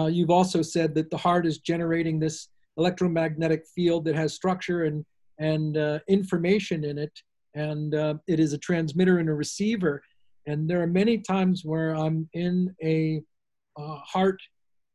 you've 0.10 0.32
also 0.32 0.62
said 0.62 0.96
that 0.96 1.12
the 1.12 1.18
heart 1.18 1.46
is 1.46 1.60
generating 1.60 2.20
this 2.20 2.50
electromagnetic 2.78 3.64
field 3.76 4.06
that 4.06 4.16
has 4.16 4.34
structure 4.34 4.86
and 4.86 5.06
and 5.40 5.78
uh, 5.78 6.00
information 6.08 6.84
in 6.84 6.98
it, 6.98 7.12
and 7.56 7.96
uh, 7.96 8.16
it 8.28 8.40
is 8.40 8.54
a 8.54 8.58
transmitter 8.58 9.18
and 9.18 9.30
a 9.30 9.34
receiver. 9.34 10.02
And 10.46 10.70
there 10.70 10.82
are 10.82 10.88
many 10.88 11.18
times 11.18 11.64
where 11.66 11.96
I'm 11.96 12.30
in 12.34 12.76
a 12.84 13.22
uh, 13.78 13.98
heart 13.98 14.40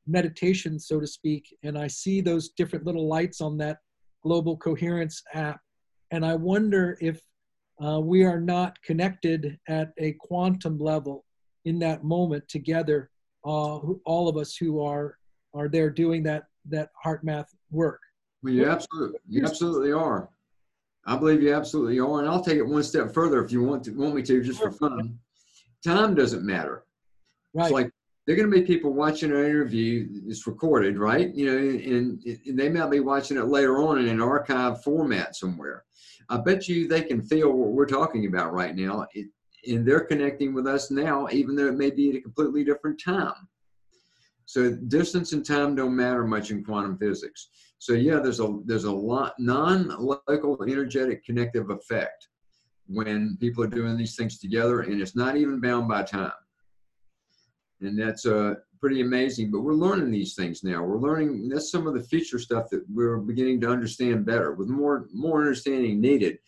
meditation, 0.09 0.79
so 0.79 0.99
to 0.99 1.07
speak, 1.07 1.45
and 1.63 1.79
I 1.79 1.87
see 1.87 2.21
those 2.21 2.51
different 2.51 2.87
little 2.87 3.07
lights 3.07 3.41
on 3.41 3.59
that 3.59 3.79
global 4.23 4.57
coherence 4.57 5.23
app, 5.35 5.61
and 6.11 6.25
I 6.25 6.35
wonder 6.35 6.99
if 7.01 7.21
uh, 7.85 8.01
we 8.01 8.25
are 8.25 8.41
not 8.41 8.81
connected 8.83 9.59
at 9.69 9.93
a 9.99 10.17
quantum 10.21 10.79
level 10.79 11.25
in 11.65 11.79
that 11.79 12.03
moment 12.03 12.49
together, 12.49 13.11
uh, 13.45 13.79
all 14.05 14.29
of 14.29 14.37
us 14.37 14.57
who 14.57 14.83
are 14.83 15.19
are 15.55 15.69
there 15.69 15.91
doing 15.91 16.23
that 16.25 16.45
that 16.69 16.91
HeartMath 17.05 17.47
work. 17.71 18.01
Well, 18.43 18.53
you 18.53 18.69
absolutely, 18.69 19.19
you 19.29 19.45
absolutely 19.45 19.93
are. 19.93 20.29
I 21.07 21.17
believe 21.17 21.43
you 21.43 21.55
absolutely 21.55 21.99
are, 22.01 22.19
and 22.21 22.29
I'll 22.29 22.43
take 22.43 22.59
it 22.59 22.67
one 22.67 22.83
step 22.83 23.15
further 23.15 23.45
if 23.45 23.53
you 23.53 23.63
want 23.63 23.85
to 23.85 23.93
want 23.93 24.15
me 24.15 24.23
to, 24.23 24.43
just 24.43 24.61
for 24.61 24.71
fun. 24.71 25.19
Time 25.85 26.15
doesn't 26.15 26.45
matter. 26.45 26.85
Right. 27.55 27.67
It's 27.67 27.73
like 27.73 27.91
there 28.29 28.35
are 28.35 28.37
going 28.37 28.51
to 28.51 28.61
be 28.61 28.67
people 28.67 28.93
watching 28.93 29.33
our 29.33 29.43
interview. 29.43 30.07
It's 30.27 30.47
recorded, 30.47 30.99
right? 30.99 31.35
You 31.35 31.47
know, 31.47 31.57
and, 31.57 32.23
and 32.47 32.59
they 32.59 32.69
might 32.69 32.91
be 32.91 33.01
watching 33.01 33.39
it 33.39 33.47
later 33.47 33.79
on 33.79 34.01
in 34.01 34.07
an 34.07 34.21
archive 34.21 34.83
format 34.85 35.35
somewhere. 35.35 35.85
I 36.29 36.37
bet 36.37 36.69
you 36.69 36.87
they 36.87 37.01
can 37.01 37.23
feel 37.23 37.51
what 37.51 37.71
we're 37.71 37.87
talking 37.87 38.27
about 38.27 38.53
right 38.53 38.77
now, 38.77 39.07
it, 39.15 39.29
and 39.67 39.89
they're 39.89 40.05
connecting 40.05 40.53
with 40.53 40.67
us 40.67 40.91
now, 40.91 41.27
even 41.33 41.57
though 41.57 41.69
it 41.69 41.79
may 41.79 41.89
be 41.89 42.11
at 42.11 42.17
a 42.17 42.21
completely 42.21 42.65
different 42.65 43.01
time. 43.03 43.49
So 44.45 44.73
distance 44.73 45.33
and 45.33 45.43
time 45.43 45.75
don't 45.75 45.97
matter 45.97 46.27
much 46.27 46.51
in 46.51 46.63
quantum 46.63 46.99
physics. 46.99 47.49
So 47.79 47.95
yeah, 47.95 48.19
there's 48.19 48.41
a 48.41 48.59
there's 48.67 48.85
a 48.85 48.93
lot 48.93 49.37
non-local 49.39 50.63
energetic 50.65 51.25
connective 51.25 51.71
effect 51.71 52.29
when 52.89 53.39
people 53.41 53.65
are 53.65 53.69
doing 53.69 53.97
these 53.97 54.17
things 54.17 54.39
together, 54.39 54.81
and 54.81 55.01
it's 55.01 55.17
not 55.17 55.39
even 55.39 55.63
bound 55.63 55.89
by 55.89 56.03
time. 56.03 56.33
And 57.81 57.99
that's 57.99 58.27
uh, 58.27 58.55
pretty 58.81 59.01
amazing. 59.01 59.51
But 59.51 59.61
we're 59.61 59.75
learning 59.75 60.11
these 60.11 60.35
things 60.35 60.65
now. 60.65 60.83
We're 60.83 60.99
learning 60.99 61.49
that's 61.49 61.71
some 61.71 61.87
of 61.87 61.95
the 61.95 62.03
future 62.03 62.39
stuff 62.39 62.69
that 62.71 62.85
we're 62.93 63.19
beginning 63.19 63.61
to 63.63 63.71
understand 63.71 64.27
better, 64.27 64.53
with 64.53 64.69
more 64.69 65.09
more 65.13 65.41
understanding 65.41 66.01
needed. 66.01 66.39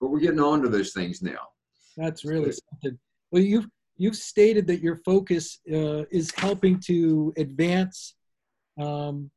But 0.00 0.10
we're 0.10 0.20
getting 0.20 0.40
on 0.40 0.62
to 0.62 0.68
those 0.68 0.92
things 0.92 1.22
now. 1.22 1.48
That's 1.96 2.24
really 2.24 2.52
something. 2.52 2.98
Well, 3.30 3.42
you've 3.42 3.68
you've 3.96 4.16
stated 4.16 4.66
that 4.68 4.80
your 4.80 4.96
focus 4.96 5.60
uh, 5.70 6.04
is 6.10 6.32
helping 6.36 6.80
to 6.86 7.34
advance 7.36 8.14
um, 8.80 9.30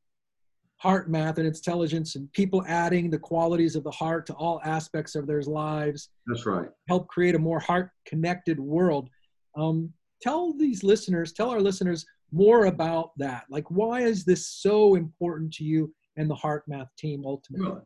HeartMath 0.83 1.37
and 1.37 1.47
intelligence 1.47 2.15
and 2.15 2.31
people 2.33 2.63
adding 2.67 3.09
the 3.09 3.19
qualities 3.19 3.75
of 3.75 3.83
the 3.83 3.91
heart 3.91 4.25
to 4.27 4.33
all 4.33 4.61
aspects 4.63 5.15
of 5.15 5.27
their 5.27 5.41
lives. 5.41 6.09
That's 6.27 6.45
right. 6.45 6.69
Help 6.89 7.07
create 7.07 7.35
a 7.35 7.39
more 7.39 7.59
heart 7.59 7.89
connected 8.05 8.59
world. 8.59 9.09
Um, 9.55 9.93
tell 10.23 10.53
these 10.53 10.83
listeners, 10.83 11.33
tell 11.33 11.49
our 11.49 11.59
listeners 11.59 12.05
more 12.31 12.65
about 12.65 13.11
that. 13.17 13.43
Like, 13.49 13.69
why 13.69 14.01
is 14.01 14.23
this 14.23 14.47
so 14.47 14.95
important 14.95 15.53
to 15.55 15.65
you 15.65 15.93
and 16.15 16.29
the 16.29 16.35
HeartMath 16.35 16.87
team 16.97 17.23
ultimately? 17.25 17.81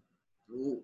Well, 0.47 0.81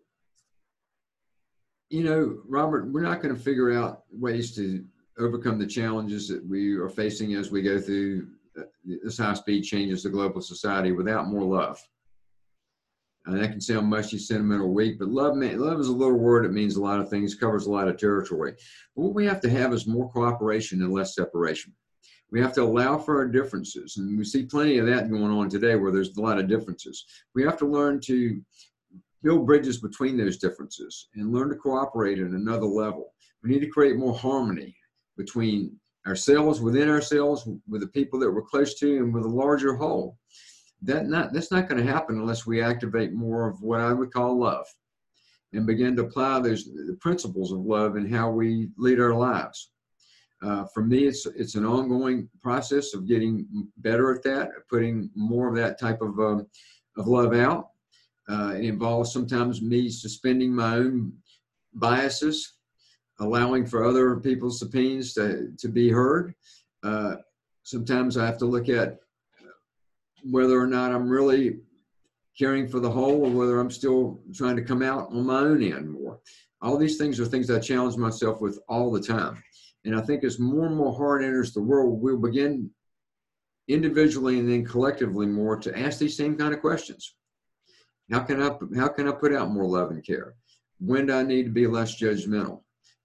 you 1.89 2.03
know, 2.03 2.39
Robert, 2.47 2.91
we're 2.91 3.01
not 3.01 3.21
going 3.21 3.35
to 3.35 3.39
figure 3.39 3.71
out 3.71 4.03
ways 4.11 4.55
to 4.55 4.83
overcome 5.19 5.59
the 5.59 5.67
challenges 5.67 6.27
that 6.27 6.43
we 6.47 6.73
are 6.73 6.89
facing 6.89 7.35
as 7.35 7.51
we 7.51 7.61
go 7.61 7.79
through 7.79 8.27
uh, 8.57 8.63
this 8.83 9.19
high 9.19 9.35
speed 9.35 9.61
changes 9.61 10.01
to 10.01 10.09
global 10.09 10.41
society 10.41 10.91
without 10.91 11.27
more 11.27 11.43
love. 11.43 11.79
And 13.25 13.41
that 13.41 13.51
can 13.51 13.61
sound 13.61 13.87
mushy, 13.87 14.17
sentimental, 14.17 14.73
weak, 14.73 14.99
but 14.99 15.07
love, 15.07 15.37
love 15.37 15.79
is 15.79 15.87
a 15.87 15.93
little 15.93 16.17
word. 16.17 16.45
It 16.45 16.51
means 16.51 16.75
a 16.75 16.81
lot 16.81 16.99
of 16.99 17.09
things, 17.09 17.35
covers 17.35 17.67
a 17.67 17.71
lot 17.71 17.87
of 17.87 17.97
territory. 17.97 18.53
But 18.95 19.01
what 19.01 19.13
we 19.13 19.25
have 19.25 19.39
to 19.41 19.49
have 19.49 19.71
is 19.73 19.87
more 19.87 20.11
cooperation 20.11 20.81
and 20.81 20.91
less 20.91 21.15
separation. 21.15 21.73
We 22.31 22.41
have 22.41 22.53
to 22.53 22.63
allow 22.63 22.97
for 22.97 23.17
our 23.17 23.27
differences. 23.27 23.95
And 23.97 24.17
we 24.17 24.25
see 24.25 24.43
plenty 24.43 24.77
of 24.77 24.87
that 24.87 25.09
going 25.09 25.31
on 25.31 25.49
today 25.49 25.75
where 25.75 25.91
there's 25.91 26.17
a 26.17 26.21
lot 26.21 26.39
of 26.39 26.49
differences. 26.49 27.05
We 27.33 27.43
have 27.43 27.57
to 27.59 27.65
learn 27.65 28.01
to 28.01 28.41
build 29.21 29.45
bridges 29.45 29.77
between 29.77 30.17
those 30.17 30.37
differences 30.37 31.07
and 31.15 31.31
learn 31.31 31.49
to 31.49 31.55
cooperate 31.55 32.19
at 32.19 32.31
another 32.31 32.65
level. 32.65 33.13
We 33.41 33.49
need 33.49 33.61
to 33.61 33.67
create 33.67 33.95
more 33.95 34.17
harmony 34.17 34.75
between 35.15 35.79
ourselves, 36.05 36.59
within 36.59 36.89
ourselves, 36.89 37.47
with 37.69 37.81
the 37.81 37.87
people 37.87 38.19
that 38.19 38.31
we're 38.31 38.41
close 38.41 38.73
to, 38.79 38.97
and 38.97 39.13
with 39.13 39.23
a 39.23 39.29
larger 39.29 39.75
whole. 39.75 40.17
That 40.83 41.07
not 41.07 41.33
that's 41.33 41.51
not 41.51 41.67
going 41.67 41.83
to 41.83 41.91
happen 41.91 42.17
unless 42.17 42.45
we 42.45 42.61
activate 42.61 43.13
more 43.13 43.47
of 43.47 43.61
what 43.61 43.79
I 43.79 43.93
would 43.93 44.11
call 44.11 44.39
love, 44.39 44.65
and 45.53 45.67
begin 45.67 45.95
to 45.95 46.03
apply 46.03 46.39
those 46.39 46.65
the 46.65 46.97
principles 46.99 47.51
of 47.51 47.59
love 47.59 47.95
and 47.95 48.13
how 48.13 48.29
we 48.29 48.69
lead 48.77 48.99
our 48.99 49.13
lives. 49.13 49.71
Uh, 50.41 50.65
for 50.73 50.83
me, 50.83 51.05
it's 51.05 51.25
it's 51.25 51.55
an 51.55 51.65
ongoing 51.65 52.29
process 52.41 52.93
of 52.93 53.07
getting 53.07 53.47
better 53.77 54.13
at 54.13 54.23
that, 54.23 54.49
putting 54.69 55.09
more 55.15 55.47
of 55.47 55.55
that 55.55 55.79
type 55.79 56.01
of 56.01 56.19
um, 56.19 56.47
of 56.97 57.07
love 57.07 57.33
out. 57.33 57.69
Uh, 58.29 58.53
it 58.55 58.65
involves 58.65 59.11
sometimes 59.11 59.61
me 59.61 59.89
suspending 59.89 60.53
my 60.53 60.75
own 60.75 61.13
biases 61.73 62.53
allowing 63.19 63.65
for 63.65 63.83
other 63.83 64.17
people's 64.17 64.61
opinions 64.61 65.13
to, 65.13 65.51
to 65.57 65.67
be 65.67 65.89
heard. 65.89 66.33
Uh, 66.83 67.15
sometimes 67.63 68.17
I 68.17 68.25
have 68.25 68.37
to 68.39 68.45
look 68.45 68.69
at 68.69 68.97
whether 70.23 70.59
or 70.59 70.67
not 70.67 70.91
I'm 70.91 71.09
really 71.09 71.59
caring 72.37 72.67
for 72.67 72.79
the 72.79 72.89
whole 72.89 73.25
or 73.25 73.29
whether 73.29 73.59
I'm 73.59 73.71
still 73.71 74.19
trying 74.33 74.55
to 74.55 74.63
come 74.63 74.81
out 74.81 75.09
on 75.09 75.25
my 75.25 75.39
own 75.39 75.61
end 75.61 75.91
more. 75.91 76.19
All 76.61 76.77
these 76.77 76.97
things 76.97 77.19
are 77.19 77.25
things 77.25 77.51
I 77.51 77.59
challenge 77.59 77.97
myself 77.97 78.41
with 78.41 78.59
all 78.67 78.91
the 78.91 79.01
time. 79.01 79.43
And 79.85 79.95
I 79.95 80.01
think 80.01 80.23
as 80.23 80.39
more 80.39 80.65
and 80.65 80.75
more 80.75 80.95
heart 80.95 81.23
enters 81.23 81.53
the 81.53 81.61
world, 81.61 82.01
we'll 82.01 82.17
begin 82.17 82.69
individually 83.67 84.39
and 84.39 84.49
then 84.49 84.65
collectively 84.65 85.25
more 85.25 85.57
to 85.57 85.77
ask 85.77 85.99
these 85.99 86.17
same 86.17 86.35
kind 86.35 86.53
of 86.53 86.61
questions. 86.61 87.15
How 88.11 88.19
can 88.19 88.41
I 88.41 88.51
how 88.77 88.89
can 88.89 89.07
I 89.07 89.11
put 89.11 89.33
out 89.33 89.51
more 89.51 89.65
love 89.65 89.91
and 89.91 90.05
care? 90.05 90.35
When 90.79 91.07
do 91.07 91.13
I 91.13 91.23
need 91.23 91.43
to 91.43 91.49
be 91.49 91.67
less 91.67 91.99
judgmental? 91.99 92.61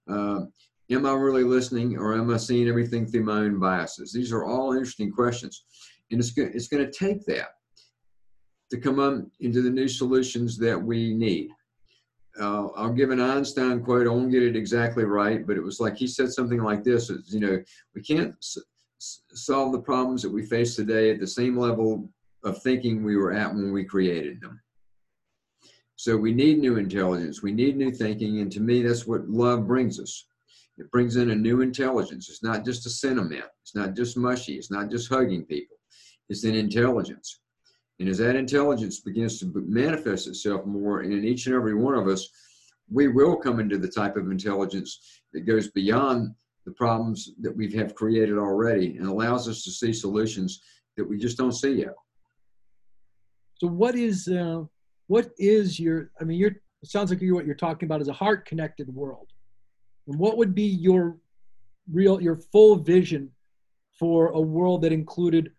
Uh, 0.09 0.45
am 0.89 1.05
I 1.05 1.13
really 1.13 1.43
listening 1.43 1.97
or 1.97 2.15
am 2.15 2.33
I 2.33 2.37
seeing 2.37 2.67
everything 2.67 3.05
through 3.05 3.23
my 3.23 3.39
own 3.39 3.59
biases? 3.59 4.11
These 4.11 4.31
are 4.31 4.45
all 4.45 4.73
interesting 4.73 5.11
questions. 5.11 5.63
And 6.11 6.19
it's, 6.19 6.35
it's 6.37 6.67
going 6.67 6.85
to 6.85 6.91
take 6.91 7.25
that 7.25 7.49
to 8.71 8.77
come 8.77 8.99
up 8.99 9.25
into 9.39 9.61
the 9.61 9.69
new 9.69 9.87
solutions 9.87 10.57
that 10.57 10.81
we 10.81 11.13
need. 11.13 11.49
Uh, 12.39 12.67
I'll 12.75 12.93
give 12.93 13.09
an 13.09 13.19
Einstein 13.19 13.83
quote. 13.83 14.07
I 14.07 14.11
won't 14.11 14.31
get 14.31 14.43
it 14.43 14.55
exactly 14.55 15.03
right, 15.03 15.45
but 15.45 15.57
it 15.57 15.63
was 15.63 15.79
like 15.79 15.97
he 15.97 16.07
said 16.07 16.31
something 16.31 16.61
like 16.61 16.83
this: 16.83 17.09
is, 17.09 17.33
you 17.33 17.39
know, 17.39 17.61
we 17.95 18.01
can't 18.01 18.35
solve 18.99 19.71
the 19.71 19.81
problems 19.81 20.21
that 20.21 20.31
we 20.31 20.45
face 20.45 20.75
today 20.75 21.11
at 21.11 21.19
the 21.19 21.27
same 21.27 21.57
level 21.57 22.09
of 22.43 22.61
thinking 22.61 23.03
we 23.03 23.17
were 23.17 23.33
at 23.33 23.53
when 23.53 23.73
we 23.73 23.83
created 23.83 24.39
them. 24.41 24.61
So 25.95 26.15
we 26.15 26.31
need 26.31 26.59
new 26.59 26.77
intelligence. 26.77 27.41
We 27.43 27.51
need 27.51 27.75
new 27.75 27.91
thinking. 27.91 28.39
And 28.39 28.51
to 28.53 28.61
me, 28.61 28.83
that's 28.83 29.05
what 29.05 29.27
love 29.27 29.67
brings 29.67 29.99
us. 29.99 30.25
It 30.77 30.89
brings 30.91 31.17
in 31.17 31.31
a 31.31 31.35
new 31.35 31.59
intelligence. 31.59 32.29
It's 32.29 32.43
not 32.43 32.63
just 32.63 32.85
a 32.85 32.89
sentiment. 32.89 33.43
It's 33.63 33.75
not 33.75 33.95
just 33.95 34.15
mushy. 34.15 34.53
It's 34.53 34.71
not 34.71 34.89
just 34.89 35.09
hugging 35.09 35.43
people. 35.43 35.75
It's 36.29 36.43
an 36.43 36.55
intelligence. 36.55 37.41
And 37.99 38.07
as 38.07 38.19
that 38.19 38.35
intelligence 38.35 39.01
begins 39.01 39.39
to 39.39 39.51
manifest 39.67 40.27
itself 40.27 40.65
more 40.65 41.03
in 41.03 41.25
each 41.25 41.47
and 41.47 41.55
every 41.55 41.75
one 41.75 41.95
of 41.95 42.07
us, 42.07 42.29
we 42.89 43.07
will 43.07 43.35
come 43.35 43.59
into 43.59 43.77
the 43.77 43.87
type 43.87 44.15
of 44.15 44.31
intelligence 44.31 45.21
that 45.33 45.41
goes 45.41 45.69
beyond 45.71 46.33
the 46.65 46.71
problems 46.71 47.31
that 47.41 47.55
we 47.55 47.71
have 47.73 47.95
created 47.95 48.37
already 48.37 48.97
and 48.97 49.07
allows 49.07 49.47
us 49.49 49.63
to 49.63 49.71
see 49.71 49.91
solutions 49.91 50.61
that 50.97 51.07
we 51.07 51.17
just 51.17 51.37
don't 51.37 51.53
see 51.53 51.73
yet. 51.73 51.95
So, 53.55 53.67
what 53.67 53.95
is 53.95 54.27
uh, 54.27 54.63
what 55.09 55.31
is 55.37 55.79
your 55.79 56.11
i 56.21 56.23
mean 56.23 56.39
you're 56.39 56.55
it 56.81 56.89
sounds 56.89 57.09
like 57.09 57.19
you're, 57.19 57.35
what 57.35 57.45
you're 57.45 57.55
talking 57.55 57.87
about 57.87 57.99
is 57.99 58.07
a 58.07 58.13
heart 58.13 58.45
connected 58.45 58.87
world 58.93 59.27
and 60.07 60.17
what 60.17 60.37
would 60.37 60.55
be 60.55 60.63
your 60.63 61.17
real 61.91 62.21
your 62.21 62.37
full 62.37 62.77
vision 62.77 63.29
for 63.99 64.29
a 64.29 64.39
world 64.39 64.81
that 64.83 64.93
included 64.93 65.51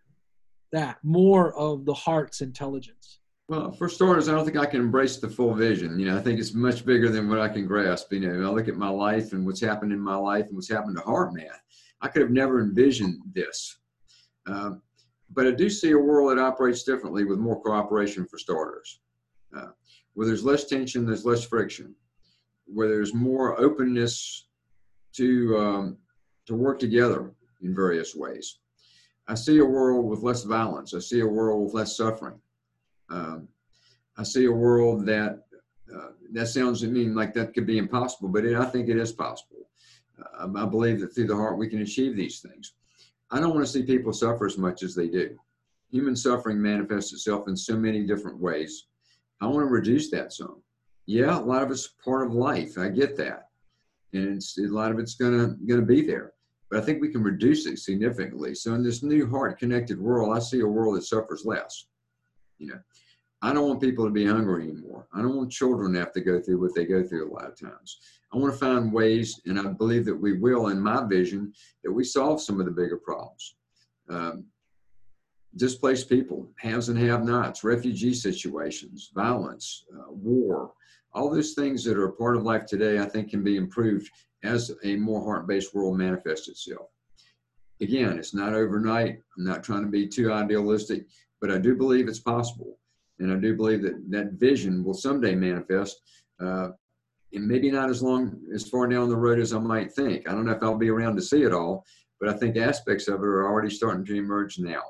that 0.73 0.99
more 1.03 1.57
of 1.57 1.85
the 1.85 1.95
heart's 1.95 2.41
intelligence. 2.41 3.19
Well 3.49 3.73
for 3.73 3.89
starters 3.89 4.29
i 4.29 4.33
don't 4.33 4.45
think 4.45 4.57
i 4.57 4.67
can 4.67 4.81
embrace 4.81 5.17
the 5.17 5.29
full 5.29 5.55
vision. 5.55 5.99
You 5.99 6.07
know 6.07 6.17
i 6.17 6.21
think 6.21 6.39
it's 6.39 6.55
much 6.55 6.85
bigger 6.85 7.09
than 7.09 7.29
what 7.29 7.41
i 7.41 7.49
can 7.49 7.67
grasp. 7.67 8.13
You 8.13 8.21
know 8.21 8.49
i 8.49 8.53
look 8.53 8.69
at 8.69 8.77
my 8.77 8.89
life 8.89 9.33
and 9.33 9.45
what's 9.45 9.61
happened 9.61 9.93
in 9.93 10.01
my 10.01 10.17
life 10.17 10.47
and 10.47 10.55
what's 10.55 10.71
happened 10.71 10.97
to 10.97 11.03
heart 11.03 11.33
HeartMath 11.33 11.59
i 12.01 12.09
could 12.09 12.23
have 12.23 12.31
never 12.31 12.61
envisioned 12.61 13.21
this. 13.35 13.79
Um, 14.47 14.83
but 15.33 15.47
i 15.47 15.51
do 15.51 15.69
see 15.69 15.91
a 15.93 15.99
world 15.99 16.31
that 16.31 16.41
operates 16.41 16.85
differently 16.85 17.25
with 17.25 17.39
more 17.39 17.61
cooperation 17.61 18.27
for 18.27 18.39
starters. 18.39 19.01
Uh, 19.57 19.71
where 20.15 20.27
there's 20.27 20.45
less 20.45 20.65
tension, 20.65 21.07
there's 21.07 21.25
less 21.25 21.45
friction. 21.45 21.95
Where 22.67 22.89
there's 22.89 23.15
more 23.15 23.61
openness 23.61 24.47
to 25.17 25.59
um, 25.59 25.99
to 26.47 26.55
work 26.55 26.79
together 26.79 27.33
in 27.63 27.75
various 27.75 28.15
ways. 28.15 28.59
I 29.31 29.35
see 29.35 29.59
a 29.59 29.65
world 29.65 30.07
with 30.07 30.25
less 30.25 30.43
violence. 30.43 30.93
I 30.93 30.99
see 30.99 31.21
a 31.21 31.27
world 31.27 31.63
with 31.63 31.75
less 31.75 31.97
suffering. 31.97 32.41
Um, 33.11 33.47
I 34.19 34.25
see 34.25 34.47
a 34.47 34.53
world 34.53 35.07
that 35.07 35.45
uh, 35.95 36.09
that 36.33 36.47
sounds 36.47 36.81
to 36.81 36.89
me 36.89 37.07
like 37.07 37.33
that 37.35 37.55
could 37.55 37.67
be 37.67 37.79
impossible, 37.79 38.29
but 38.29 38.45
it, 38.45 38.57
I 38.57 38.65
think 38.65 38.89
it 38.89 38.97
is 38.97 39.13
possible. 39.13 39.69
Uh, 40.21 40.49
I 40.57 40.67
believe 40.67 40.99
that 41.01 41.15
through 41.15 41.29
the 41.29 41.37
heart 41.37 41.59
we 41.59 41.69
can 41.69 41.83
achieve 41.83 42.17
these 42.17 42.41
things. 42.41 42.75
I 43.31 43.39
don't 43.39 43.55
want 43.55 43.65
to 43.65 43.73
see 43.73 43.85
people 43.85 44.13
suffer 44.13 44.47
as 44.47 44.59
much 44.59 44.83
as 44.83 44.97
they 44.97 45.07
do. 45.07 45.39
Human 45.93 46.17
suffering 46.17 46.61
manifests 46.61 47.13
itself 47.13 47.47
in 47.47 47.57
so 47.57 47.77
many 47.77 48.05
different 48.05 48.39
ways. 48.39 48.87
I 49.41 49.47
want 49.47 49.61
to 49.61 49.73
reduce 49.73 50.11
that 50.11 50.33
some. 50.33 50.61
Yeah, 51.07 51.39
a 51.39 51.41
lot 51.41 51.63
of 51.63 51.71
it's 51.71 51.87
part 52.05 52.27
of 52.27 52.35
life. 52.35 52.79
I 52.79 52.89
get 52.89 53.17
that, 53.19 53.49
and 54.13 54.43
a 54.59 54.63
lot 54.63 54.91
of 54.91 54.99
it's 54.99 55.15
gonna 55.15 55.55
gonna 55.69 55.83
be 55.83 56.05
there. 56.05 56.33
But 56.71 56.79
I 56.79 56.83
think 56.83 57.01
we 57.01 57.09
can 57.09 57.23
reduce 57.23 57.67
it 57.67 57.79
significantly. 57.79 58.55
So 58.55 58.75
in 58.75 58.83
this 58.85 59.03
new 59.03 59.29
heart 59.29 59.59
connected 59.59 60.01
world, 60.01 60.37
I 60.37 60.41
see 60.41 60.61
a 60.61 60.67
world 60.67 60.97
that 60.97 61.03
suffers 61.03 61.45
less. 61.45 61.87
You 62.59 62.69
know, 62.69 62.81
I 63.43 63.53
don't 63.53 63.67
want 63.67 63.81
people 63.81 64.05
to 64.05 64.11
be 64.11 64.27
hungry 64.27 64.65
anymore. 64.65 65.09
I 65.13 65.23
don't 65.23 65.37
want 65.37 65.51
children 65.51 65.95
to 65.95 65.99
have 65.99 66.13
to 66.13 66.21
go 66.21 66.41
through 66.41 66.61
what 66.61 66.75
they 66.75 66.85
go 66.85 67.03
through 67.03 67.31
a 67.31 67.33
lot 67.33 67.49
of 67.49 67.59
times. 67.59 67.99
I 68.33 68.37
want 68.37 68.53
to 68.53 68.59
find 68.59 68.93
ways, 68.93 69.41
and 69.47 69.59
I 69.59 69.65
believe 69.65 70.05
that 70.05 70.15
we 70.15 70.39
will, 70.39 70.69
in 70.69 70.81
my 70.81 71.05
vision, 71.05 71.53
that 71.83 71.91
we 71.91 72.05
solve 72.05 72.41
some 72.41 72.61
of 72.61 72.67
the 72.67 72.73
bigger 72.73 72.99
problems. 72.99 73.57
Um, 74.09 74.45
displaced 75.57 76.09
people, 76.09 76.49
haves 76.59 76.89
and 76.89 76.99
have 76.99 77.25
nots, 77.25 77.65
refugee 77.65 78.15
situations, 78.15 79.11
violence, 79.15 79.85
uh, 79.93 80.13
war, 80.13 80.75
all 81.13 81.31
those 81.31 81.55
things 81.55 81.85
that 81.85 81.97
are 81.97 82.07
a 82.07 82.13
part 82.13 82.37
of 82.37 82.45
life 82.45 82.67
today, 82.67 82.99
I 82.99 83.05
think 83.07 83.31
can 83.31 83.43
be 83.43 83.57
improved 83.57 84.11
as 84.43 84.71
a 84.85 84.97
more 84.97 85.23
heart 85.25 85.47
based 85.47 85.75
world 85.75 85.99
manifests 85.99 86.49
itself. 86.49 86.89
Again, 87.81 88.19
it's 88.19 88.35
not 88.35 88.55
overnight. 88.55 89.19
I'm 89.37 89.45
not 89.45 89.65
trying 89.65 89.83
to 89.83 89.91
be 89.91 90.07
too 90.07 90.33
idealistic, 90.33 91.07
but 91.41 91.51
I 91.51 91.59
do 91.59 91.75
believe 91.75 92.09
it's 92.09 92.21
possible. 92.21 92.79
And 93.19 93.33
I 93.33 93.37
do 93.37 93.57
believe 93.57 93.83
that 93.83 94.11
that 94.11 94.33
vision 94.33 94.85
will 94.85 94.95
someday 94.95 95.35
manifest. 95.35 96.01
Uh, 96.41 96.71
and 97.33 97.47
maybe 97.47 97.71
not 97.71 97.91
as 97.91 98.03
long 98.03 98.41
as 98.55 98.69
far 98.69 98.89
down 98.89 99.09
the 99.09 99.17
road 99.17 99.39
as 99.39 99.53
I 99.53 99.59
might 99.59 99.93
think. 99.93 100.29
I 100.29 100.33
don't 100.33 100.45
know 100.45 100.53
if 100.53 100.63
I'll 100.63 100.77
be 100.77 100.91
around 100.91 101.17
to 101.17 101.23
see 101.23 101.43
it 101.43 101.53
all, 101.53 101.85
but 102.19 102.29
I 102.29 102.33
think 102.33 102.57
aspects 102.57 103.09
of 103.09 103.21
it 103.21 103.27
are 103.27 103.47
already 103.47 103.71
starting 103.71 104.05
to 104.07 104.15
emerge 104.15 104.59
now. 104.59 104.83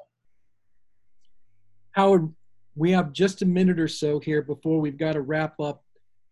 Howard, 1.92 2.32
we 2.76 2.92
have 2.92 3.12
just 3.12 3.42
a 3.42 3.46
minute 3.46 3.78
or 3.78 3.88
so 3.88 4.20
here 4.20 4.42
before 4.42 4.80
we've 4.80 4.96
got 4.96 5.14
to 5.14 5.20
wrap 5.20 5.58
up. 5.60 5.84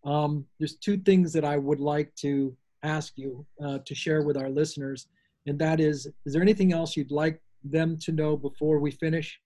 Um, 0.05 0.45
there's 0.59 0.75
two 0.75 0.97
things 0.97 1.33
that 1.33 1.45
I 1.45 1.57
would 1.57 1.79
like 1.79 2.13
to 2.15 2.55
ask 2.83 3.13
you 3.17 3.45
uh, 3.63 3.79
to 3.85 3.95
share 3.95 4.23
with 4.23 4.37
our 4.37 4.49
listeners, 4.49 5.07
and 5.45 5.59
that 5.59 5.79
is: 5.79 6.07
is 6.25 6.33
there 6.33 6.41
anything 6.41 6.73
else 6.73 6.95
you'd 6.95 7.11
like 7.11 7.41
them 7.63 7.97
to 7.99 8.11
know 8.11 8.37
before 8.37 8.79
we 8.79 8.91
finish? 8.91 9.39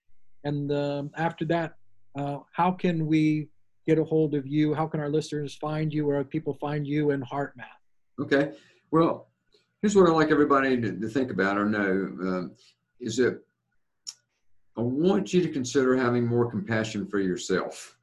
And 0.44 0.70
um, 0.72 1.10
after 1.16 1.44
that, 1.46 1.74
uh, 2.16 2.38
how 2.52 2.70
can 2.70 3.06
we 3.06 3.48
get 3.86 3.98
a 3.98 4.04
hold 4.04 4.34
of 4.34 4.46
you? 4.46 4.74
How 4.74 4.86
can 4.86 5.00
our 5.00 5.10
listeners 5.10 5.56
find 5.56 5.92
you, 5.92 6.08
or 6.08 6.22
people 6.24 6.54
find 6.54 6.86
you 6.86 7.10
in 7.10 7.22
HeartMath? 7.22 7.80
Okay. 8.20 8.52
Well, 8.90 9.28
here's 9.82 9.96
what 9.96 10.08
I'd 10.08 10.12
like 10.12 10.30
everybody 10.30 10.80
to, 10.80 10.92
to 10.98 11.08
think 11.08 11.30
about 11.30 11.58
or 11.58 11.64
know: 11.64 11.90
um, 12.20 12.52
is 13.00 13.16
that 13.16 13.40
I 14.76 14.80
want 14.80 15.32
you 15.32 15.40
to 15.42 15.48
consider 15.48 15.96
having 15.96 16.26
more 16.26 16.50
compassion 16.50 17.06
for 17.06 17.20
yourself. 17.20 17.96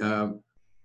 Uh, 0.00 0.32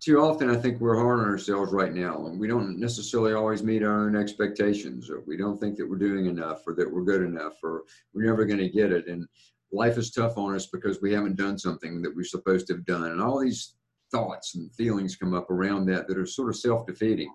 too 0.03 0.19
often 0.19 0.49
I 0.49 0.57
think 0.57 0.81
we're 0.81 0.99
hard 0.99 1.19
on 1.19 1.25
ourselves 1.25 1.71
right 1.71 1.93
now, 1.93 2.25
and 2.25 2.37
we 2.37 2.47
don't 2.47 2.77
necessarily 2.77 3.33
always 3.33 3.63
meet 3.63 3.83
our 3.83 4.05
own 4.05 4.17
expectations, 4.17 5.09
or 5.09 5.21
we 5.25 5.37
don't 5.37 5.61
think 5.61 5.77
that 5.77 5.89
we're 5.89 5.97
doing 5.97 6.25
enough, 6.25 6.67
or 6.67 6.75
that 6.75 6.91
we're 6.91 7.05
good 7.05 7.21
enough, 7.21 7.53
or 7.63 7.83
we're 8.13 8.25
never 8.25 8.43
going 8.43 8.59
to 8.59 8.67
get 8.67 8.91
it. 8.91 9.07
And 9.07 9.25
life 9.71 9.97
is 9.97 10.11
tough 10.11 10.37
on 10.37 10.55
us 10.55 10.67
because 10.67 11.01
we 11.01 11.13
haven't 11.13 11.37
done 11.37 11.57
something 11.57 12.01
that 12.01 12.13
we're 12.13 12.25
supposed 12.25 12.67
to 12.67 12.73
have 12.73 12.85
done, 12.85 13.11
and 13.11 13.21
all 13.21 13.39
these 13.39 13.75
thoughts 14.11 14.55
and 14.55 14.73
feelings 14.75 15.15
come 15.15 15.33
up 15.33 15.49
around 15.49 15.85
that 15.85 16.09
that 16.09 16.17
are 16.17 16.25
sort 16.25 16.49
of 16.49 16.57
self-defeating. 16.57 17.33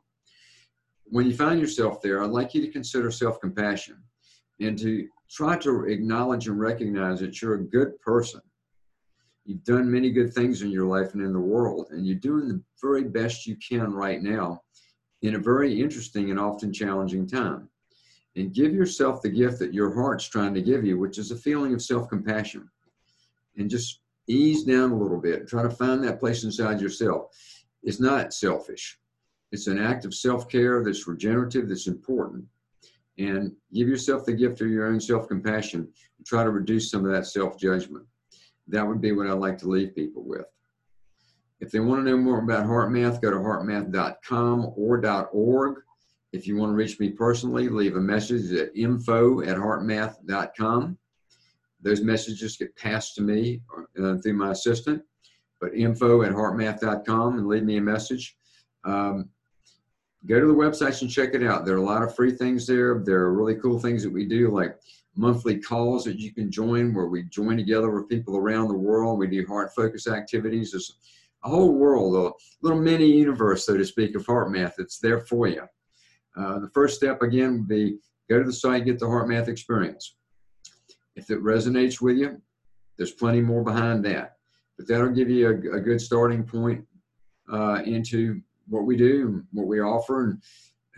When 1.05 1.25
you 1.25 1.35
find 1.35 1.59
yourself 1.59 2.03
there, 2.03 2.23
I'd 2.23 2.31
like 2.31 2.53
you 2.53 2.61
to 2.61 2.71
consider 2.71 3.11
self-compassion 3.11 3.97
and 4.61 4.79
to 4.79 5.09
try 5.31 5.57
to 5.57 5.87
acknowledge 5.87 6.49
and 6.49 6.61
recognize 6.61 7.21
that 7.21 7.41
you're 7.41 7.55
a 7.55 7.65
good 7.65 7.99
person 8.01 8.43
You've 9.49 9.65
done 9.65 9.91
many 9.91 10.11
good 10.11 10.35
things 10.35 10.61
in 10.61 10.71
your 10.71 10.85
life 10.85 11.15
and 11.15 11.23
in 11.23 11.33
the 11.33 11.41
world, 11.41 11.87
and 11.91 12.07
you're 12.07 12.17
doing 12.17 12.49
the 12.49 12.63
very 12.83 13.05
best 13.05 13.47
you 13.47 13.57
can 13.57 13.95
right 13.95 14.23
now 14.23 14.63
in 15.23 15.37
a 15.37 15.39
very 15.39 15.81
interesting 15.81 16.31
and 16.31 16.39
often 16.39 16.71
challenging 16.71 17.27
time. 17.27 17.71
And 18.37 18.53
give 18.53 18.75
yourself 18.75 19.23
the 19.23 19.31
gift 19.31 19.59
that 19.61 19.73
your 19.73 19.95
heart's 19.95 20.29
trying 20.29 20.53
to 20.53 20.61
give 20.61 20.85
you, 20.85 20.99
which 20.99 21.17
is 21.17 21.31
a 21.31 21.37
feeling 21.37 21.73
of 21.73 21.81
self 21.81 22.11
compassion. 22.11 22.69
And 23.57 23.71
just 23.71 24.01
ease 24.29 24.65
down 24.65 24.91
a 24.91 24.99
little 24.99 25.19
bit. 25.19 25.49
Try 25.49 25.63
to 25.63 25.71
find 25.71 26.05
that 26.05 26.21
place 26.21 26.45
inside 26.45 26.79
yourself. 26.79 27.35
It's 27.83 28.01
not 28.01 28.35
selfish, 28.35 28.99
it's 29.51 29.67
an 29.67 29.79
act 29.79 30.05
of 30.05 30.15
self 30.15 30.47
care 30.51 30.85
that's 30.85 31.09
regenerative, 31.09 31.71
that's 31.71 31.87
important. 31.87 32.45
And 33.17 33.57
give 33.73 33.89
yourself 33.89 34.27
the 34.27 34.35
gift 34.35 34.61
of 34.61 34.69
your 34.69 34.89
own 34.89 35.01
self 35.01 35.27
compassion 35.27 35.89
and 36.19 36.27
try 36.27 36.45
to 36.45 36.51
reduce 36.51 36.91
some 36.91 37.07
of 37.07 37.13
that 37.13 37.27
self 37.27 37.59
judgment 37.59 38.05
that 38.69 38.87
would 38.87 39.01
be 39.01 39.13
what 39.13 39.27
I'd 39.27 39.33
like 39.33 39.59
to 39.59 39.69
leave 39.69 39.95
people 39.95 40.25
with. 40.25 40.47
If 41.61 41.71
they 41.73 41.81
want 41.81 42.05
to 42.05 42.11
know 42.11 42.17
more 42.17 42.39
about 42.39 42.67
HeartMath, 42.67 43.21
go 43.21 43.31
to 43.31 43.37
heartmath.com 43.37 44.73
or 44.77 45.29
.org. 45.33 45.77
If 46.33 46.47
you 46.47 46.57
want 46.57 46.73
to 46.73 46.77
reach 46.77 47.01
me 47.01 47.11
personally, 47.11 47.69
leave 47.69 47.97
a 47.97 48.01
message 48.01 48.53
at 48.53 48.77
info 48.77 49.41
at 49.41 49.57
heartmath.com. 49.57 50.99
Those 51.81 52.03
messages 52.03 52.57
get 52.57 52.77
passed 52.77 53.15
to 53.17 53.23
me 53.23 53.63
uh, 54.01 54.17
through 54.19 54.35
my 54.35 54.51
assistant, 54.51 55.03
but 55.61 55.75
info 55.75 56.23
at 56.23 56.33
heartmath.com 56.33 57.39
and 57.39 57.49
leave 57.49 57.65
me 57.65 57.79
a 57.79 57.83
message. 57.83 58.37
Um, 58.85 59.31
go 60.27 60.41
to 60.41 60.47
the 60.47 60.53
websites 60.53 61.03
and 61.03 61.11
check 61.11 61.31
it 61.35 61.43
out. 61.43 61.65
There 61.65 61.75
are 61.75 61.79
a 61.79 61.85
lot 61.85 62.03
of 62.03 62.15
free 62.15 62.33
things 62.33 62.67
there. 62.67 63.03
There 63.05 63.21
are 63.21 63.33
really 63.33 63.57
cool 63.57 63.79
things 63.79 64.03
that 64.03 64.13
we 64.13 64.27
do, 64.27 64.51
like 64.51 64.77
monthly 65.19 65.59
calls 65.59 66.05
that 66.05 66.21
you 66.21 66.33
can 66.33 66.51
join 66.51 66.95
where 66.95 67.09
we 67.09 67.25
join 67.25 67.57
together 67.57 67.91
with 67.91 68.09
people 68.09 68.37
around 68.37 68.69
the 68.69 68.75
world. 68.75 69.19
We 69.19 69.27
do 69.27 69.45
heart 69.47 69.75
focus 69.75 70.07
activities. 70.07 70.71
There's 70.71 70.97
a 71.45 71.49
whole 71.49 71.75
world, 71.75 72.15
a 72.15 72.33
little 72.63 72.81
mini 72.81 73.07
universe, 73.07 73.67
so 73.67 73.77
to 73.77 73.85
speak, 73.85 74.15
of 74.15 74.25
HeartMath 74.25 74.75
that's 74.79 74.99
there 74.99 75.21
for 75.21 75.49
you. 75.49 75.63
Uh, 76.37 76.61
the 76.61 76.71
first 76.71 76.97
step, 76.97 77.21
again, 77.23 77.59
would 77.59 77.69
be 77.69 77.99
go 78.31 78.39
to 78.39 78.45
the 78.45 78.53
site, 78.53 78.85
get 78.85 79.01
the 79.01 79.07
HeartMath 79.07 79.49
experience. 79.49 80.15
If 81.17 81.31
it 81.31 81.43
resonates 81.43 82.01
with 82.01 82.17
you, 82.17 82.41
there's 82.97 83.11
plenty 83.11 83.41
more 83.41 83.65
behind 83.65 84.05
that. 84.05 84.37
But 84.77 84.87
that'll 84.87 85.11
give 85.11 85.29
you 85.29 85.49
a, 85.49 85.79
a 85.79 85.81
good 85.81 86.01
starting 86.01 86.45
point 86.45 86.85
uh, 87.53 87.83
into 87.85 88.41
what 88.69 88.85
we 88.85 88.97
do, 88.97 89.27
and 89.27 89.45
what 89.53 89.67
we 89.67 89.81
offer, 89.81 90.25
and 90.25 90.43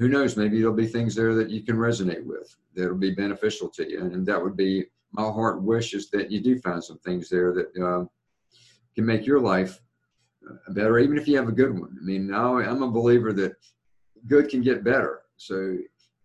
who 0.00 0.08
knows, 0.08 0.34
maybe 0.34 0.58
there'll 0.58 0.74
be 0.74 0.86
things 0.86 1.14
there 1.14 1.34
that 1.34 1.50
you 1.50 1.62
can 1.62 1.76
resonate 1.76 2.24
with 2.24 2.56
that'll 2.74 2.96
be 2.96 3.14
beneficial 3.14 3.68
to 3.68 3.88
you. 3.88 4.00
And 4.00 4.26
that 4.26 4.42
would 4.42 4.56
be 4.56 4.86
my 5.12 5.24
heart 5.24 5.62
wish 5.62 5.92
is 5.92 6.08
that 6.10 6.30
you 6.30 6.40
do 6.40 6.58
find 6.58 6.82
some 6.82 6.98
things 7.00 7.28
there 7.28 7.52
that 7.52 7.84
uh, 7.84 8.06
can 8.94 9.04
make 9.04 9.26
your 9.26 9.40
life 9.40 9.78
uh, 10.48 10.72
better, 10.72 10.98
even 10.98 11.18
if 11.18 11.28
you 11.28 11.36
have 11.36 11.48
a 11.48 11.52
good 11.52 11.78
one. 11.78 11.94
I 12.00 12.02
mean, 12.02 12.26
now 12.26 12.58
I'm 12.58 12.82
a 12.82 12.90
believer 12.90 13.34
that 13.34 13.52
good 14.26 14.48
can 14.48 14.62
get 14.62 14.84
better. 14.84 15.20
So 15.36 15.76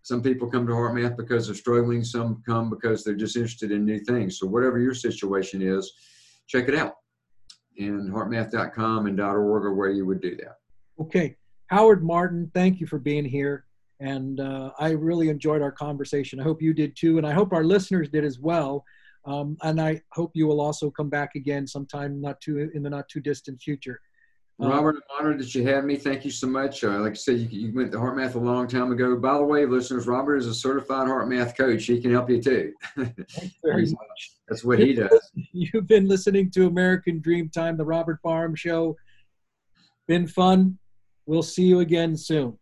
some 0.03 0.23
people 0.23 0.49
come 0.49 0.65
to 0.67 0.73
HeartMath 0.73 1.17
because 1.17 1.47
they're 1.47 1.55
struggling. 1.55 2.01
Some 2.01 2.41
come 2.45 2.69
because 2.69 3.03
they're 3.03 3.13
just 3.13 3.35
interested 3.35 3.73
in 3.73 3.83
new 3.83 3.99
things. 3.99 4.39
So 4.39 4.47
whatever 4.47 4.79
your 4.79 4.93
situation 4.93 5.61
is, 5.61 5.91
check 6.47 6.69
it 6.69 6.75
out. 6.75 6.93
And 7.77 8.09
heartmath.com 8.09 9.07
and 9.07 9.19
.org 9.19 9.65
are 9.65 9.73
where 9.73 9.89
you 9.89 10.05
would 10.05 10.21
do 10.21 10.37
that. 10.37 10.59
Okay. 10.97 11.35
Howard 11.67 12.03
Martin, 12.03 12.51
thank 12.53 12.79
you 12.79 12.87
for 12.87 12.99
being 12.99 13.25
here. 13.25 13.65
And 13.99 14.39
uh, 14.39 14.71
I 14.77 14.91
really 14.91 15.29
enjoyed 15.29 15.61
our 15.61 15.71
conversation. 15.71 16.39
I 16.39 16.43
hope 16.43 16.61
you 16.61 16.73
did 16.73 16.95
too. 16.95 17.17
And 17.17 17.25
I 17.25 17.31
hope 17.31 17.53
our 17.53 17.63
listeners 17.63 18.09
did 18.09 18.25
as 18.25 18.39
well. 18.39 18.83
Um, 19.25 19.57
and 19.63 19.81
I 19.81 20.01
hope 20.11 20.31
you 20.35 20.47
will 20.47 20.61
also 20.61 20.91
come 20.91 21.09
back 21.09 21.35
again 21.35 21.65
sometime 21.65 22.21
not 22.21 22.39
too 22.41 22.69
in 22.73 22.83
the 22.83 22.89
not 22.89 23.09
too 23.09 23.19
distant 23.19 23.59
future. 23.61 23.99
Um, 24.59 24.69
Robert, 24.69 24.95
I'm 24.95 25.25
honored 25.25 25.39
that 25.39 25.53
you 25.53 25.67
had 25.67 25.83
me. 25.83 25.97
Thank 25.97 26.23
you 26.23 26.31
so 26.31 26.47
much. 26.47 26.83
Uh, 26.83 26.99
like 26.99 27.11
I 27.11 27.15
said, 27.15 27.39
you, 27.39 27.47
you, 27.67 27.73
went 27.73 27.91
to 27.91 27.97
HeartMath 27.97 28.35
a 28.35 28.39
long 28.39 28.67
time 28.67 28.91
ago. 28.91 29.17
By 29.17 29.33
the 29.33 29.43
way, 29.43 29.65
listeners, 29.65 30.07
Robert 30.07 30.37
is 30.37 30.47
a 30.47 30.53
certified 30.53 31.07
HeartMath 31.07 31.57
coach. 31.57 31.85
He 31.85 31.99
can 31.99 32.11
help 32.11 32.29
you 32.29 32.41
too. 32.41 32.73
Thanks 32.95 33.55
very 33.63 33.85
much. 33.91 34.31
That's 34.47 34.63
what 34.63 34.79
he 34.79 34.93
does. 34.93 35.31
You've 35.51 35.87
been 35.87 36.07
listening 36.07 36.51
to 36.51 36.67
American 36.67 37.19
Dream 37.19 37.49
Time, 37.49 37.75
the 37.75 37.83
Robert 37.83 38.21
Barham 38.21 38.55
Show. 38.55 38.95
Been 40.07 40.27
fun. 40.27 40.77
We'll 41.25 41.43
see 41.43 41.63
you 41.65 41.79
again 41.79 42.15
soon. 42.17 42.57